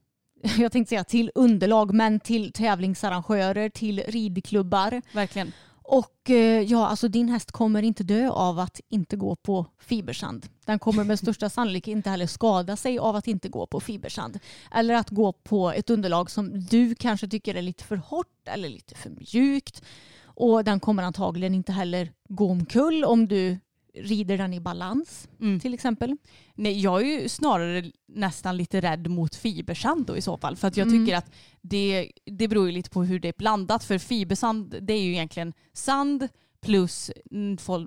jag 0.59 0.73
tänkte 0.73 0.89
säga 0.89 1.05
till 1.05 1.31
underlag, 1.35 1.95
men 1.95 2.21
till 2.21 2.53
tävlingsarrangörer, 2.53 3.69
till 3.69 4.03
ridklubbar. 4.07 5.03
Verkligen. 5.13 5.53
Och 5.85 6.31
eh, 6.31 6.61
ja, 6.63 6.87
alltså 6.87 7.09
din 7.09 7.29
häst 7.29 7.53
kommer 7.53 7.83
inte 7.83 8.05
dö 8.05 8.31
av 8.31 8.59
att 8.59 8.81
inte 8.89 9.17
gå 9.17 9.37
på 9.37 9.67
fibersand. 9.81 10.47
Den 10.65 10.79
kommer 10.79 11.05
med 11.05 11.19
största 11.19 11.51
sannolikhet 11.51 11.97
inte 11.97 12.11
heller 12.11 12.27
skada 12.27 12.77
sig 12.77 12.99
av 12.99 13.17
att 13.17 13.29
inte 13.29 13.49
gå 13.49 13.67
på 13.67 13.81
fibersand. 13.81 14.39
Eller 14.71 14.95
att 14.95 15.11
gå 15.11 15.33
på 15.33 15.71
ett 15.73 15.91
underlag 15.91 16.31
som 16.31 16.61
du 16.61 16.95
kanske 16.95 17.29
tycker 17.29 17.55
är 17.55 17.63
lite 17.63 17.85
för 17.85 17.97
hårt 17.97 18.32
eller 18.49 18.69
lite 18.69 18.95
för 18.95 19.11
mjukt. 19.11 19.83
Och 20.25 20.65
den 20.65 20.81
kommer 20.81 21.03
antagligen 21.03 21.55
inte 21.55 21.73
heller 21.73 22.13
gå 22.29 22.51
omkull 22.51 23.05
om 23.05 23.29
du 23.29 23.59
rider 23.95 24.39
den 24.39 24.55
i 24.55 24.61
balans 24.61 25.29
Mm. 25.41 25.61
till 25.61 25.75
exempel. 25.75 26.17
Nej, 26.55 26.81
jag 26.81 27.01
är 27.03 27.21
ju 27.23 27.29
snarare 27.29 27.93
nästan 28.09 28.57
lite 28.57 28.81
rädd 28.81 29.07
mot 29.11 29.35
fibersand 29.35 30.07
då 30.07 30.17
i 30.17 30.23
så 30.23 30.37
fall. 30.37 30.57
För 30.57 30.69
att 30.69 30.77
jag 30.77 30.89
Mm. 30.89 31.05
tycker 31.07 31.17
att 31.19 31.31
det, 31.61 32.13
det 32.25 32.49
beror 32.49 32.67
ju 32.67 32.73
lite 32.73 32.91
på 32.91 33.05
hur 33.05 33.21
det 33.21 33.29
är 33.29 33.35
blandat. 33.39 33.85
För 33.85 33.99
fibersand 33.99 34.77
det 34.81 34.93
är 34.93 35.03
ju 35.03 35.13
egentligen 35.13 35.53
sand 35.73 36.29
plus 36.63 37.11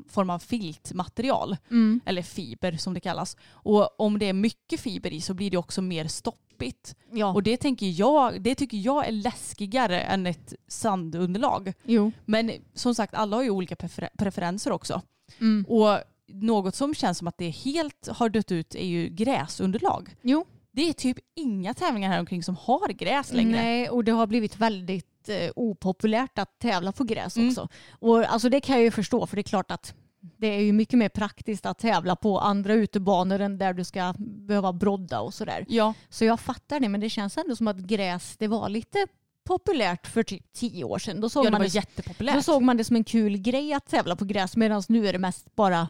form 0.09 0.29
av 0.29 0.39
filtmaterial. 0.39 1.57
Eller 2.05 2.21
fiber 2.21 2.71
som 2.77 2.93
det 2.93 2.99
kallas. 2.99 3.37
Och 3.49 3.99
om 3.99 4.19
det 4.19 4.25
är 4.29 4.33
mycket 4.33 4.79
fiber 4.79 5.13
i 5.13 5.21
så 5.21 5.33
blir 5.33 5.51
det 5.51 5.57
också 5.57 5.81
mer 5.81 6.07
stoppigt. 6.07 6.95
Ja, 7.11 7.33
Och 7.33 7.43
det, 7.43 7.57
tänker 7.57 7.85
jag, 7.99 8.41
det 8.41 8.55
tycker 8.55 8.77
jag 8.77 9.07
är 9.07 9.11
läskigare 9.11 10.01
än 10.01 10.25
ett 10.27 10.53
sandunderlag. 10.67 11.73
jo. 11.83 12.11
Men 12.25 12.51
som 12.73 12.95
sagt, 12.95 13.13
alla 13.13 13.35
har 13.35 13.43
ju 13.43 13.49
olika 13.49 13.75
prefer- 13.75 14.09
preferenser 14.17 14.71
också. 14.71 15.01
Mm. 15.39 15.65
Och 15.67 15.97
något 16.27 16.75
som 16.75 16.93
känns 16.95 17.17
som 17.17 17.27
att 17.27 17.37
det 17.37 17.49
helt 17.49 18.07
har 18.07 18.29
dött 18.29 18.51
ut 18.51 18.75
är 18.75 18.85
ju 18.87 19.09
gräsunderlag. 19.09 20.15
Jo. 20.21 20.45
Det 20.71 20.89
är 20.89 20.93
typ 20.93 21.17
inga 21.35 21.73
tävlingar 21.73 22.09
här 22.09 22.19
omkring 22.19 22.43
som 22.43 22.55
har 22.55 22.87
gräs 22.89 23.33
längre. 23.33 23.61
Nej, 23.63 23.89
och 23.89 24.03
det 24.03 24.11
har 24.11 24.27
blivit 24.27 24.57
väldigt 24.57 25.07
eh, 25.29 25.51
opopulärt 25.55 26.39
att 26.39 26.59
tävla 26.59 26.91
på 26.91 27.03
gräs 27.03 27.37
Mm. 27.37 27.49
också. 27.49 27.67
Och 27.91 28.23
alltså 28.23 28.49
det 28.49 28.61
kan 28.61 28.75
jag 28.75 28.83
ju 28.83 28.91
förstå 28.91 29.27
för 29.27 29.35
det 29.35 29.41
är 29.41 29.43
klart 29.43 29.71
att 29.71 29.93
det 30.37 30.47
är 30.47 30.59
ju 30.61 30.73
mycket 30.73 30.99
mer 30.99 31.09
praktiskt 31.09 31.65
att 31.65 31.79
tävla 31.79 32.15
på 32.15 32.39
andra 32.39 32.73
utebanor 32.73 33.39
än 33.39 33.57
där 33.57 33.73
du 33.73 33.83
ska 33.83 34.13
behöva 34.17 34.73
brodda 34.73 35.19
och 35.19 35.33
sådär. 35.33 35.65
Ja, 35.67 35.93
Så 36.09 36.25
jag 36.25 36.39
fattar 36.39 36.79
det 36.79 36.89
men 36.89 37.01
det 37.01 37.09
känns 37.09 37.37
ändå 37.37 37.55
som 37.55 37.67
att 37.67 37.77
gräs 37.77 38.35
det 38.37 38.47
var 38.47 38.69
lite 38.69 39.07
populärt 39.43 40.07
för 40.07 40.23
typ 40.23 40.53
tio 40.53 40.83
år 40.83 40.99
sedan. 40.99 41.21
Då 41.21 41.29
såg, 41.29 41.45
ja 41.45 41.49
det 41.49 41.51
man, 41.51 41.61
det, 41.61 41.67
jättepopulärt. 41.67 42.35
då 42.35 42.41
såg 42.41 42.61
man 42.61 42.77
det 42.77 42.83
som 42.83 42.95
en 42.95 43.03
kul 43.03 43.37
grej 43.37 43.73
att 43.73 43.85
tävla 43.89 44.15
på 44.15 44.25
gräs 44.25 44.57
medan 44.57 44.83
nu 44.87 45.07
är 45.07 45.13
det 45.13 45.19
mest 45.19 45.55
bara 45.55 45.87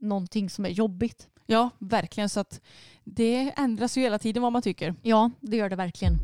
någonting 0.00 0.50
som 0.50 0.64
är 0.64 0.68
jobbigt. 0.70 1.28
Ja, 1.46 1.70
verkligen. 1.78 2.28
Så 2.28 2.40
att 2.40 2.60
det 3.04 3.52
ändras 3.56 3.96
ju 3.96 4.00
hela 4.02 4.18
tiden 4.18 4.42
vad 4.42 4.52
man 4.52 4.62
tycker. 4.62 4.94
Ja, 5.02 5.30
det 5.40 5.56
gör 5.56 5.70
det 5.70 5.76
verkligen. 5.76 6.14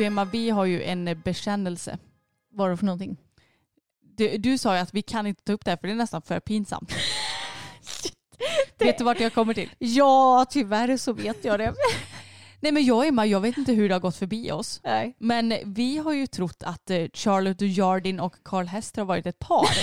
Du 0.00 0.06
Emma, 0.06 0.24
vi 0.24 0.50
har 0.50 0.64
ju 0.64 0.82
en 0.82 1.22
bekännelse. 1.24 1.98
Vad 2.50 2.70
det 2.70 2.76
för 2.76 2.84
någonting? 2.84 3.16
Du, 4.16 4.38
du 4.38 4.58
sa 4.58 4.74
ju 4.74 4.80
att 4.80 4.94
vi 4.94 5.02
kan 5.02 5.26
inte 5.26 5.44
ta 5.44 5.52
upp 5.52 5.64
det 5.64 5.70
här 5.70 5.78
för 5.78 5.86
det 5.86 5.92
är 5.92 5.96
nästan 5.96 6.22
för 6.22 6.40
pinsamt. 6.40 6.92
Vet 8.78 8.98
du 8.98 9.04
vart 9.04 9.20
jag 9.20 9.34
kommer 9.34 9.54
till? 9.54 9.70
Ja, 9.78 10.46
tyvärr 10.50 10.96
så 10.96 11.12
vet 11.12 11.44
jag 11.44 11.58
det. 11.58 11.74
Nej 12.60 12.72
men 12.72 12.84
jag 12.84 12.96
och 12.96 13.04
Emma, 13.04 13.26
jag 13.26 13.40
vet 13.40 13.58
inte 13.58 13.72
hur 13.72 13.88
det 13.88 13.94
har 13.94 14.00
gått 14.00 14.16
förbi 14.16 14.52
oss. 14.52 14.80
Nej. 14.84 15.16
Men 15.18 15.54
vi 15.64 15.98
har 15.98 16.12
ju 16.12 16.26
trott 16.26 16.62
att 16.62 16.90
eh, 16.90 17.06
Charlotte 17.12 17.60
Jardin 17.60 18.20
och 18.20 18.36
Carl 18.42 18.66
Hester 18.66 19.02
har 19.02 19.06
varit 19.06 19.26
ett 19.26 19.38
par. 19.38 19.68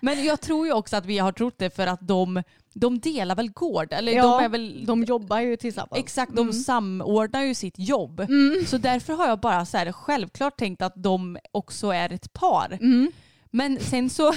Men 0.00 0.24
jag 0.24 0.40
tror 0.40 0.66
ju 0.66 0.72
också 0.72 0.96
att 0.96 1.06
vi 1.06 1.18
har 1.18 1.32
trott 1.32 1.58
det 1.58 1.70
för 1.70 1.86
att 1.86 2.00
de, 2.00 2.42
de 2.74 2.98
delar 3.00 3.34
väl 3.36 3.50
gård. 3.50 3.92
Eller 3.92 4.12
Ja, 4.12 4.22
de 4.38 4.44
är 4.44 4.48
väl... 4.48 4.84
De 4.86 5.04
jobbar 5.04 5.40
ju 5.40 5.56
tillsammans. 5.56 5.92
Exakt, 6.00 6.32
de 6.34 6.40
Mm. 6.40 6.52
samordnar 6.52 7.42
ju 7.42 7.54
sitt 7.54 7.74
jobb. 7.78 8.26
Så 8.66 8.78
därför 8.78 9.12
har 9.12 9.28
jag 9.28 9.40
bara 9.40 9.66
så 9.66 9.76
här 9.76 9.92
självklart 9.92 10.56
tänkt 10.58 10.82
att 10.82 10.92
de 10.96 11.38
också 11.52 11.90
är 11.90 12.12
ett 12.12 12.32
par. 12.32 12.78
Mm. 12.80 13.12
Men 13.52 13.80
sen 13.80 14.10
så, 14.10 14.32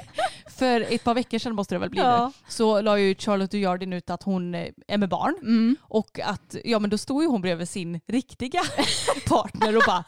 för 0.58 0.80
ett 0.80 1.04
par 1.04 1.14
veckor 1.14 1.38
sedan 1.38 1.54
måste 1.54 1.74
det 1.74 1.78
väl 1.78 1.90
bli 1.90 2.00
Ja. 2.00 2.26
nu, 2.26 2.32
så 2.52 2.80
la 2.80 2.98
ju 2.98 3.14
Charlotte 3.14 3.54
Jardin 3.54 3.92
ut 3.92 4.10
att 4.10 4.22
hon 4.22 4.54
eh, 4.54 4.68
är 4.88 4.98
med 4.98 5.08
barn. 5.08 5.34
Mm. 5.42 5.76
Och 5.82 6.20
att, 6.24 6.56
ja 6.64 6.78
men 6.78 6.90
då 6.90 6.98
stod 6.98 7.22
ju 7.22 7.28
hon 7.28 7.40
bredvid 7.40 7.68
sin 7.68 8.00
riktiga 8.06 8.60
partner 9.28 9.76
och 9.76 9.82
bara 9.86 10.04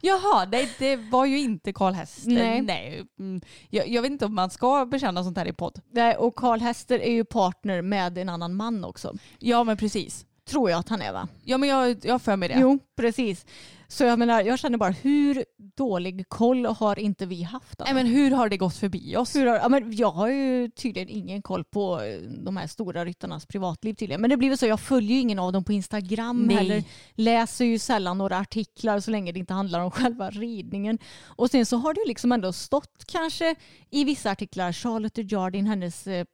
Jaha, 0.00 0.48
nej 0.52 0.70
det 0.78 0.96
var 0.96 1.26
ju 1.26 1.38
inte 1.38 1.72
Karl 1.72 1.92
Hester. 1.92 2.30
Nej. 2.30 2.62
Nej. 2.62 3.06
Mm. 3.18 3.40
Jag, 3.70 3.88
jag 3.88 4.02
vet 4.02 4.10
inte 4.10 4.24
om 4.24 4.34
man 4.34 4.50
ska 4.50 4.86
bekänna 4.86 5.24
sånt 5.24 5.38
här 5.38 5.46
i 5.48 5.52
podd. 5.52 5.80
Nej, 5.92 6.16
och 6.16 6.34
Karl 6.34 6.60
Hester 6.60 6.98
är 6.98 7.12
ju 7.12 7.24
partner 7.24 7.82
med 7.82 8.18
en 8.18 8.28
annan 8.28 8.54
man 8.54 8.84
också. 8.84 9.14
Ja 9.38 9.64
men 9.64 9.76
precis. 9.76 10.26
Tror 10.48 10.70
jag 10.70 10.78
att 10.78 10.88
han 10.88 11.02
är 11.02 11.12
va? 11.12 11.28
Ja 11.44 11.58
men 11.58 11.68
jag, 11.68 12.04
jag 12.04 12.14
har 12.14 12.18
för 12.18 12.36
mig 12.36 12.48
det. 12.48 12.56
Jo, 12.60 12.78
precis. 12.96 13.46
Så 13.92 14.04
jag 14.04 14.18
menar, 14.18 14.42
jag 14.42 14.58
känner 14.58 14.78
bara 14.78 14.90
hur 14.90 15.44
dålig 15.76 16.28
koll 16.28 16.66
har 16.66 16.98
inte 16.98 17.26
vi 17.26 17.42
haft? 17.42 17.78
Nej 17.84 17.94
men 17.94 18.06
hur 18.06 18.30
har 18.30 18.48
det 18.48 18.56
gått 18.56 18.76
förbi 18.76 19.16
oss? 19.16 19.34
Har, 19.34 19.46
ja, 19.46 19.68
men 19.68 19.96
jag 19.96 20.10
har 20.10 20.28
ju 20.28 20.70
tydligen 20.70 21.08
ingen 21.08 21.42
koll 21.42 21.64
på 21.64 22.00
eh, 22.02 22.18
de 22.44 22.56
här 22.56 22.66
stora 22.66 23.04
ryttarnas 23.04 23.46
privatliv 23.46 23.94
tydligen. 23.94 24.20
Men 24.20 24.30
det 24.30 24.36
blir 24.36 24.48
väl 24.48 24.58
så, 24.58 24.66
jag 24.66 24.80
följer 24.80 25.10
ju 25.14 25.20
ingen 25.20 25.38
av 25.38 25.52
dem 25.52 25.64
på 25.64 25.72
Instagram 25.72 26.42
Nej. 26.46 26.56
heller. 26.56 26.84
Läser 27.14 27.64
ju 27.64 27.78
sällan 27.78 28.18
några 28.18 28.38
artiklar 28.38 29.00
så 29.00 29.10
länge 29.10 29.32
det 29.32 29.38
inte 29.38 29.54
handlar 29.54 29.80
om 29.80 29.90
själva 30.00 30.30
ridningen. 30.30 30.98
Och 31.24 31.50
sen 31.50 31.66
så 31.66 31.76
har 31.76 31.94
det 31.94 32.00
ju 32.00 32.06
liksom 32.08 32.32
ändå 32.32 32.52
stått 32.52 33.04
kanske 33.06 33.54
i 33.90 34.04
vissa 34.04 34.30
artiklar 34.30 34.72
Charlotte 34.72 35.32
Jardin, 35.32 35.66
hennes 35.66 36.06
eh, 36.06 36.24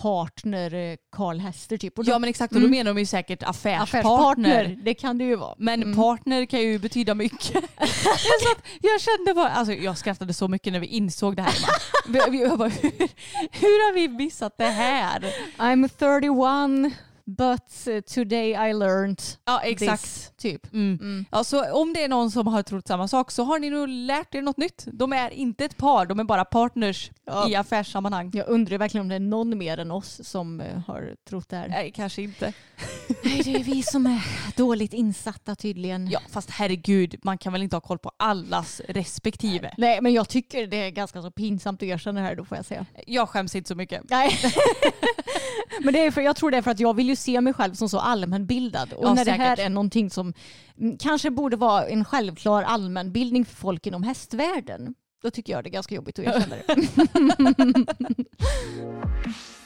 partner 0.00 0.74
eh, 0.74 0.96
Carl 1.16 1.38
Hester 1.38 1.76
typ. 1.76 1.98
Och 1.98 2.04
då, 2.04 2.12
Ja 2.12 2.18
men 2.18 2.30
exakt 2.30 2.52
och 2.54 2.60
då 2.60 2.66
Mm. 2.66 2.78
menar 2.78 2.94
de 2.94 3.00
ju 3.00 3.06
säkert 3.06 3.42
affärspartner. 3.42 3.82
affärspartner, 3.82 4.78
det 4.84 4.94
kan 4.94 5.18
det 5.18 5.24
ju 5.24 5.36
vara. 5.36 5.54
Men 5.58 5.82
Mm. 5.82 5.96
partner 5.96 6.44
kan 6.46 6.60
ju 6.60 6.78
betyda 6.78 7.05
mycket. 7.14 7.64
jag, 7.78 7.88
satt, 8.40 8.64
jag 8.80 9.00
kände 9.00 9.34
bara, 9.34 9.48
alltså 9.48 9.72
jag 9.72 9.98
skrattade 9.98 10.34
så 10.34 10.48
mycket 10.48 10.72
när 10.72 10.80
vi 10.80 10.86
insåg 10.86 11.36
det 11.36 11.42
här. 11.42 11.54
Jag 12.12 12.58
bara, 12.58 12.68
hur, 12.82 13.08
hur 13.50 13.86
har 13.86 13.92
vi 13.92 14.08
missat 14.08 14.58
det 14.58 14.64
här? 14.64 15.20
I'm 15.58 15.88
31 15.88 17.05
but 17.26 17.86
eh, 17.86 18.00
today 18.00 18.50
I 18.70 18.72
learned 18.72 19.22
Ja 19.44 19.60
this, 19.78 20.32
typ. 20.36 20.72
Mm. 20.72 20.98
Mm. 21.00 21.24
Ja, 21.30 21.44
så 21.44 21.72
om 21.72 21.92
det 21.92 22.04
är 22.04 22.08
någon 22.08 22.30
som 22.30 22.46
har 22.46 22.62
trott 22.62 22.88
samma 22.88 23.08
sak 23.08 23.30
så 23.30 23.44
har 23.44 23.58
ni 23.58 23.70
nog 23.70 23.88
lärt 23.88 24.34
er 24.34 24.42
något 24.42 24.56
nytt. 24.56 24.84
De 24.92 25.12
är 25.12 25.30
inte 25.30 25.64
ett 25.64 25.76
par, 25.76 26.06
de 26.06 26.20
är 26.20 26.24
bara 26.24 26.44
partners 26.44 27.10
Ja. 27.24 27.48
i 27.48 27.54
affärssammanhang. 27.54 28.30
Jag 28.34 28.48
undrar 28.48 28.78
verkligen 28.78 29.02
om 29.02 29.08
det 29.08 29.14
är 29.14 29.20
någon 29.20 29.58
mer 29.58 29.78
än 29.78 29.90
oss 29.90 30.20
som 30.24 30.60
eh, 30.60 30.78
har 30.86 31.14
trott 31.28 31.48
det 31.48 31.56
här. 31.56 31.68
Nej, 31.68 31.92
kanske 31.96 32.22
inte. 32.22 32.52
Nej, 33.24 33.42
det 33.44 33.54
är 33.54 33.64
vi 33.64 33.82
som 33.82 34.06
är 34.06 34.26
dåligt 34.56 34.92
insatta 34.92 35.54
tydligen. 35.54 36.10
Ja, 36.10 36.20
fast 36.30 36.50
herregud, 36.50 37.16
man 37.22 37.38
kan 37.38 37.52
väl 37.52 37.62
inte 37.62 37.76
ha 37.76 37.80
koll 37.80 37.98
på 37.98 38.12
allas 38.16 38.80
respektive. 38.88 39.74
Nej, 39.78 40.00
men 40.00 40.12
jag 40.12 40.28
tycker 40.28 40.66
det 40.66 40.76
är 40.76 40.90
ganska 40.90 41.22
så 41.22 41.30
pinsamt 41.30 41.82
att 41.82 41.88
erkänna 41.88 42.20
det 42.20 42.26
här 42.26 42.36
då 42.36 42.44
får 42.44 42.56
jag 42.56 42.64
säga. 42.66 42.86
Jag 43.06 43.28
skäms 43.28 43.54
inte 43.54 43.68
så 43.68 43.74
mycket. 43.74 44.02
Nej. 44.10 44.30
men 45.84 45.94
det 45.94 46.06
är 46.06 46.10
för, 46.10 46.20
jag 46.20 46.36
tror 46.36 46.50
det 46.50 46.56
är 46.56 46.62
för 46.62 46.70
att 46.70 46.80
jag 46.80 46.94
vill 46.94 47.08
ju 47.08 47.16
se 47.16 47.40
mig 47.40 47.52
själv 47.52 47.74
som 47.74 47.88
så 47.88 47.98
allmänbildad. 47.98 48.92
Och 48.92 49.04
Ja, 49.04 49.14
när 49.14 49.24
det 49.24 49.30
här 49.30 49.56
säkert. 49.56 49.66
är 49.66 49.70
någonting 49.70 50.10
som 50.10 50.32
kanske 50.98 51.30
borde 51.30 51.56
vara 51.56 51.86
en 51.86 52.04
självklar 52.04 52.62
allmänbildning 52.62 53.44
för 53.44 53.56
folk 53.56 53.86
inom 53.86 54.02
hästvärlden. 54.02 54.94
Då 55.22 55.30
tycker 55.30 55.52
jag 55.52 55.64
det 55.64 55.68
är 55.68 55.72
ganska 55.72 55.94
jobbigt 55.94 56.18
att 56.18 56.24
erkänna 56.24 56.56
det. 56.56 57.84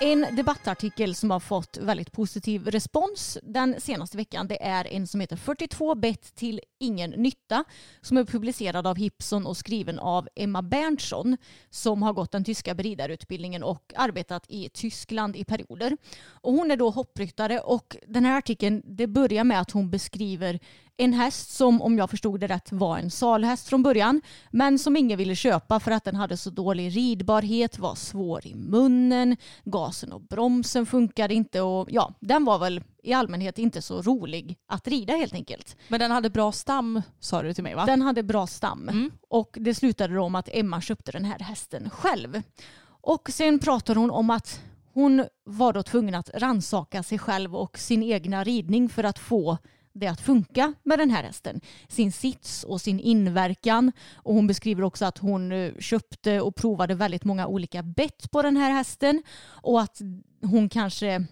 En 0.00 0.26
debattartikel 0.36 1.14
som 1.14 1.30
har 1.30 1.40
fått 1.40 1.76
väldigt 1.76 2.12
positiv 2.12 2.66
respons 2.68 3.38
den 3.42 3.80
senaste 3.80 4.16
veckan 4.16 4.48
det 4.48 4.62
är 4.62 4.86
en 4.86 5.06
som 5.06 5.20
heter 5.20 5.36
42 5.36 5.94
bett 5.94 6.34
till 6.34 6.60
ingen 6.80 7.10
nytta 7.10 7.64
som 8.00 8.16
är 8.16 8.24
publicerad 8.24 8.86
av 8.86 8.96
Hipson 8.96 9.46
och 9.46 9.56
skriven 9.56 9.98
av 9.98 10.28
Emma 10.36 10.62
Berntsson 10.62 11.36
som 11.70 12.02
har 12.02 12.12
gått 12.12 12.32
den 12.32 12.44
tyska 12.44 12.74
beridarutbildningen 12.74 13.62
och 13.62 13.92
arbetat 13.96 14.44
i 14.48 14.68
Tyskland 14.68 15.36
i 15.36 15.44
perioder. 15.44 15.96
Och 16.26 16.52
hon 16.52 16.70
är 16.70 16.76
då 16.76 16.90
hoppryttare 16.90 17.60
och 17.60 17.96
den 18.06 18.24
här 18.24 18.38
artikeln 18.38 18.82
det 18.84 19.06
börjar 19.06 19.44
med 19.44 19.60
att 19.60 19.70
hon 19.70 19.90
beskriver 19.90 20.60
en 20.96 21.12
häst 21.12 21.50
som 21.50 21.82
om 21.82 21.98
jag 21.98 22.10
förstod 22.10 22.40
det 22.40 22.46
rätt 22.46 22.72
var 22.72 22.98
en 22.98 23.10
salhäst 23.10 23.68
från 23.68 23.82
början 23.82 24.20
men 24.50 24.78
som 24.78 24.96
ingen 24.96 25.18
ville 25.18 25.34
köpa 25.34 25.80
för 25.80 25.90
att 25.90 26.04
den 26.04 26.16
hade 26.16 26.36
så 26.36 26.50
dålig 26.50 26.96
ridbarhet, 26.96 27.78
var 27.78 27.94
svår 27.94 28.46
i 28.46 28.54
munnen, 28.54 29.36
gasen 29.64 30.12
och 30.12 30.20
bromsen 30.20 30.86
funkade 30.86 31.34
inte 31.34 31.60
och 31.60 31.88
ja, 31.90 32.14
den 32.20 32.44
var 32.44 32.58
väl 32.58 32.82
i 33.02 33.12
allmänhet 33.12 33.58
inte 33.58 33.82
så 33.82 34.02
rolig 34.02 34.58
att 34.66 34.88
rida 34.88 35.12
helt 35.16 35.34
enkelt. 35.34 35.76
Men 35.88 36.00
den 36.00 36.10
hade 36.10 36.30
bra 36.30 36.52
stam 36.52 37.02
sa 37.20 37.42
du 37.42 37.54
till 37.54 37.64
mig 37.64 37.74
va? 37.74 37.86
Den 37.86 38.02
hade 38.02 38.22
bra 38.22 38.46
stam 38.46 38.88
Mm. 38.88 39.10
och 39.28 39.56
det 39.60 39.74
slutade 39.74 40.14
då 40.14 40.22
om 40.22 40.34
att 40.34 40.48
Emma 40.52 40.80
köpte 40.80 41.12
den 41.12 41.24
här 41.24 41.38
hästen 41.38 41.90
själv. 41.90 42.42
Och 42.86 43.28
sen 43.30 43.58
pratar 43.58 43.94
hon 43.94 44.10
om 44.10 44.30
att 44.30 44.60
hon 44.92 45.24
var 45.44 45.72
då 45.72 45.82
tvungen 45.82 46.14
att 46.14 46.30
ransaka 46.34 47.02
sig 47.02 47.18
själv 47.18 47.56
och 47.56 47.78
sin 47.78 48.02
egna 48.02 48.44
ridning 48.44 48.88
för 48.88 49.04
att 49.04 49.18
få 49.18 49.58
det 49.94 50.06
att 50.06 50.20
funka 50.20 50.74
med 50.82 50.98
den 50.98 51.10
här 51.10 51.22
hästen. 51.22 51.60
Sin 51.88 52.12
sits 52.12 52.64
och 52.64 52.80
sin 52.80 53.00
inverkan. 53.00 53.92
Och 54.14 54.34
hon 54.34 54.46
beskriver 54.46 54.82
också 54.82 55.04
att 55.04 55.18
hon 55.18 55.52
eh, 55.52 55.72
köpte 55.78 56.40
och 56.40 56.54
provade 56.56 56.94
väldigt 56.94 57.24
många 57.24 57.46
olika 57.46 57.82
bett 57.82 58.30
på 58.30 58.42
den 58.42 58.56
här 58.56 58.70
hästen 58.70 59.22
och 59.62 59.80
att 59.80 60.00
hon 60.42 60.68
kanske 60.68 61.26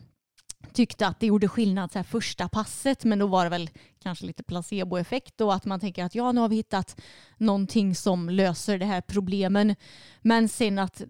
tyckte 0.72 1.06
att 1.06 1.20
det 1.20 1.26
gjorde 1.26 1.48
skillnad 1.48 1.92
så 1.92 1.98
här 1.98 2.04
första 2.04 2.48
passet 2.48 3.04
men 3.04 3.18
då 3.18 3.26
var 3.26 3.44
det 3.44 3.50
väl 3.50 3.70
kanske 4.02 4.26
lite 4.26 4.42
placeboeffekt 4.42 5.40
och 5.40 5.54
att 5.54 5.64
man 5.64 5.80
tänker 5.80 6.04
att 6.04 6.14
ja 6.14 6.32
nu 6.32 6.40
har 6.40 6.48
vi 6.48 6.56
hittat 6.56 7.00
någonting 7.36 7.94
som 7.94 8.30
löser 8.30 8.78
det 8.78 8.84
här 8.84 9.00
problemen 9.00 9.76
men 10.20 10.48
sen 10.48 10.78
att 10.78 11.02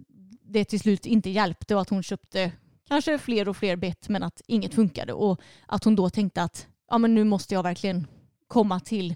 det 0.45 0.65
till 0.65 0.81
slut 0.81 1.07
inte 1.07 1.31
hjälpte 1.31 1.75
och 1.75 1.81
att 1.81 1.89
hon 1.89 2.03
köpte 2.03 2.53
kanske 2.89 3.19
fler 3.19 3.49
och 3.49 3.57
fler 3.57 3.77
bett 3.77 4.09
men 4.09 4.23
att 4.23 4.43
inget 4.47 4.75
funkade 4.75 5.13
och 5.13 5.41
att 5.67 5.85
hon 5.85 5.97
då 5.97 6.11
tänkte 6.11 6.43
att 6.43 6.67
ja 6.93 6.99
men 6.99 7.15
nu 7.15 7.25
måste 7.25 7.55
jag 7.55 7.63
verkligen 7.63 8.07
komma 8.49 8.81
till 8.81 9.15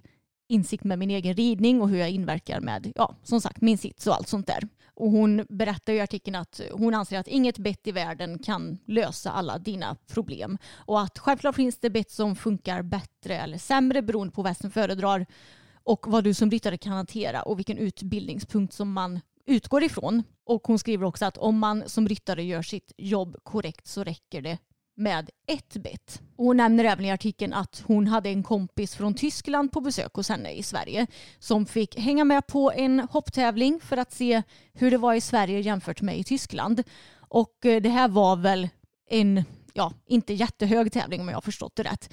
insikt 0.49 0.85
med 0.85 0.99
min 0.99 1.11
egen 1.11 1.35
ridning 1.35 1.83
och 1.83 1.89
hur 1.89 1.99
jag 1.99 2.11
inverkar 2.11 2.61
med, 2.61 2.93
ja 2.95 3.15
som 3.23 3.41
sagt 3.41 3.61
min 3.61 3.79
sits 3.79 4.07
och 4.07 4.15
allt 4.15 4.29
sånt 4.29 4.47
där. 4.47 4.69
Och 4.95 5.11
hon 5.11 5.47
berättar 5.49 5.93
i 5.93 6.01
artikeln 6.01 6.35
att 6.35 6.61
hon 6.73 6.95
anser 6.95 7.19
att 7.19 7.29
inget 7.29 7.59
bett 7.59 7.87
i 7.87 7.93
världen 7.93 8.39
kan 8.39 8.79
lösa 8.87 9.31
alla 9.31 9.59
dina 9.59 9.97
problem. 10.07 10.59
Och 10.75 11.01
att 11.01 11.19
självklart 11.19 11.55
finns 11.55 11.79
det 11.79 11.91
bett 11.91 12.11
som 12.11 12.37
funkar 12.37 12.83
bättre 12.83 13.39
eller 13.39 13.59
sämre 13.59 14.03
beroende 14.03 14.35
på 14.35 14.43
vad 14.43 14.57
som 14.57 14.71
föredrar 14.71 15.27
och 15.75 16.07
vad 16.09 16.25
du 16.25 16.35
som 16.35 16.51
ryttare 16.51 16.79
kan 16.79 16.93
hantera 16.93 17.43
och 17.43 17.59
vilken 17.59 17.79
utbildningspunkt 17.79 18.75
som 18.75 18.93
man 18.93 19.21
utgår 19.47 19.83
ifrån. 19.83 20.23
Och 20.45 20.67
hon 20.67 20.79
skriver 20.79 21.07
också 21.07 21.25
att 21.25 21.39
om 21.39 21.59
man 21.59 21.83
som 21.87 22.09
ryttare 22.09 22.45
gör 22.45 22.63
sitt 22.63 22.93
jobb 22.97 23.37
korrekt 23.43 23.87
så 23.87 24.05
räcker 24.05 24.43
det 24.43 24.59
med 24.97 25.31
ett 25.47 25.77
bett. 25.77 26.23
Och 26.37 26.45
hon 26.45 26.57
nämner 26.57 26.85
även 26.85 27.05
i 27.05 27.11
artikeln 27.11 27.53
att 27.53 27.83
hon 27.87 28.07
hade 28.07 28.29
en 28.29 28.43
kompis 28.43 28.95
från 28.95 29.15
Tyskland 29.15 29.73
på 29.73 29.81
besök 29.81 30.15
hos 30.15 30.29
henne 30.29 30.53
i 30.53 30.63
Sverige 30.63 31.07
som 31.39 31.67
fick 31.67 31.99
hänga 31.99 32.25
med 32.25 32.47
på 32.47 32.73
en 32.73 33.01
hopptävling 33.01 33.81
för 33.81 33.97
att 33.97 34.13
se 34.13 34.43
hur 34.73 34.91
det 34.91 34.99
var 34.99 35.15
i 35.15 35.21
Sverige 35.21 35.61
jämfört 35.61 36.03
med 36.03 36.19
i 36.19 36.25
Tyskland. 36.25 36.83
Och 37.19 37.67
eh, 37.67 37.83
det 37.83 37.89
här 37.89 38.09
var 38.09 38.37
väl 38.37 38.69
en, 39.11 39.45
ja, 39.73 39.93
inte 40.07 40.35
jättehög 40.35 40.93
tävling 40.93 41.21
om 41.21 41.29
jag 41.29 41.37
har 41.37 41.41
förstått 41.41 41.77
det 41.77 41.83
rätt. 41.83 42.13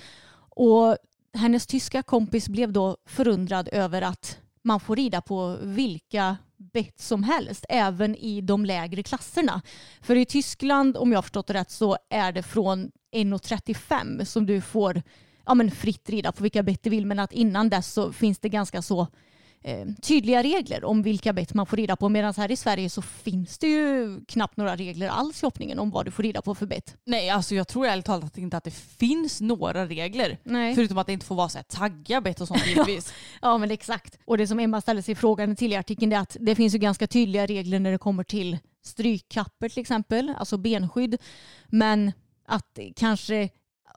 Och 0.56 0.98
hennes 1.34 1.68
tyska 1.68 2.04
kompis 2.04 2.50
blev 2.50 2.72
då 2.72 2.98
förundrad 3.06 3.70
över 3.72 4.02
att 4.02 4.38
man 4.62 4.80
får 4.80 4.96
rida 4.96 5.22
på 5.22 5.58
vilka 5.62 6.38
bett 6.74 7.00
som 7.00 7.24
helst, 7.24 7.66
även 7.70 8.16
i 8.16 8.42
de 8.42 8.66
lägre 8.66 9.04
klasserna. 9.04 9.62
För 10.02 10.16
i 10.16 10.26
Tyskland, 10.26 10.98
om 10.98 11.12
jag 11.12 11.18
har 11.18 11.22
förstått 11.22 11.48
det 11.48 11.54
rätt, 11.54 11.72
så 11.72 11.98
är 12.10 12.32
det 12.32 12.44
från 12.44 12.92
1,35 13.16 14.26
som 14.26 14.46
du 14.46 14.62
får 14.62 15.02
ja, 15.46 15.54
men 15.54 15.72
fritt 15.72 16.10
rida 16.10 16.32
på 16.32 16.44
vilka 16.44 16.64
bett 16.64 16.84
du 16.84 16.90
vill. 16.90 17.06
Men 17.06 17.20
att 17.20 17.34
innan 17.34 17.70
dess 17.70 17.94
så 17.94 18.14
finns 18.14 18.40
det 18.40 18.50
ganska 18.50 18.82
så 18.82 19.08
eh, 19.64 19.88
tydliga 20.02 20.44
regler 20.44 20.86
om 20.86 21.02
vilka 21.02 21.34
bett 21.34 21.54
man 21.54 21.66
får 21.66 21.78
rida 21.78 21.96
på. 21.96 22.10
Medan 22.10 22.34
här 22.38 22.52
i 22.52 22.56
Sverige 22.56 22.90
så 22.90 23.02
finns 23.02 23.58
det 23.58 23.68
ju 23.68 24.20
knappt 24.28 24.58
några 24.58 24.76
regler 24.76 25.08
alls 25.08 25.44
i 25.44 25.46
hoppningen 25.46 25.80
om 25.80 25.92
vad 25.92 26.06
du 26.06 26.12
får 26.12 26.24
rida 26.24 26.42
på 26.42 26.56
för 26.56 26.66
bett. 26.66 26.98
Nej, 27.06 27.30
alltså 27.30 27.56
jag 27.56 27.68
tror 27.68 27.86
ärligt 27.86 28.06
talat 28.06 28.38
inte 28.38 28.58
att 28.58 28.64
det 28.64 28.76
finns 28.76 29.42
några 29.42 29.86
regler. 29.86 30.38
Nej. 30.44 30.76
Förutom 30.76 30.98
att 30.98 31.08
det 31.08 31.14
inte 31.14 31.26
får 31.26 31.36
vara 31.36 31.50
så 31.50 31.58
här 31.58 31.64
tagga 31.64 32.22
bett 32.22 32.42
och 32.42 32.48
sånt 32.48 32.68
givetvis. 32.68 33.14
Ja 33.42 33.58
men 33.58 33.72
exakt. 33.72 34.18
Och 34.26 34.38
det 34.38 34.48
som 34.48 34.60
Emma 34.60 34.82
ställer 34.82 35.02
sig 35.02 35.16
frågan 35.16 35.56
till 35.56 35.74
i 35.74 35.76
artikeln 35.76 36.14
är 36.14 36.20
att 36.20 36.38
det 36.40 36.56
finns 36.56 36.76
ju 36.76 36.78
ganska 36.78 37.08
tydliga 37.08 37.46
regler 37.46 37.80
när 37.80 37.92
det 37.92 37.98
kommer 37.98 38.24
till 38.24 38.58
strykkapper 38.86 39.70
till 39.70 39.82
exempel, 39.82 40.34
alltså 40.38 40.58
benskydd. 40.58 41.18
Men 41.68 42.12
att 42.46 42.80
kanske 42.96 43.50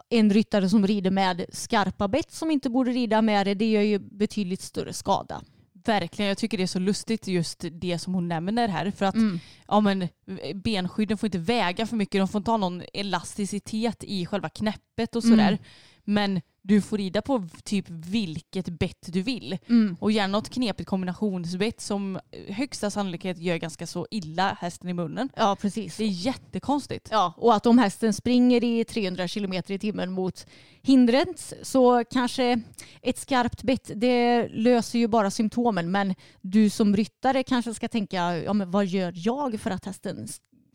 en 0.09 0.31
ryttare 0.33 0.69
som 0.69 0.87
rider 0.87 1.11
med 1.11 1.47
skarpa 1.53 2.09
bett 2.09 2.33
som 2.33 2.51
inte 2.51 2.71
borde 2.71 2.91
rida 2.91 3.23
med 3.23 3.47
det, 3.47 3.55
det 3.55 3.71
gör 3.71 3.83
ju 3.83 3.99
betydligt 3.99 4.61
större 4.61 4.93
skada. 4.93 5.43
Verkligen, 5.87 6.29
jag 6.29 6.39
tycker 6.39 6.57
det 6.59 6.63
är 6.63 6.67
så 6.67 6.79
lustigt 6.79 7.27
just 7.27 7.65
det 7.73 7.99
som 7.99 8.15
hon 8.15 8.29
nämner 8.29 8.69
här. 8.69 8.91
För 8.91 9.07
att 9.07 9.15
Mm. 9.15 9.41
ja, 9.69 9.81
men, 9.81 10.09
benskydden 10.55 11.19
får 11.19 11.27
inte 11.27 11.39
väga 11.39 11.87
för 11.87 11.97
mycket, 11.97 12.21
de 12.21 12.29
får 12.29 12.39
inte 12.39 12.51
ha 12.51 12.59
någon 12.59 12.83
elasticitet 12.93 14.05
i 14.05 14.27
själva 14.27 14.49
knäppet 14.49 15.17
och 15.17 15.23
sådär. 15.23 15.49
Mm. 15.49 15.59
Men 16.07 16.41
du 16.63 16.81
får 16.81 16.99
rida 16.99 17.23
på 17.23 17.49
typ 17.65 17.85
vilket 17.89 18.69
bett 18.69 19.07
du 19.07 19.23
vill. 19.23 19.59
Mm. 19.69 19.97
Och 20.01 20.13
gärna 20.13 20.39
något 20.39 20.49
knepigt 20.49 20.89
kombinationsbett 20.89 21.81
som 21.81 22.19
högsta 22.49 22.91
sannolikhet 22.91 23.39
gör 23.39 23.57
ganska 23.57 23.87
så 23.87 24.07
illa 24.11 24.57
hästen 24.61 24.89
i 24.89 24.93
munnen. 24.93 25.29
Ja, 25.37 25.57
precis. 25.61 25.97
Det 25.97 26.05
är 26.05 26.09
jättekonstigt. 26.09 27.09
Ja, 27.11 27.35
och 27.37 27.55
att 27.55 27.67
om 27.67 27.79
hästen 27.79 28.15
springer 28.15 28.65
i 28.65 28.85
300 28.85 29.29
kilometer 29.29 29.75
i 29.75 29.79
timmen 29.79 30.13
mot 30.13 30.47
hindret 30.83 31.53
så 31.63 32.05
kanske 32.05 32.63
ett 33.03 33.19
skarpt 33.19 33.63
bett 33.63 33.91
det 33.95 34.49
löser 34.49 34.99
ju 34.99 35.09
bara 35.09 35.31
symptomen 35.31 35.91
men 35.91 36.15
du 36.41 36.71
som 36.71 36.97
ryttare 36.97 37.43
kanske 37.43 37.75
ska 37.75 37.89
tänka 37.89 38.39
ja, 38.39 38.53
men 38.53 38.71
vad 38.71 38.87
gör 38.87 39.13
jag 39.17 39.61
för 39.61 39.71
att 39.71 39.85
hästen 39.85 40.29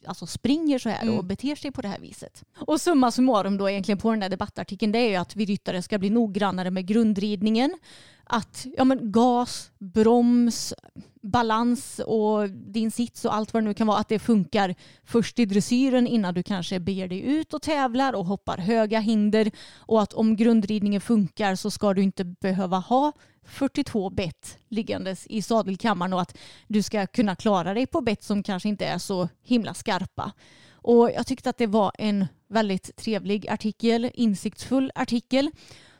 alltså 0.05 0.25
springer 0.25 0.79
så 0.79 0.89
här 0.89 1.01
och 1.07 1.13
Mm. 1.13 1.27
beter 1.27 1.55
sig 1.55 1.71
på 1.71 1.81
det 1.81 1.87
här 1.87 1.99
viset. 1.99 2.43
Och 2.57 2.81
summa 2.81 3.11
summarum 3.11 3.57
då 3.57 3.69
egentligen 3.69 3.97
på 3.97 4.11
den 4.11 4.21
här 4.21 4.29
debattartikeln 4.29 4.91
det 4.91 4.99
är 4.99 5.09
ju 5.09 5.15
att 5.15 5.35
vi 5.35 5.45
ryttare 5.45 5.81
ska 5.81 5.97
bli 5.97 6.09
noggrannare 6.09 6.71
med 6.71 6.85
grundridningen. 6.85 7.77
Att 8.23 8.65
ja, 8.77 8.83
men 8.83 9.11
gas, 9.11 9.71
broms, 9.79 10.73
balans 11.21 11.99
och 12.05 12.49
din 12.49 12.91
sits 12.91 13.25
och 13.25 13.35
allt 13.35 13.53
vad 13.53 13.63
det 13.63 13.67
nu 13.67 13.73
kan 13.73 13.87
vara, 13.87 13.97
att 13.97 14.07
det 14.07 14.19
funkar 14.19 14.75
först 15.03 15.39
i 15.39 15.45
dressyren 15.45 16.07
innan 16.07 16.33
du 16.33 16.43
kanske 16.43 16.79
beger 16.79 17.07
dig 17.07 17.21
ut 17.21 17.53
och 17.53 17.61
tävlar 17.61 18.13
och 18.13 18.25
hoppar 18.25 18.57
höga 18.57 18.99
hinder. 18.99 19.51
Och 19.75 20.01
att 20.01 20.13
om 20.13 20.35
grundridningen 20.35 21.01
funkar 21.01 21.55
så 21.55 21.71
ska 21.71 21.93
du 21.93 22.01
inte 22.01 22.23
behöva 22.25 22.77
ha 22.77 23.11
42 23.45 24.09
bett 24.09 24.57
liggandes 24.67 25.27
i 25.27 25.41
sadelkammaren 25.41 26.13
och 26.13 26.21
att 26.21 26.37
du 26.67 26.81
ska 26.83 27.07
kunna 27.07 27.35
klara 27.35 27.73
dig 27.73 27.87
på 27.87 28.01
bett 28.01 28.23
som 28.23 28.43
kanske 28.43 28.69
inte 28.69 28.85
är 28.85 28.97
så 28.97 29.29
himla 29.43 29.73
skarpa. 29.73 30.31
Och 30.73 31.11
jag 31.11 31.27
tyckte 31.27 31.49
att 31.49 31.57
det 31.57 31.67
var 31.67 31.91
en 31.97 32.27
väldigt 32.47 32.95
trevlig 32.95 33.47
artikel, 33.47 34.11
insiktsfull 34.13 34.91
artikel 34.95 35.51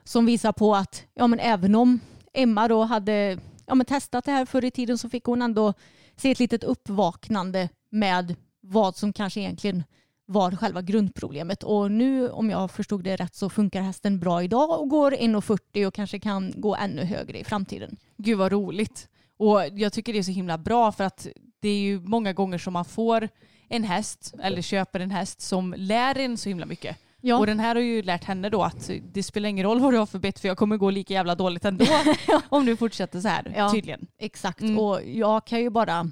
som 0.03 0.25
visar 0.25 0.51
på 0.51 0.75
att 0.75 1.03
ja, 1.13 1.27
men 1.27 1.39
även 1.39 1.75
om 1.75 1.99
Emma 2.33 2.67
då 2.67 2.83
hade 2.83 3.39
ja, 3.65 3.75
men 3.75 3.85
testat 3.85 4.25
det 4.25 4.31
här 4.31 4.45
förr 4.45 4.65
i 4.65 4.71
tiden 4.71 4.97
så 4.97 5.09
fick 5.09 5.23
hon 5.23 5.41
ändå 5.41 5.73
se 6.15 6.31
ett 6.31 6.39
litet 6.39 6.63
uppvaknande 6.63 7.69
med 7.89 8.35
vad 8.61 8.95
som 8.95 9.13
kanske 9.13 9.39
egentligen 9.39 9.83
var 10.31 10.51
själva 10.51 10.81
grundproblemet. 10.81 11.63
Och 11.63 11.91
nu 11.91 12.29
om 12.29 12.49
jag 12.49 12.71
förstod 12.71 13.03
det 13.03 13.15
rätt 13.15 13.35
så 13.35 13.49
funkar 13.49 13.81
hästen 13.81 14.19
bra 14.19 14.43
idag 14.43 14.79
och 14.81 14.89
går 14.89 15.11
1,40 15.11 15.85
och 15.85 15.93
kanske 15.93 16.19
kan 16.19 16.53
gå 16.55 16.75
ännu 16.75 17.03
högre 17.03 17.39
i 17.39 17.43
framtiden. 17.43 17.97
Gud 18.17 18.37
vad 18.37 18.51
roligt. 18.51 19.07
Och 19.37 19.61
jag 19.73 19.93
tycker 19.93 20.13
det 20.13 20.19
är 20.19 20.23
så 20.23 20.31
himla 20.31 20.57
bra 20.57 20.91
för 20.91 21.03
att 21.03 21.27
det 21.59 21.69
är 21.69 21.79
ju 21.79 21.99
många 21.99 22.33
gånger 22.33 22.57
som 22.57 22.73
man 22.73 22.85
får 22.85 23.29
en 23.69 23.83
häst 23.83 24.33
eller 24.41 24.61
köper 24.61 24.99
en 24.99 25.11
häst 25.11 25.41
som 25.41 25.73
lär 25.77 26.17
en 26.17 26.37
så 26.37 26.49
himla 26.49 26.65
mycket. 26.65 26.97
Ja. 27.21 27.37
Och 27.37 27.45
den 27.45 27.59
här 27.59 27.75
har 27.75 27.81
ju 27.81 28.01
lärt 28.01 28.23
henne 28.23 28.49
då 28.49 28.63
att 28.63 28.89
det 29.13 29.23
spelar 29.23 29.49
ingen 29.49 29.65
roll 29.65 29.79
vad 29.79 29.93
du 29.93 29.97
har 29.97 30.05
för 30.05 30.19
bett 30.19 30.39
för 30.39 30.47
jag 30.47 30.57
kommer 30.57 30.77
gå 30.77 30.89
lika 30.89 31.13
jävla 31.13 31.35
dåligt 31.35 31.65
ändå 31.65 31.85
om 32.49 32.65
du 32.65 32.77
fortsätter 32.77 33.19
så 33.21 33.27
här 33.27 33.53
Ja. 33.57 33.69
tydligen. 33.71 34.07
Exakt. 34.17 34.61
Mm. 34.61 34.79
Och 34.79 34.99
jag 35.05 35.45
kan 35.45 35.59
ju 35.59 35.69
bara 35.69 36.11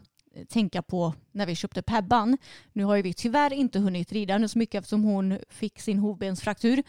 tänka 0.49 0.81
på 0.81 1.13
när 1.31 1.45
vi 1.45 1.55
köpte 1.55 1.81
Pebban. 1.81 2.37
Nu 2.73 2.83
har 2.83 2.95
ju 2.95 3.01
vi 3.01 3.13
tyvärr 3.13 3.53
inte 3.53 3.79
hunnit 3.79 4.11
rida 4.11 4.33
henne 4.33 4.49
så 4.49 4.57
mycket 4.57 4.79
eftersom 4.79 5.03
hon 5.03 5.37
fick 5.49 5.79
sin 5.79 5.99
hovbensfraktur. 5.99 6.83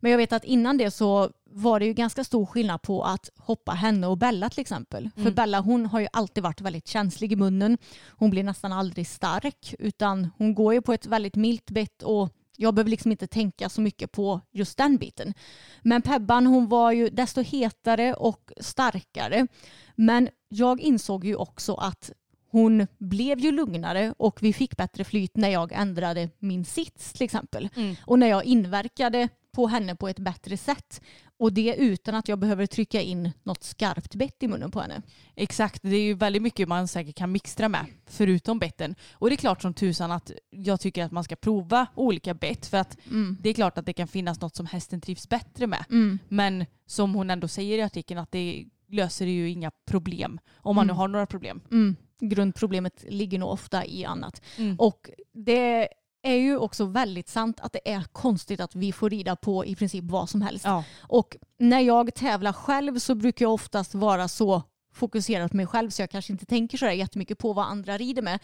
Men 0.00 0.10
jag 0.10 0.18
vet 0.18 0.32
att 0.32 0.44
innan 0.44 0.78
det 0.78 0.90
så 0.90 1.30
var 1.44 1.80
det 1.80 1.86
ju 1.86 1.92
ganska 1.92 2.24
stor 2.24 2.46
skillnad 2.46 2.82
på 2.82 3.02
att 3.02 3.30
hoppa 3.36 3.72
henne 3.72 4.06
och 4.06 4.18
Bella 4.18 4.50
till 4.50 4.60
exempel. 4.60 5.10
För 5.14 5.20
Mm. 5.20 5.34
Bella 5.34 5.60
hon 5.60 5.86
har 5.86 6.00
ju 6.00 6.08
alltid 6.12 6.42
varit 6.42 6.60
väldigt 6.60 6.88
känslig 6.88 7.32
i 7.32 7.36
munnen. 7.36 7.78
Hon 8.08 8.30
blir 8.30 8.42
nästan 8.42 8.72
aldrig 8.72 9.06
stark 9.06 9.74
utan 9.78 10.30
hon 10.38 10.54
går 10.54 10.74
ju 10.74 10.82
på 10.82 10.92
ett 10.92 11.06
väldigt 11.06 11.36
milt 11.36 11.70
bett 11.70 12.02
och 12.02 12.32
jag 12.56 12.74
behöver 12.74 12.90
liksom 12.90 13.10
inte 13.10 13.26
tänka 13.26 13.68
så 13.68 13.80
mycket 13.80 14.12
på 14.12 14.40
just 14.52 14.78
den 14.78 14.96
biten. 14.96 15.34
Men 15.82 16.02
Pebban 16.02 16.46
hon 16.46 16.68
var 16.68 16.92
ju 16.92 17.08
desto 17.08 17.42
hetare 17.42 18.14
och 18.14 18.52
starkare. 18.60 19.46
Men 19.94 20.28
jag 20.48 20.80
insåg 20.80 21.24
ju 21.24 21.36
också 21.36 21.74
att 21.74 22.12
hon 22.50 22.86
blev 22.98 23.38
ju 23.38 23.52
lugnare 23.52 24.14
och 24.18 24.42
vi 24.42 24.52
fick 24.52 24.76
bättre 24.76 25.04
flyt 25.04 25.36
när 25.36 25.48
jag 25.48 25.72
ändrade 25.72 26.28
min 26.38 26.64
sits 26.64 27.12
till 27.12 27.24
exempel. 27.24 27.68
Mm. 27.76 27.96
Och 28.06 28.18
när 28.18 28.26
jag 28.26 28.44
inverkade 28.44 29.28
på 29.52 29.66
henne 29.66 29.96
på 29.96 30.08
ett 30.08 30.18
bättre 30.18 30.56
sätt. 30.56 31.00
Och 31.38 31.52
det 31.52 31.74
utan 31.74 32.14
att 32.14 32.28
jag 32.28 32.38
behöver 32.38 32.66
trycka 32.66 33.02
in 33.02 33.32
något 33.42 33.64
skarpt 33.64 34.14
bett 34.14 34.42
i 34.42 34.48
munnen 34.48 34.70
på 34.70 34.80
henne. 34.80 35.02
Exakt, 35.34 35.82
det 35.82 35.96
är 35.96 36.00
ju 36.00 36.14
väldigt 36.14 36.42
mycket 36.42 36.68
man 36.68 36.88
säkert 36.88 37.16
kan 37.16 37.32
mixtra 37.32 37.68
med 37.68 37.86
förutom 38.06 38.58
betten. 38.58 38.94
Och 39.12 39.28
det 39.28 39.34
är 39.34 39.36
klart 39.36 39.62
som 39.62 39.74
tusan 39.74 40.10
att 40.12 40.30
jag 40.50 40.80
tycker 40.80 41.04
att 41.04 41.12
man 41.12 41.24
ska 41.24 41.36
prova 41.36 41.86
olika 41.94 42.34
bett 42.34 42.66
för 42.66 42.76
att 42.76 42.96
Mm. 43.06 43.36
det 43.40 43.48
är 43.48 43.54
klart 43.54 43.78
att 43.78 43.86
det 43.86 43.92
kan 43.92 44.08
finnas 44.08 44.40
något 44.40 44.56
som 44.56 44.66
hästen 44.66 45.00
trivs 45.00 45.28
bättre 45.28 45.66
med. 45.66 45.84
Mm. 45.90 46.18
Men 46.28 46.66
som 46.86 47.14
hon 47.14 47.30
ändå 47.30 47.48
säger 47.48 47.78
i 47.78 47.82
artikeln 47.82 48.20
att 48.20 48.32
det 48.32 48.64
löser 48.88 49.26
ju 49.26 49.50
inga 49.50 49.70
problem 49.86 50.38
om 50.56 50.76
man 50.76 50.86
nu 50.86 50.90
Mm. 50.90 50.98
har 50.98 51.08
några 51.08 51.26
problem. 51.26 51.60
Mm. 51.70 51.96
Grundproblemet 52.20 53.04
ligger 53.08 53.38
nog 53.38 53.50
ofta 53.50 53.86
i 53.86 54.04
annat. 54.04 54.42
Mm. 54.56 54.76
Och 54.78 55.10
det 55.32 55.88
är 56.22 56.34
ju 56.36 56.56
också 56.58 56.84
väldigt 56.84 57.28
sant 57.28 57.60
att 57.60 57.72
det 57.72 57.90
är 57.92 58.02
konstigt 58.12 58.60
att 58.60 58.74
vi 58.74 58.92
får 58.92 59.10
rida 59.10 59.36
på 59.36 59.64
i 59.66 59.76
princip 59.76 60.04
vad 60.04 60.28
som 60.30 60.42
helst. 60.42 60.64
Ja. 60.64 60.84
Och 61.00 61.36
när 61.58 61.80
jag 61.80 62.14
tävlar 62.14 62.52
själv 62.52 62.98
så 62.98 63.14
brukar 63.14 63.44
jag 63.44 63.52
oftast 63.54 63.94
vara 63.94 64.28
så 64.28 64.62
fokuserad 64.94 65.50
på 65.50 65.56
mig 65.56 65.66
själv 65.66 65.90
så 65.90 66.02
jag 66.02 66.10
kanske 66.10 66.32
inte 66.32 66.46
tänker 66.46 66.78
så 66.78 66.86
jättemycket 66.86 67.38
på 67.38 67.52
vad 67.52 67.64
andra 67.66 67.98
rider 67.98 68.22
med. 68.22 68.38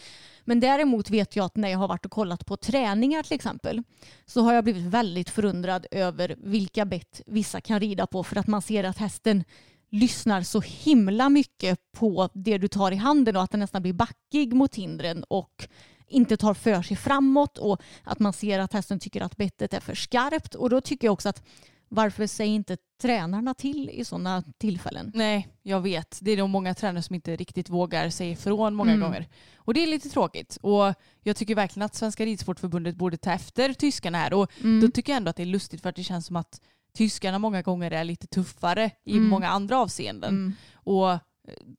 Men 0.45 0.61
däremot 0.61 1.11
vet 1.11 1.37
jag 1.37 1.45
att 1.47 1.57
när 1.57 1.69
jag 1.69 1.79
har 1.79 1.89
varit 1.89 2.05
och 2.07 2.11
kollat 2.13 2.47
på 2.47 2.57
träningar 2.57 3.23
till 3.23 3.35
exempel 3.35 3.83
så 4.27 4.41
har 4.41 4.53
jag 4.55 4.65
blivit 4.65 4.83
väldigt 4.83 5.31
förundrad 5.31 5.87
över 5.91 6.37
vilka 6.39 6.85
bett 6.85 7.21
vissa 7.27 7.61
kan 7.61 7.81
rida 7.81 8.07
på 8.07 8.25
för 8.25 8.37
att 8.37 8.47
man 8.47 8.63
ser 8.63 8.85
att 8.85 8.99
hästen 8.99 9.45
lyssnar 9.93 10.43
så 10.43 10.61
himla 10.61 11.29
mycket 11.29 11.79
på 11.93 12.29
det 12.35 12.59
du 12.59 12.69
tar 12.69 12.93
i 12.93 12.97
handen 12.97 13.37
och 13.37 13.43
att 13.43 13.51
den 13.51 13.61
nästan 13.61 13.83
blir 13.83 13.93
backig 13.93 14.53
mot 14.55 14.75
hindren 14.75 15.25
och 15.29 15.69
inte 16.09 16.37
tar 16.37 16.55
för 16.55 16.83
sig 16.83 16.97
framåt 16.97 17.59
och 17.59 17.83
att 18.05 18.19
man 18.19 18.33
ser 18.33 18.59
att 18.59 18.73
hästen 18.73 18.99
tycker 18.99 19.21
att 19.21 19.37
bettet 19.37 19.75
är 19.75 19.81
för 19.81 19.95
skarpt 19.95 20.55
och 20.55 20.71
då 20.71 20.81
tycker 20.81 21.07
jag 21.07 21.13
också 21.13 21.29
att 21.29 21.43
varför 21.89 22.27
säger 22.27 22.55
inte 22.55 22.77
tränarna 23.03 23.55
till 23.55 23.91
i 23.91 24.05
sådana 24.05 24.43
tillfällen? 24.59 25.13
Nej, 25.15 25.49
jag 25.63 25.81
vet. 25.81 26.19
Det 26.23 26.31
är 26.31 26.37
nog 26.37 26.49
många 26.49 26.75
tränare 26.75 27.03
som 27.03 27.15
inte 27.15 27.37
riktigt 27.37 27.69
vågar 27.71 28.11
säga 28.11 28.31
ifrån 28.33 28.75
många 28.75 28.91
Mm. 28.93 29.01
gånger. 29.03 29.29
Och 29.57 29.75
det 29.75 29.83
är 29.83 29.87
lite 29.87 30.09
tråkigt. 30.09 30.59
Och 30.63 30.95
jag 31.23 31.37
tycker 31.37 31.55
verkligen 31.55 31.85
att 31.87 31.95
Svenska 31.95 32.25
Ridsportförbundet 32.27 32.97
borde 32.97 33.17
ta 33.17 33.33
efter 33.33 33.73
tyskarna 33.73 34.19
här. 34.19 34.33
Och 34.35 34.51
Mm. 34.61 34.81
då 34.81 34.89
tycker 34.89 35.13
jag 35.13 35.17
ändå 35.17 35.31
att 35.31 35.37
det 35.37 35.43
är 35.43 35.47
lustigt 35.47 35.83
för 35.83 35.89
att 35.89 35.97
det 35.97 36.05
känns 36.05 36.27
som 36.27 36.37
att 36.37 36.61
tyskarna 36.97 37.39
många 37.39 37.63
gånger 37.63 37.91
är 37.91 38.05
lite 38.05 38.27
tuffare 38.27 38.91
i 39.05 39.17
Mm. 39.17 39.29
många 39.29 39.49
andra 39.49 39.79
avseenden. 39.79 40.31
Mm. 40.35 40.53
Och 40.75 41.11
eh, 41.13 41.19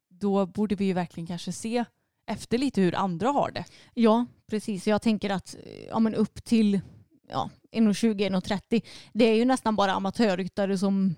då 0.09 0.45
borde 0.45 0.75
vi 0.75 0.85
ju 0.85 0.93
verkligen 0.93 1.27
kanske 1.27 1.51
se 1.51 1.85
efter 2.27 2.57
lite 2.57 2.81
hur 2.81 2.95
andra 2.95 3.29
har 3.29 3.51
det. 3.51 3.65
Ja, 3.93 4.25
precis. 4.49 4.87
Jag 4.87 5.01
tänker 5.01 5.29
att 5.29 5.55
ja, 5.89 5.99
men 5.99 6.15
upp 6.15 6.43
till 6.43 6.81
ja, 7.29 7.49
1,20-1,30 7.71 8.81
det 9.13 9.25
är 9.25 9.35
ju 9.35 9.45
nästan 9.45 9.75
bara 9.75 9.93
amatörryttare 9.93 10.77
som 10.77 11.15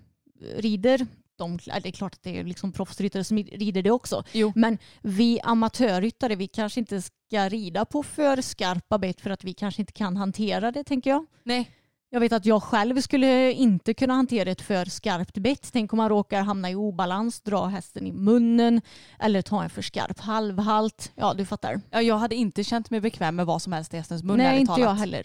rider. 0.55 1.07
De, 1.37 1.57
det 1.57 1.87
är 1.87 1.91
klart 1.91 2.13
att 2.13 2.23
det 2.23 2.39
är 2.39 2.43
liksom 2.43 2.71
proffsryttare 2.71 3.23
som 3.23 3.37
rider 3.37 3.81
det 3.81 3.91
också. 3.91 4.23
Jo. 4.31 4.51
Men 4.55 4.77
vi 5.01 5.39
amatörryttare 5.43 6.35
vi 6.35 6.47
kanske 6.47 6.79
inte 6.79 7.01
ska 7.01 7.49
rida 7.49 7.85
på 7.85 8.03
för 8.03 8.41
skarpa 8.41 8.97
bett 8.97 9.21
för 9.21 9.29
att 9.29 9.43
vi 9.43 9.53
kanske 9.53 9.81
inte 9.81 9.93
kan 9.93 10.17
hantera 10.17 10.71
det 10.71 10.83
tänker 10.83 11.09
jag. 11.09 11.25
Nej. 11.43 11.71
Jag 12.09 12.19
vet 12.19 12.33
att 12.33 12.45
jag 12.45 12.63
själv 12.63 13.01
skulle 13.01 13.51
inte 13.51 13.93
kunna 13.93 14.13
hantera 14.13 14.51
ett 14.51 14.61
för 14.61 14.85
skarpt 14.85 15.37
bett. 15.37 15.69
Tänk 15.73 15.93
om 15.93 15.97
man 15.97 16.09
råkar 16.09 16.41
hamna 16.41 16.71
i 16.71 16.75
obalans, 16.75 17.41
dra 17.41 17.65
hästen 17.65 18.07
i 18.07 18.11
munnen 18.11 18.81
eller 19.19 19.41
ta 19.41 19.63
en 19.63 19.69
för 19.69 19.81
skarp 19.81 20.19
halvhalt. 20.19 21.11
Ja, 21.15 21.33
du 21.33 21.45
fattar. 21.45 21.81
Ja, 21.91 22.01
jag 22.01 22.17
hade 22.17 22.35
inte 22.35 22.63
känt 22.63 22.89
mig 22.89 23.01
bekväm 23.01 23.35
med 23.35 23.45
vad 23.45 23.61
som 23.61 23.73
helst 23.73 23.93
i 23.93 23.97
hästens 23.97 24.23
mun 24.23 24.37
Nej, 24.37 24.59
inte 24.59 24.71
jag 24.71 24.79
talat. 24.79 24.99
heller. 24.99 25.23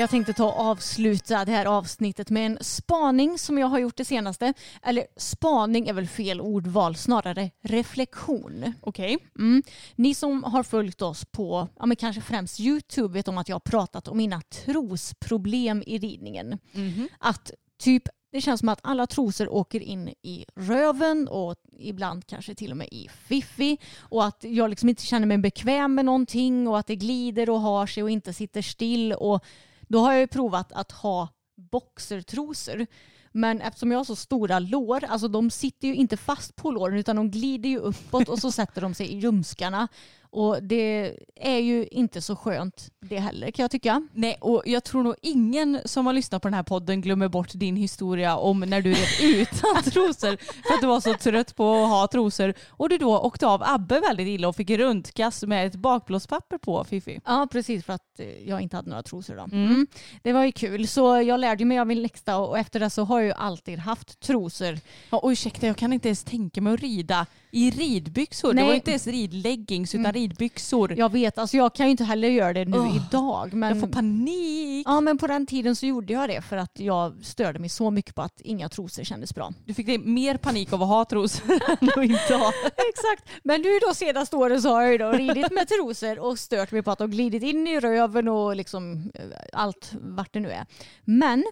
Jag 0.00 0.10
tänkte 0.10 0.32
ta 0.32 0.44
och 0.44 0.60
avsluta 0.60 1.44
det 1.44 1.52
här 1.52 1.66
avsnittet 1.66 2.30
med 2.30 2.46
en 2.46 2.58
spaning 2.60 3.38
som 3.38 3.58
jag 3.58 3.66
har 3.66 3.78
gjort 3.78 3.96
det 3.96 4.04
senaste. 4.04 4.54
Eller 4.82 5.06
spaning 5.16 5.88
är 5.88 5.92
väl 5.92 6.08
fel 6.08 6.40
ordval, 6.40 6.96
snarare 6.96 7.50
reflektion. 7.62 8.72
Okej. 8.80 9.18
Mm. 9.38 9.62
Ni 9.96 10.14
som 10.14 10.44
har 10.44 10.62
följt 10.62 11.02
oss 11.02 11.24
på 11.24 11.68
ja, 11.78 11.86
men 11.86 11.96
kanske 11.96 12.22
främst 12.22 12.60
Youtube 12.60 13.14
vet 13.14 13.28
om 13.28 13.38
att 13.38 13.48
jag 13.48 13.54
har 13.54 13.60
pratat 13.60 14.08
om 14.08 14.16
mina 14.16 14.40
trosproblem 14.40 15.82
i 15.86 15.98
ridningen. 15.98 16.58
Mhm. 16.72 17.08
Att 17.18 17.50
typ 17.78 18.02
det 18.32 18.40
känns 18.40 18.60
som 18.60 18.68
att 18.68 18.80
alla 18.82 19.06
trosor 19.06 19.48
åker 19.48 19.80
in 19.80 20.08
i 20.08 20.44
röven 20.56 21.28
och 21.28 21.56
ibland 21.78 22.26
kanske 22.26 22.54
till 22.54 22.70
och 22.70 22.76
med 22.76 22.88
i 22.90 23.08
fiffi 23.28 23.78
och 23.98 24.24
att 24.24 24.44
jag 24.44 24.70
liksom 24.70 24.88
inte 24.88 25.06
känner 25.06 25.26
mig 25.26 25.38
bekväm 25.38 25.94
med 25.94 26.04
någonting 26.04 26.68
och 26.68 26.78
att 26.78 26.86
det 26.86 26.96
glider 26.96 27.50
och 27.50 27.60
har 27.60 27.86
sig 27.86 28.02
och 28.02 28.10
inte 28.10 28.32
sitter 28.32 28.62
still 28.62 29.12
och 29.12 29.44
då 29.90 29.98
har 29.98 30.12
jag 30.12 30.20
ju 30.20 30.26
provat 30.26 30.72
att 30.72 30.92
ha 30.92 31.28
boxertrosor 31.56 32.86
Men 33.32 33.60
eftersom 33.60 33.90
jag 33.90 33.98
har 33.98 34.04
så 34.04 34.16
stora 34.16 34.58
lår, 34.58 35.04
alltså 35.04 35.28
de 35.28 35.50
sitter 35.50 35.88
ju 35.88 35.94
inte 35.94 36.16
fast 36.16 36.56
på 36.56 36.70
låren 36.70 36.98
utan 36.98 37.16
de 37.16 37.30
glider 37.30 37.68
ju 37.68 37.78
uppåt 37.78 38.28
och 38.28 38.38
så 38.38 38.52
sätter 38.52 38.80
de 38.80 38.94
sig 38.94 39.06
i 39.06 39.18
ljumskarna. 39.18 39.88
Och 40.32 40.62
det 40.62 41.16
är 41.36 41.58
ju 41.58 41.86
inte 41.86 42.22
så 42.22 42.36
skönt 42.36 42.90
det 43.00 43.18
heller 43.18 43.50
kan 43.50 43.62
jag 43.62 43.70
tycka. 43.70 44.08
Nej, 44.12 44.36
och 44.40 44.62
jag 44.66 44.84
tror 44.84 45.02
nog 45.02 45.14
ingen 45.22 45.80
som 45.84 46.06
har 46.06 46.12
lyssnat 46.12 46.42
på 46.42 46.48
den 46.48 46.54
här 46.54 46.62
podden 46.62 47.00
glömmer 47.00 47.28
bort 47.28 47.50
din 47.52 47.76
historia 47.76 48.36
om 48.36 48.60
när 48.60 48.80
du 48.80 48.90
red 48.92 49.06
utan 49.22 49.82
trosor 49.82 50.36
för 50.68 50.74
att 50.74 50.80
du 50.80 50.86
var 50.86 51.00
så 51.00 51.14
trött 51.14 51.56
på 51.56 51.74
att 51.74 51.88
ha 51.88 52.08
trosor 52.12 52.54
och 52.68 52.88
du 52.88 52.98
då 52.98 53.18
åkte 53.18 53.46
av 53.46 53.62
Abbe 53.62 54.00
väldigt 54.00 54.28
illa 54.28 54.48
och 54.48 54.56
fick 54.56 54.70
runtkast 54.70 55.42
med 55.42 55.66
ett 55.66 55.74
bakblåspapper 55.74 56.58
på 56.58 56.84
Fifi. 56.84 57.20
Ja, 57.24 57.48
precis 57.52 57.84
för 57.84 57.92
att 57.92 58.20
eh, 58.20 58.48
jag 58.48 58.60
inte 58.60 58.76
hade 58.76 58.90
några 58.90 59.02
trosor 59.02 59.36
då. 59.36 59.42
Mm. 59.42 59.86
Det 60.22 60.32
var 60.32 60.44
ju 60.44 60.52
kul, 60.52 60.88
så 60.88 61.22
jag 61.22 61.40
lärde 61.40 61.64
mig 61.64 61.78
av 61.78 61.86
min 61.86 62.02
läxa 62.02 62.38
och 62.38 62.58
efter 62.58 62.80
det 62.80 62.90
så 62.90 63.04
har 63.04 63.20
jag 63.20 63.26
ju 63.26 63.32
alltid 63.32 63.78
haft 63.78 64.20
trosor. 64.20 64.78
Ja, 65.10 65.18
och 65.18 65.28
ursäkta, 65.28 65.66
jag 65.66 65.76
kan 65.76 65.92
inte 65.92 66.08
ens 66.08 66.24
tänka 66.24 66.60
mig 66.60 66.74
att 66.74 66.80
rida 66.80 67.26
i 67.50 67.70
ridbyxor. 67.70 68.52
Nej. 68.52 68.64
Det 68.64 68.68
var 68.68 68.74
inte 68.74 68.90
ens 68.90 69.06
ridleggings 69.06 69.94
utan 69.94 70.12
ridbyxor. 70.20 70.92
Jag 70.98 71.12
vet, 71.12 71.38
alltså 71.38 71.56
jag 71.56 71.74
kan 71.74 71.86
ju 71.86 71.90
inte 71.90 72.04
heller 72.04 72.28
göra 72.28 72.52
det 72.52 72.64
nu 72.64 72.78
Åh, 72.78 72.96
idag. 72.96 73.54
Men... 73.54 73.68
Jag 73.68 73.80
får 73.80 73.88
panik. 73.88 74.86
Ja 74.86 75.00
men 75.00 75.18
på 75.18 75.26
den 75.26 75.46
tiden 75.46 75.76
så 75.76 75.86
gjorde 75.86 76.12
jag 76.12 76.28
det 76.28 76.42
för 76.42 76.56
att 76.56 76.80
jag 76.80 77.24
störde 77.24 77.58
mig 77.58 77.68
så 77.68 77.90
mycket 77.90 78.14
på 78.14 78.22
att 78.22 78.40
inga 78.40 78.68
trosor 78.68 79.04
kändes 79.04 79.34
bra. 79.34 79.52
Du 79.64 79.74
fick 79.74 79.86
det 79.86 79.98
mer 79.98 80.36
panik 80.36 80.72
av 80.72 80.82
att 80.82 80.88
ha 80.88 81.04
trosor 81.04 81.50
än 81.68 81.88
att 81.88 82.04
inte 82.04 82.34
ha. 82.34 82.52
Exakt. 82.64 83.28
Men 83.42 83.62
nu 83.62 83.78
då 83.86 83.94
senaste 83.94 84.36
året 84.36 84.62
så 84.62 84.68
har 84.68 84.82
jag 84.82 84.92
ju 84.92 84.98
då 84.98 85.12
ridit 85.12 85.52
med 85.52 85.68
trosor 85.68 86.18
och 86.18 86.38
stört 86.38 86.72
mig 86.72 86.82
på 86.82 86.90
att 86.90 86.98
de 86.98 87.10
glidit 87.10 87.42
in 87.42 87.66
i 87.66 87.80
röven 87.80 88.28
och 88.28 88.56
liksom 88.56 89.12
eh, 89.14 89.22
allt 89.52 89.92
vart 90.00 90.32
det 90.32 90.40
nu 90.40 90.50
är. 90.50 90.66
Men 91.04 91.44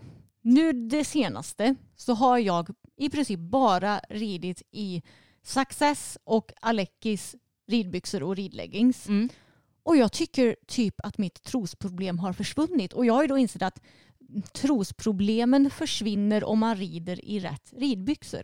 nu 0.43 0.73
det 0.73 1.05
senaste 1.05 1.75
så 1.97 2.15
har 2.15 2.39
jag 2.39 2.69
i 2.97 3.11
princip 3.11 3.41
bara 3.41 4.01
ridit 4.09 4.63
i 4.71 5.03
Success 5.43 6.19
och 6.25 6.53
Alekis 6.61 7.35
ridbyxor 7.69 8.23
och 8.23 8.37
ridleggings. 8.37 9.09
Mm. 9.09 9.29
Och 9.83 9.97
jag 9.97 10.13
tycker 10.13 10.57
typ 10.67 10.95
att 11.03 11.19
mitt 11.19 11.43
trosproblem 11.43 12.19
har 12.19 12.33
försvunnit. 12.33 12.93
Och 12.93 13.07
jag 13.07 13.15
har 13.15 13.23
ju 13.23 13.29
då 13.29 13.39
insett 13.39 13.63
att 13.63 13.81
trosproblemen 14.53 15.71
försvinner 15.71 16.45
om 16.45 16.59
man 16.59 16.77
rider 16.77 17.25
i 17.25 17.41
rätt 17.41 17.73
ridbyxor. 17.77 18.43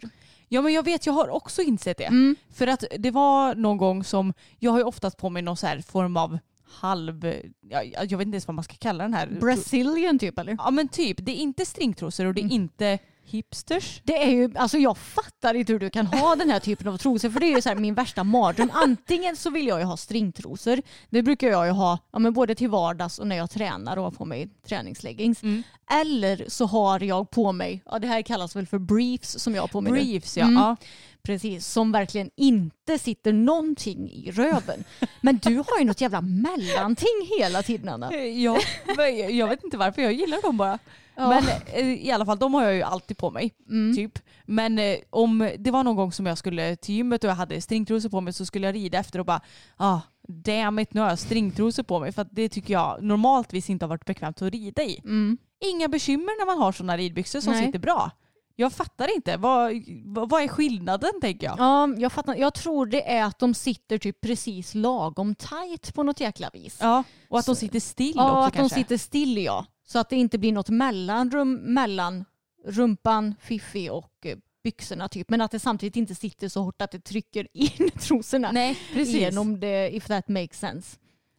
Ja 0.48 0.62
men 0.62 0.72
jag 0.72 0.82
vet, 0.82 1.06
jag 1.06 1.12
har 1.12 1.28
också 1.28 1.62
insett 1.62 1.98
det. 1.98 2.04
Mm. 2.04 2.36
För 2.50 2.66
att 2.66 2.84
det 2.98 3.10
var 3.10 3.54
någon 3.54 3.76
gång 3.76 4.04
som, 4.04 4.32
jag 4.58 4.70
har 4.70 4.78
ju 4.78 4.84
oftast 4.84 5.16
på 5.16 5.30
mig 5.30 5.42
någon 5.42 5.56
så 5.56 5.66
här 5.66 5.80
form 5.80 6.16
av 6.16 6.38
halv, 6.64 7.34
jag, 7.68 7.86
jag 7.86 8.18
vet 8.18 8.26
inte 8.26 8.34
ens 8.34 8.46
vad 8.46 8.54
man 8.54 8.64
ska 8.64 8.74
kalla 8.74 9.04
den 9.04 9.14
här. 9.14 9.26
Brazilian 9.40 10.18
typ 10.18 10.38
eller? 10.38 10.56
Ja 10.58 10.70
men 10.70 10.88
typ, 10.88 11.16
det 11.20 11.32
är 11.32 11.36
inte 11.36 11.66
stringtrosor 11.66 12.26
och 12.26 12.34
det 12.34 12.40
är 12.40 12.42
Mm. 12.42 12.54
inte 12.54 12.98
hipsters. 13.24 14.00
Det 14.04 14.22
är 14.22 14.30
ju, 14.30 14.50
alltså 14.56 14.78
jag 14.78 14.98
fattar 14.98 15.54
inte 15.54 15.72
hur 15.72 15.80
du 15.80 15.90
kan 15.90 16.06
ha 16.06 16.36
den 16.36 16.50
här 16.50 16.60
typen 16.60 16.88
av 16.88 16.96
trosor 16.96 17.30
för 17.30 17.40
det 17.40 17.46
är 17.46 17.56
ju 17.56 17.62
så 17.62 17.68
här 17.68 17.76
min 17.76 17.94
värsta 17.94 18.24
mardröm. 18.24 18.70
Antingen 18.74 19.36
så 19.36 19.50
vill 19.50 19.66
jag 19.66 19.78
ju 19.78 19.84
ha 19.84 19.96
stringtrosor. 19.96 20.82
Det 21.10 21.22
brukar 21.22 21.48
jag 21.48 21.66
ju 21.66 21.72
ha 21.72 21.98
ja, 22.12 22.18
men 22.18 22.32
både 22.32 22.54
till 22.54 22.68
vardags 22.68 23.18
och 23.18 23.26
när 23.26 23.36
jag 23.36 23.50
tränar 23.50 23.96
och 23.96 24.04
har 24.04 24.10
på 24.10 24.24
mig 24.24 24.48
träningsleggings. 24.66 25.42
Mm. 25.42 25.62
Eller 25.90 26.44
så 26.48 26.66
har 26.66 27.00
jag 27.00 27.30
på 27.30 27.52
mig, 27.52 27.82
ja 27.84 27.98
det 27.98 28.06
här 28.06 28.22
kallas 28.22 28.56
väl 28.56 28.66
för 28.66 28.78
briefs 28.78 29.38
som 29.38 29.54
jag 29.54 29.62
har 29.62 29.68
på 29.68 29.80
mig 29.80 29.92
nu. 29.92 29.98
Briefs 29.98 30.36
ja. 30.36 30.44
Mm. 30.44 30.54
ja. 30.54 30.76
Precis, 31.22 31.66
som 31.66 31.92
verkligen 31.92 32.30
inte 32.36 32.98
sitter 32.98 33.32
någonting 33.32 34.10
i 34.10 34.30
röven. 34.30 34.84
Men 35.20 35.38
du 35.38 35.56
har 35.56 35.78
ju 35.78 35.84
något 35.84 36.00
jävla 36.00 36.20
mellanting 36.20 37.28
hela 37.38 37.62
tiden 37.62 37.88
Anna. 37.88 38.14
Ja, 38.14 38.60
men 38.96 39.36
jag 39.36 39.48
vet 39.48 39.64
inte 39.64 39.76
varför, 39.76 40.02
jag 40.02 40.12
gillar 40.12 40.42
dem 40.42 40.56
bara. 40.56 40.78
Ja. 41.16 41.28
Men 41.28 41.44
eh, 41.72 42.06
i 42.06 42.10
alla 42.10 42.26
fall, 42.26 42.38
de 42.38 42.54
har 42.54 42.62
jag 42.62 42.74
ju 42.74 42.82
alltid 42.82 43.18
på 43.18 43.30
mig. 43.30 43.54
Mm. 43.70 43.96
Typ. 43.96 44.18
Men 44.44 44.78
eh, 44.78 44.96
om 45.10 45.50
det 45.58 45.70
var 45.70 45.84
någon 45.84 45.96
gång 45.96 46.12
som 46.12 46.26
jag 46.26 46.38
skulle 46.38 46.76
till 46.76 46.94
gymmet 46.94 47.24
och 47.24 47.30
jag 47.30 47.34
hade 47.34 47.60
stringtrosor 47.60 48.08
på 48.08 48.20
mig 48.20 48.32
så 48.32 48.46
skulle 48.46 48.66
jag 48.66 48.74
rida 48.74 48.98
efter 48.98 49.18
och 49.18 49.26
bara 49.26 49.40
ah, 49.76 50.00
damn 50.28 50.78
it, 50.78 50.94
nu 50.94 51.00
har 51.00 51.08
jag 51.08 51.18
stringtrosor 51.18 51.82
på 51.82 52.00
mig. 52.00 52.12
För 52.12 52.26
det 52.30 52.48
tycker 52.48 52.72
jag 52.74 53.02
normaltvis 53.02 53.70
inte 53.70 53.84
har 53.84 53.88
varit 53.88 54.04
bekvämt 54.04 54.42
att 54.42 54.52
rida 54.52 54.82
i. 54.82 55.00
Mm. 55.04 55.38
Inga 55.64 55.88
bekymmer 55.88 56.38
när 56.40 56.46
man 56.46 56.58
har 56.58 56.72
sådana 56.72 56.96
ridbyxor 56.96 57.40
som 57.40 57.52
Nej. 57.52 57.66
sitter 57.66 57.78
bra. 57.78 58.10
Jag 58.56 58.72
fattar 58.72 59.14
inte. 59.16 59.36
Vad, 59.36 59.72
vad 60.06 60.42
är 60.42 60.48
skillnaden 60.48 61.10
tänker 61.20 61.46
jag? 61.46 61.56
Ja, 61.58 61.88
jag 61.98 62.12
fattar. 62.12 62.34
Jag 62.34 62.54
tror 62.54 62.86
det 62.86 63.10
är 63.12 63.24
att 63.24 63.38
de 63.38 63.54
sitter 63.54 63.98
typ 63.98 64.20
precis 64.20 64.74
lagom 64.74 65.34
tight 65.34 65.94
på 65.94 66.02
något 66.02 66.20
jäkla 66.20 66.50
vis. 66.52 66.78
Ja, 66.80 67.04
och 67.28 67.38
att 67.38 67.46
de 67.46 67.54
Så- 67.54 67.60
sitter 67.60 67.80
still 67.80 68.12
Ja, 68.16 68.30
också 68.30 68.46
att 68.46 68.52
de 68.52 68.58
kanske. 68.58 68.78
sitter 68.78 68.96
still 68.96 69.38
ja. 69.44 69.66
Så 69.86 69.98
att 69.98 70.08
det 70.10 70.16
inte 70.16 70.38
blir 70.38 70.52
något 70.52 70.68
mellanrum 70.68 71.54
mellan 71.54 72.24
rumpan, 72.64 73.34
fiffi 73.40 73.90
och 73.90 74.26
eh, 74.26 74.36
byxorna 74.62 75.08
typ. 75.08 75.30
Men 75.30 75.40
att 75.40 75.50
det 75.50 75.58
samtidigt 75.58 75.96
inte 75.96 76.14
sitter 76.14 76.48
så 76.48 76.62
hårt 76.62 76.82
att 76.82 76.90
det 76.90 77.00
trycker 77.04 77.48
in 77.52 77.90
trosorna 78.00 78.50
Nej, 78.52 78.78
precis. 78.92 79.14
genom 79.14 79.60
det, 79.60 79.96
if 79.96 80.06
that 80.06 80.28
makes 80.28 80.58
sense. 80.58 80.96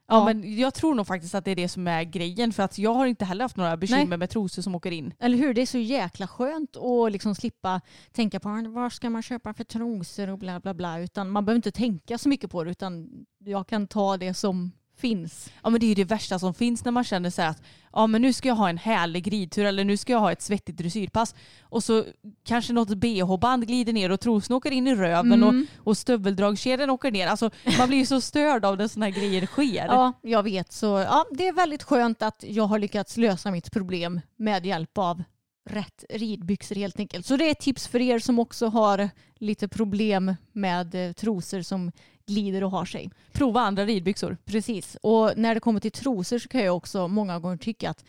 Ja, 0.07 0.15
Ja. 0.19 0.25
men 0.25 0.57
jag 0.57 0.73
tror 0.73 0.95
nog 0.95 1.07
faktiskt 1.07 1.35
att 1.35 1.45
det 1.45 1.51
är 1.51 1.55
det 1.55 1.69
som 1.69 1.87
är 1.87 2.03
grejen. 2.03 2.53
För 2.53 2.63
att 2.63 2.77
jag 2.77 2.93
har 2.93 3.05
inte 3.05 3.25
heller 3.25 3.43
haft 3.45 3.57
några 3.57 3.77
bekymmer 3.77 4.05
Nej. 4.05 4.17
med 4.17 4.29
trosor 4.29 4.61
som 4.61 4.75
åker 4.75 4.91
in. 4.91 5.13
Eller 5.19 5.37
hur? 5.37 5.53
Det 5.53 5.61
är 5.61 5.65
så 5.65 5.77
jäkla 5.77 6.27
skönt 6.27 6.77
att 6.77 7.11
liksom 7.11 7.35
slippa 7.35 7.81
tänka 8.11 8.39
på 8.39 8.49
vad 8.67 8.93
ska 8.93 9.09
man 9.09 9.21
köpa 9.21 9.53
för 9.53 9.63
trosor 9.63 10.29
och 10.29 10.37
bla 10.37 10.59
bla 10.59 10.73
bla. 10.73 10.99
Utan 10.99 11.29
man 11.29 11.45
behöver 11.45 11.55
inte 11.57 11.71
tänka 11.71 12.17
så 12.17 12.29
mycket 12.29 12.51
på 12.51 12.63
det 12.63 12.71
utan 12.71 13.09
jag 13.39 13.67
kan 13.67 13.87
ta 13.87 14.17
det 14.17 14.33
som 14.33 14.71
finns. 14.97 15.49
Ja 15.63 15.69
men 15.69 15.79
det 15.79 15.85
är 15.85 15.87
ju 15.87 15.95
det 15.95 16.03
värsta 16.03 16.39
som 16.39 16.53
finns 16.53 16.85
när 16.85 16.91
man 16.91 17.03
känner 17.03 17.29
så 17.29 17.41
att 17.41 17.61
ja 17.93 18.07
men 18.07 18.21
nu 18.21 18.33
ska 18.33 18.47
jag 18.47 18.55
ha 18.55 18.69
en 18.69 18.77
härlig 18.77 19.33
ridtur 19.33 19.65
eller 19.65 19.83
nu 19.83 19.97
ska 19.97 20.13
jag 20.13 20.19
ha 20.19 20.31
ett 20.31 20.41
svettigt 20.41 20.77
dressyrpass 20.77 21.35
och 21.61 21.83
så 21.83 22.03
kanske 22.45 22.73
något 22.73 22.89
bh-band 22.89 23.67
glider 23.67 23.93
ner 23.93 24.11
och 24.11 24.19
trosorna 24.19 24.55
åker 24.57 24.71
in 24.71 24.87
i 24.87 24.95
röven 24.95 25.43
Mm. 25.43 25.67
och, 25.77 25.87
och 25.87 25.97
stöveldragkedjan 25.97 26.89
åker 26.89 27.11
ner. 27.11 27.27
Alltså 27.27 27.49
man 27.77 27.87
blir 27.87 27.97
ju 27.97 28.05
så 28.05 28.21
störd 28.21 28.65
av 28.65 28.77
när 28.77 28.87
sådana 28.87 29.05
här 29.05 29.13
grejer 29.19 29.45
sker. 29.45 29.85
Ja, 29.85 30.13
jag 30.21 30.43
vet. 30.43 30.71
Så 30.71 30.85
ja, 30.85 31.25
det 31.31 31.47
är 31.47 31.53
väldigt 31.53 31.83
skönt 31.83 32.21
att 32.21 32.43
jag 32.47 32.63
har 32.63 32.79
lyckats 32.79 33.17
lösa 33.17 33.51
mitt 33.51 33.71
problem 33.71 34.21
med 34.37 34.65
hjälp 34.65 34.97
av 34.97 35.23
rätt 35.65 36.05
ridbyxor 36.09 36.75
helt 36.75 36.99
enkelt. 36.99 37.25
Så 37.25 37.37
det 37.37 37.47
är 37.47 37.51
ett 37.51 37.59
tips 37.59 37.87
för 37.87 38.01
er 38.01 38.19
som 38.19 38.39
också 38.39 38.67
har 38.67 39.09
lite 39.35 39.67
problem 39.67 40.35
med 40.51 40.95
eh, 40.95 41.13
trosor 41.13 41.61
som 41.61 41.91
glider 42.25 42.63
och 42.63 42.71
har 42.71 42.85
sig. 42.85 43.11
Prova 43.31 43.61
andra 43.61 43.85
ridbyxor. 43.85 44.37
Precis. 44.45 44.97
Och 45.01 45.31
när 45.35 45.53
det 45.53 45.59
kommer 45.59 45.79
till 45.79 45.91
trosor 45.91 46.39
så 46.39 46.47
kan 46.47 46.63
jag 46.63 46.75
också 46.77 47.07
många 47.07 47.39
gånger 47.39 47.57
tycka 47.57 47.89
att 47.89 48.03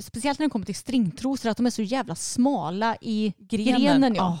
speciellt 0.00 0.38
när 0.38 0.46
det 0.46 0.50
kommer 0.50 0.66
till 0.66 0.74
stringtrosor 0.74 1.50
att 1.50 1.56
de 1.56 1.66
är 1.66 1.70
så 1.70 1.82
jävla 1.82 2.14
smala 2.14 2.96
i 3.00 3.34
grenen. 3.38 4.14
ja. 4.14 4.22
Ja, 4.22 4.38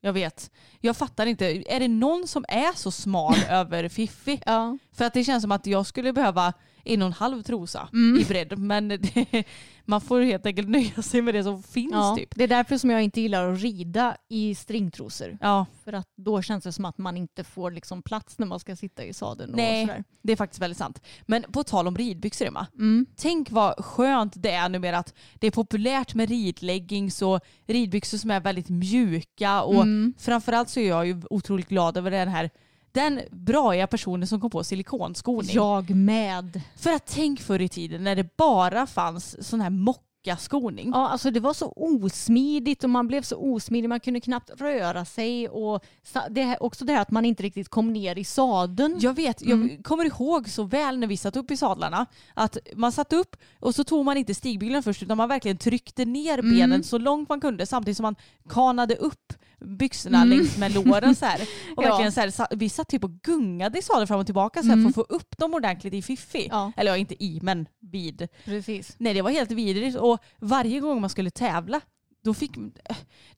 jag 0.00 0.12
vet. 0.12 0.50
Jag 0.80 0.96
fattar 0.96 1.26
inte. 1.26 1.46
Är 1.74 1.80
det 1.80 1.88
någon 1.88 2.28
som 2.28 2.44
är 2.48 2.76
så 2.76 2.90
smal 2.90 3.36
över 3.48 3.88
Fiffi? 3.88 4.40
Ja. 4.46 4.78
För 4.92 5.04
att 5.04 5.14
det 5.14 5.24
känns 5.24 5.42
som 5.42 5.52
att 5.52 5.66
jag 5.66 5.86
skulle 5.86 6.12
behöva 6.12 6.52
en 6.84 7.02
och 7.02 7.06
en 7.06 7.12
halv 7.12 7.42
trosa 7.42 7.88
Mm. 7.92 8.20
i 8.20 8.24
bredd. 8.24 8.58
Men 8.58 8.88
det, 8.88 9.44
man 9.84 10.00
får 10.00 10.20
helt 10.20 10.46
enkelt 10.46 10.68
nöja 10.68 11.02
sig 11.02 11.22
med 11.22 11.34
det 11.34 11.44
som 11.44 11.62
finns 11.62 11.92
Ja. 11.92 12.14
typ. 12.18 12.28
Det 12.34 12.44
är 12.44 12.48
därför 12.48 12.78
som 12.78 12.90
jag 12.90 13.02
inte 13.02 13.20
gillar 13.20 13.52
att 13.52 13.60
rida 13.60 14.16
i 14.28 14.54
stringtrosor. 14.54 15.38
Ja, 15.40 15.66
För 15.84 15.92
att 15.92 16.08
då 16.16 16.42
känns 16.42 16.64
det 16.64 16.72
som 16.72 16.84
att 16.84 16.98
man 16.98 17.16
inte 17.16 17.44
får 17.44 17.70
liksom 17.70 18.02
plats 18.02 18.38
när 18.38 18.46
man 18.46 18.60
ska 18.60 18.76
sitta 18.76 19.04
i 19.04 19.12
sadeln. 19.12 19.50
Och 19.50 19.56
Nej. 19.56 19.86
sådär. 19.86 20.04
det 20.22 20.32
är 20.32 20.36
faktiskt 20.36 20.62
väldigt 20.62 20.78
sant. 20.78 21.00
Men 21.26 21.42
på 21.42 21.64
tal 21.64 21.86
om 21.86 21.96
ridbyxor 21.96 22.46
Emma. 22.46 22.66
Mm. 22.74 23.06
Tänk 23.16 23.50
vad 23.50 23.84
skönt 23.84 24.32
det 24.42 24.50
är 24.50 24.68
numera 24.68 24.98
att 24.98 25.14
det 25.34 25.46
är 25.46 25.50
populärt 25.50 26.14
med 26.14 26.28
ridleggings 26.28 27.22
och 27.22 27.40
ridbyxor 27.66 28.18
som 28.18 28.30
är 28.30 28.40
väldigt 28.40 28.68
mjuka. 28.68 29.62
Och 29.62 29.74
Mm. 29.82 30.14
framförallt 30.18 30.68
så 30.68 30.80
är 30.80 30.88
jag 30.88 31.06
ju 31.06 31.22
otroligt 31.30 31.68
glad 31.68 31.96
över 31.96 32.10
den 32.10 32.28
här 32.28 32.50
den 32.92 33.20
braiga 33.30 33.86
personen 33.86 34.26
som 34.28 34.40
kom 34.40 34.50
på 34.50 34.64
silikonskoning. 34.64 35.50
Jag 35.54 35.90
med. 35.90 36.60
För 36.76 36.92
att 36.92 37.06
tänk 37.06 37.40
förr 37.40 37.60
i 37.60 37.68
tiden 37.68 38.04
när 38.04 38.16
det 38.16 38.36
bara 38.36 38.86
fanns 38.86 39.48
sån 39.48 39.60
här 39.60 39.70
mockaskoning. 39.70 40.90
Ja, 40.94 41.08
alltså 41.08 41.30
det 41.30 41.40
var 41.40 41.54
så 41.54 41.72
osmidigt 41.76 42.84
och 42.84 42.90
man 42.90 43.08
blev 43.08 43.22
så 43.22 43.36
osmidig. 43.36 43.88
Man 43.88 44.00
kunde 44.00 44.20
knappt 44.20 44.50
röra 44.60 45.04
sig. 45.04 45.48
Och 45.48 45.84
det 46.30 46.42
här, 46.42 46.62
också 46.62 46.84
det 46.84 46.92
här 46.92 47.02
att 47.02 47.10
man 47.10 47.24
inte 47.24 47.42
riktigt 47.42 47.68
kom 47.68 47.92
ner 47.92 48.18
i 48.18 48.24
sadeln. 48.24 48.96
Jag 49.00 49.14
vet, 49.14 49.42
Mm. 49.42 49.68
jag 49.68 49.84
kommer 49.84 50.04
ihåg 50.04 50.48
så 50.48 50.62
väl 50.64 50.98
när 50.98 51.06
vi 51.06 51.16
satt 51.16 51.36
upp 51.36 51.50
i 51.50 51.56
sadlarna 51.56 52.06
att 52.34 52.56
man 52.74 52.92
satt 52.92 53.12
upp 53.12 53.36
och 53.60 53.74
så 53.74 53.84
tog 53.84 54.04
man 54.04 54.16
inte 54.16 54.34
stigbygeln 54.34 54.82
först 54.82 55.02
utan 55.02 55.16
man 55.16 55.28
verkligen 55.28 55.58
tryckte 55.58 56.04
ner 56.04 56.38
Mm. 56.38 56.50
benen 56.54 56.82
så 56.84 56.98
långt 56.98 57.28
man 57.28 57.40
kunde 57.40 57.66
samtidigt 57.66 57.96
som 57.96 58.02
man 58.04 58.16
kanade 58.48 58.96
upp 58.96 59.32
byxorna 59.64 60.22
Mm. 60.22 60.38
längs 60.38 60.56
med 60.58 60.74
låren 60.74 61.14
så 61.14 61.24
här. 61.26 61.40
Och 61.76 61.84
Ja. 61.84 61.88
verkligen 61.88 62.12
så 62.12 62.20
här, 62.20 62.56
vi 62.56 62.68
satt 62.68 62.88
typ 62.88 63.04
och 63.04 63.10
gungade 63.22 63.78
i 63.78 63.82
sadeln 63.82 64.06
fram 64.06 64.20
och 64.20 64.26
tillbaka 64.26 64.62
så 64.62 64.66
här, 64.68 64.74
Mm. 64.74 64.92
för 64.92 65.02
att 65.02 65.08
få 65.08 65.14
upp 65.14 65.38
dem 65.38 65.54
ordentligt 65.54 65.94
i 65.94 66.02
fiffi. 66.02 66.48
Ja. 66.50 66.72
Eller 66.76 66.90
ja, 66.90 66.96
inte 66.96 67.24
i 67.24 67.38
men 67.42 67.66
vid. 67.80 68.28
Precis. 68.44 68.94
Nej 68.98 69.14
det 69.14 69.22
var 69.22 69.30
helt 69.30 69.50
vidrigt 69.50 69.96
och 69.96 70.18
varje 70.38 70.80
gång 70.80 71.00
man 71.00 71.10
skulle 71.10 71.30
tävla 71.30 71.80
då 72.24 72.34
fick, 72.34 72.50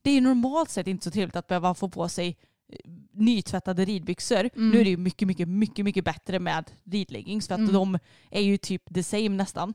det 0.01 0.09
är 0.09 0.13
ju 0.13 0.21
normalt 0.21 0.69
sett 0.69 0.87
inte 0.87 1.03
så 1.03 1.11
trevligt 1.11 1.35
att 1.35 1.47
behöva 1.47 1.73
få 1.73 1.89
på 1.89 2.09
sig 2.09 2.37
eh, 2.73 2.91
nytvättade 3.13 3.85
ridbyxor. 3.85 4.49
Mm. 4.55 4.69
Nu 4.69 4.79
är 4.79 4.83
det 4.83 4.89
ju 4.89 4.97
mycket, 4.97 5.27
mycket, 5.27 5.47
mycket, 5.47 5.85
mycket 5.85 6.05
bättre 6.05 6.39
med 6.39 6.71
ridleggings 6.91 7.47
för 7.47 7.55
att 7.55 7.59
Mm. 7.59 7.73
de 7.73 7.99
är 8.31 8.41
ju 8.41 8.57
typ 8.57 8.93
the 8.93 9.03
same 9.03 9.29
nästan. 9.29 9.73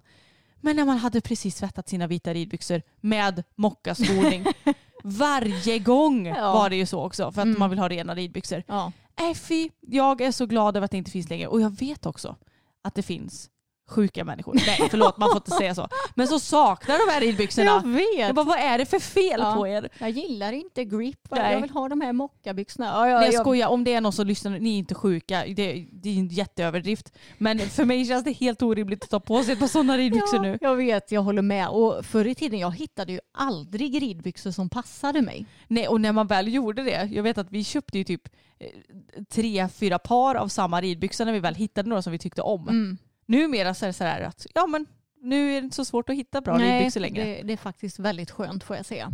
Men 0.60 0.76
när 0.76 0.84
man 0.84 0.98
hade 0.98 1.20
precis 1.20 1.54
tvättat 1.54 1.88
sina 1.88 2.06
vita 2.06 2.34
ridbyxor 2.34 2.82
med 3.00 3.42
mockaskoning 3.56 4.44
Varje 5.02 5.78
gång 5.78 6.26
Ja. 6.26 6.52
var 6.52 6.70
det 6.70 6.76
ju 6.76 6.86
så 6.86 7.02
också 7.04 7.32
för 7.32 7.40
att 7.42 7.46
Mm. 7.46 7.58
man 7.58 7.70
vill 7.70 7.78
ha 7.78 7.88
rena 7.88 8.14
ridbyxor. 8.14 8.62
Ja. 8.66 8.92
Äh, 9.20 9.34
fy, 9.34 9.68
jag 9.80 10.20
är 10.20 10.32
så 10.32 10.46
glad 10.46 10.76
över 10.76 10.84
att 10.84 10.90
det 10.90 10.96
inte 10.96 11.10
finns 11.10 11.30
längre. 11.30 11.46
Och 11.48 11.60
jag 11.60 11.70
vet 11.78 12.06
också 12.06 12.36
att 12.82 12.94
det 12.94 13.02
finns 13.02 13.50
sjuka 13.90 14.24
människor. 14.24 14.54
Nej 14.66 14.88
förlåt 14.90 15.18
man 15.18 15.28
får 15.28 15.36
inte 15.36 15.50
säga 15.50 15.74
så. 15.74 15.88
Men 16.14 16.28
så 16.28 16.38
saknar 16.40 17.06
de 17.06 17.12
här 17.12 17.20
ridbyxorna. 17.20 17.66
Jag 17.70 17.88
vet. 17.88 18.18
Jag 18.18 18.34
bara, 18.34 18.46
vad 18.46 18.58
är 18.58 18.78
det 18.78 18.86
för 18.86 18.98
fel 18.98 19.40
Ja. 19.40 19.54
på 19.54 19.68
er? 19.68 19.88
Jag 19.98 20.10
gillar 20.10 20.52
inte 20.52 20.84
grip. 20.84 21.18
Nej. 21.30 21.52
Jag 21.52 21.60
vill 21.60 21.70
ha 21.70 21.88
de 21.88 22.00
här 22.00 22.12
mockabyxorna. 22.12 22.86
Ja, 22.86 23.08
ja, 23.08 23.14
Nej, 23.18 23.24
jag 23.26 23.34
jag- 23.34 23.40
skojar, 23.40 23.68
om 23.68 23.84
det 23.84 23.94
är 23.94 24.00
någon 24.00 24.12
som 24.12 24.26
lyssnar, 24.26 24.58
ni 24.58 24.74
är 24.74 24.78
inte 24.78 24.94
sjuka. 24.94 25.44
Det, 25.46 25.86
det 25.92 26.08
är 26.08 26.18
en 26.18 26.28
jätteöverdrift. 26.28 27.12
Men 27.38 27.58
för 27.58 27.84
mig 27.84 28.04
känns 28.06 28.24
det 28.24 28.32
helt 28.32 28.62
orimligt 28.62 29.04
att 29.04 29.10
ta 29.10 29.20
på 29.20 29.42
sig 29.42 29.52
ett 29.52 29.60
par 29.60 29.66
sådana 29.66 29.96
ridbyxor 29.98 30.36
ja, 30.36 30.42
nu. 30.42 30.58
Jag 30.60 30.76
vet, 30.76 31.12
jag 31.12 31.22
håller 31.22 31.42
med. 31.42 31.68
Och 31.68 32.06
förr 32.06 32.26
i 32.26 32.34
tiden 32.34 32.58
jag 32.58 32.76
hittade 32.76 33.12
ju 33.12 33.20
aldrig 33.32 34.02
ridbyxor 34.02 34.50
som 34.50 34.68
passade 34.68 35.22
mig. 35.22 35.46
Nej, 35.68 35.88
och 35.88 36.00
när 36.00 36.12
man 36.12 36.26
väl 36.26 36.54
gjorde 36.54 36.82
det, 36.82 37.08
jag 37.12 37.22
vet 37.22 37.38
att 37.38 37.50
vi 37.50 37.64
köpte 37.64 37.98
ju 37.98 38.04
typ 38.04 38.28
eh, 38.58 39.22
tre, 39.30 39.68
fyra 39.68 39.98
par 39.98 40.34
av 40.34 40.48
samma 40.48 40.80
ridbyxor 40.80 41.24
när 41.24 41.32
vi 41.32 41.40
väl 41.40 41.54
hittade 41.54 41.88
några 41.88 42.02
som 42.02 42.12
vi 42.12 42.18
tyckte 42.18 42.42
om. 42.42 42.68
Mm. 42.68 42.98
Numera 43.30 43.74
så 43.74 43.84
är 43.84 43.86
det 43.86 43.92
så 43.92 44.04
här 44.04 44.20
att 44.20 44.46
ja 44.54 44.66
men 44.66 44.86
nu 45.22 45.50
är 45.56 45.60
det 45.60 45.64
inte 45.64 45.76
så 45.76 45.84
svårt 45.84 46.10
att 46.10 46.16
hitta 46.16 46.40
bra 46.40 46.58
Nej, 46.58 46.78
ridbyxor 46.78 47.00
längre. 47.00 47.24
det, 47.24 47.42
det 47.42 47.52
är 47.52 47.56
faktiskt 47.56 47.98
väldigt 47.98 48.30
skönt 48.30 48.64
får 48.64 48.76
jag 48.76 48.86
säga. 48.86 49.10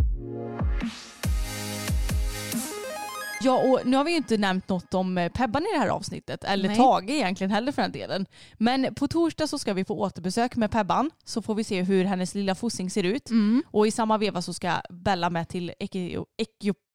Ja 3.43 3.63
och 3.63 3.81
nu 3.85 3.97
har 3.97 4.05
vi 4.05 4.11
ju 4.11 4.17
inte 4.17 4.39
nämnt 4.39 4.69
något 4.69 4.95
om 4.95 5.19
eh, 5.19 5.33
Pebban 5.33 5.63
i 5.63 5.67
det 5.73 5.79
här 5.79 5.89
avsnittet, 5.89 6.45
eller 6.45 6.69
Nej. 6.69 6.77
Tage 6.77 7.11
egentligen 7.11 7.51
heller 7.51 7.73
för 7.73 7.83
den 7.83 7.93
delen. 7.93 8.27
Men 8.59 8.95
på 8.95 9.09
torsdag 9.09 9.47
så 9.47 9.59
ska 9.59 9.73
vi 9.75 9.85
få 9.85 9.95
återbesök 10.01 10.57
med 10.57 10.71
Pebban 10.71 11.11
så 11.25 11.43
får 11.43 11.55
vi 11.55 11.65
se 11.65 11.83
hur 11.83 12.05
hennes 12.05 12.35
lilla 12.35 12.55
fossing 12.55 12.91
ser 12.91 13.03
ut. 13.05 13.31
Mm. 13.31 13.63
Och 13.71 13.87
i 13.87 13.91
samma 13.91 14.19
veva 14.19 14.43
så 14.43 14.53
ska 14.55 14.73
Bella 14.91 15.31
med 15.31 15.49
till 15.49 15.73
ekio- 15.81 16.25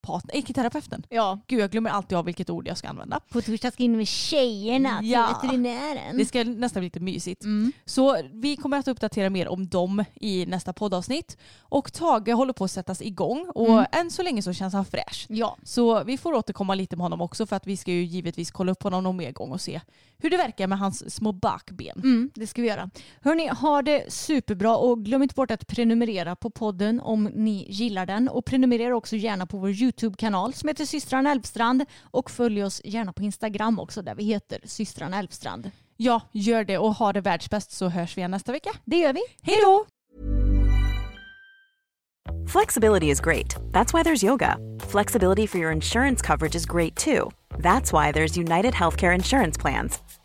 ekiopat- 0.01 0.29
ekiterapeuten. 0.33 1.03
Ja, 1.09 1.39
Gud 1.47 1.59
jag 1.59 1.71
glömmer 1.71 1.89
alltid 1.89 2.17
av 2.17 2.25
vilket 2.25 2.49
ord 2.49 2.67
jag 2.67 2.77
ska 2.77 2.87
använda. 2.87 3.19
på 3.29 3.41
torsdag 3.41 3.71
ska 3.71 3.83
in 3.83 3.97
med 3.97 4.07
tjejerna 4.07 4.99
Ja. 5.03 5.27
till 5.41 5.49
veterinären. 5.49 6.17
Det 6.17 6.25
ska 6.25 6.43
nästan 6.43 6.79
bli 6.81 6.85
lite 6.87 6.99
mysigt. 6.99 7.43
Mm. 7.43 7.71
Så 7.85 8.17
vi 8.33 8.55
kommer 8.57 8.77
att 8.77 8.87
uppdatera 8.87 9.29
mer 9.29 9.47
om 9.47 9.67
dem 9.67 10.03
i 10.15 10.45
nästa 10.45 10.73
poddavsnitt. 10.73 11.37
Och 11.59 11.93
Tage 11.93 12.29
håller 12.33 12.53
på 12.53 12.63
att 12.63 12.71
sättas 12.71 13.01
igång 13.01 13.45
och 13.55 13.69
Mm. 13.71 13.85
än 13.91 14.11
så 14.11 14.23
länge 14.23 14.41
så 14.41 14.53
känns 14.53 14.73
han 14.73 14.85
fräsch. 14.85 15.25
Ja, 15.29 15.57
Så 15.63 16.03
vi 16.03 16.17
får 16.17 16.33
återkomma 16.33 16.75
lite 16.75 16.95
med 16.95 17.03
honom 17.03 17.21
också 17.21 17.45
för 17.45 17.55
att 17.55 17.67
vi 17.67 17.77
ska 17.77 17.91
ju 17.91 18.03
givetvis 18.03 18.51
kolla 18.51 18.71
upp 18.71 18.83
honom 18.83 19.03
någon 19.03 19.17
mer 19.17 19.31
gång 19.31 19.51
och 19.51 19.61
se 19.61 19.81
hur 20.17 20.29
det 20.29 20.37
verkar 20.37 20.67
med 20.67 20.79
hans 20.79 21.15
små 21.15 21.31
bakben. 21.31 21.97
mm, 22.03 22.31
det 22.35 22.47
ska 22.47 22.61
vi 22.61 22.67
göra. 22.67 22.89
Hörni, 23.21 23.47
ha 23.47 23.81
det 23.81 24.13
superbra 24.13 24.77
och 24.77 25.05
glöm 25.05 25.23
inte 25.23 25.35
bort 25.35 25.51
att 25.51 25.67
prenumerera 25.67 26.35
på 26.35 26.49
podden 26.49 26.99
om 26.99 27.23
ni 27.23 27.65
gillar 27.69 28.05
den. 28.05 28.29
Och 28.29 28.45
prenumerera 28.45 28.95
också 28.95 29.15
gärna 29.15 29.45
på 29.45 29.57
vår 29.57 29.67
YouTube-kanal 29.91 30.53
som 30.53 30.67
heter 30.67 30.85
systrarna 30.85 31.31
Elfstrand 31.31 31.85
och 32.01 32.31
följ 32.31 32.63
oss 32.63 32.81
gärna 32.83 33.13
på 33.13 33.23
Instagram 33.23 33.79
också 33.79 34.01
där 34.01 34.15
vi 34.15 34.23
heter 34.23 34.59
systrarna 34.63 35.19
Elfstrand. 35.19 35.71
Ja, 35.97 36.21
gör 36.31 36.63
det 36.63 36.77
och 36.77 36.95
ha 36.95 37.13
det 37.13 37.21
världsbäst 37.21 37.71
så 37.71 37.89
hörs 37.89 38.17
vi 38.17 38.21
igen 38.21 38.31
nästa 38.31 38.51
vecka. 38.51 38.69
Det 38.85 38.97
gör 38.97 39.13
vi. 39.13 39.21
Hej 39.41 39.57
då! 39.63 39.85
Flexibility 42.47 43.09
is 43.09 43.21
great. 43.21 43.55
That's 43.71 43.93
why 43.93 44.03
there's 44.03 44.23
yoga. 44.23 44.57
Flexibility 44.91 45.47
for 45.47 45.59
your 45.59 45.71
insurance 45.71 46.27
coverage 46.27 46.55
is 46.55 46.65
great 46.65 46.95
too. 46.95 47.31
That's 47.57 47.93
why 47.93 48.11
there's 48.11 48.37
United 48.37 48.73
Healthcare 48.73 49.15
Insurance 49.15 49.61
Plans. 49.61 49.99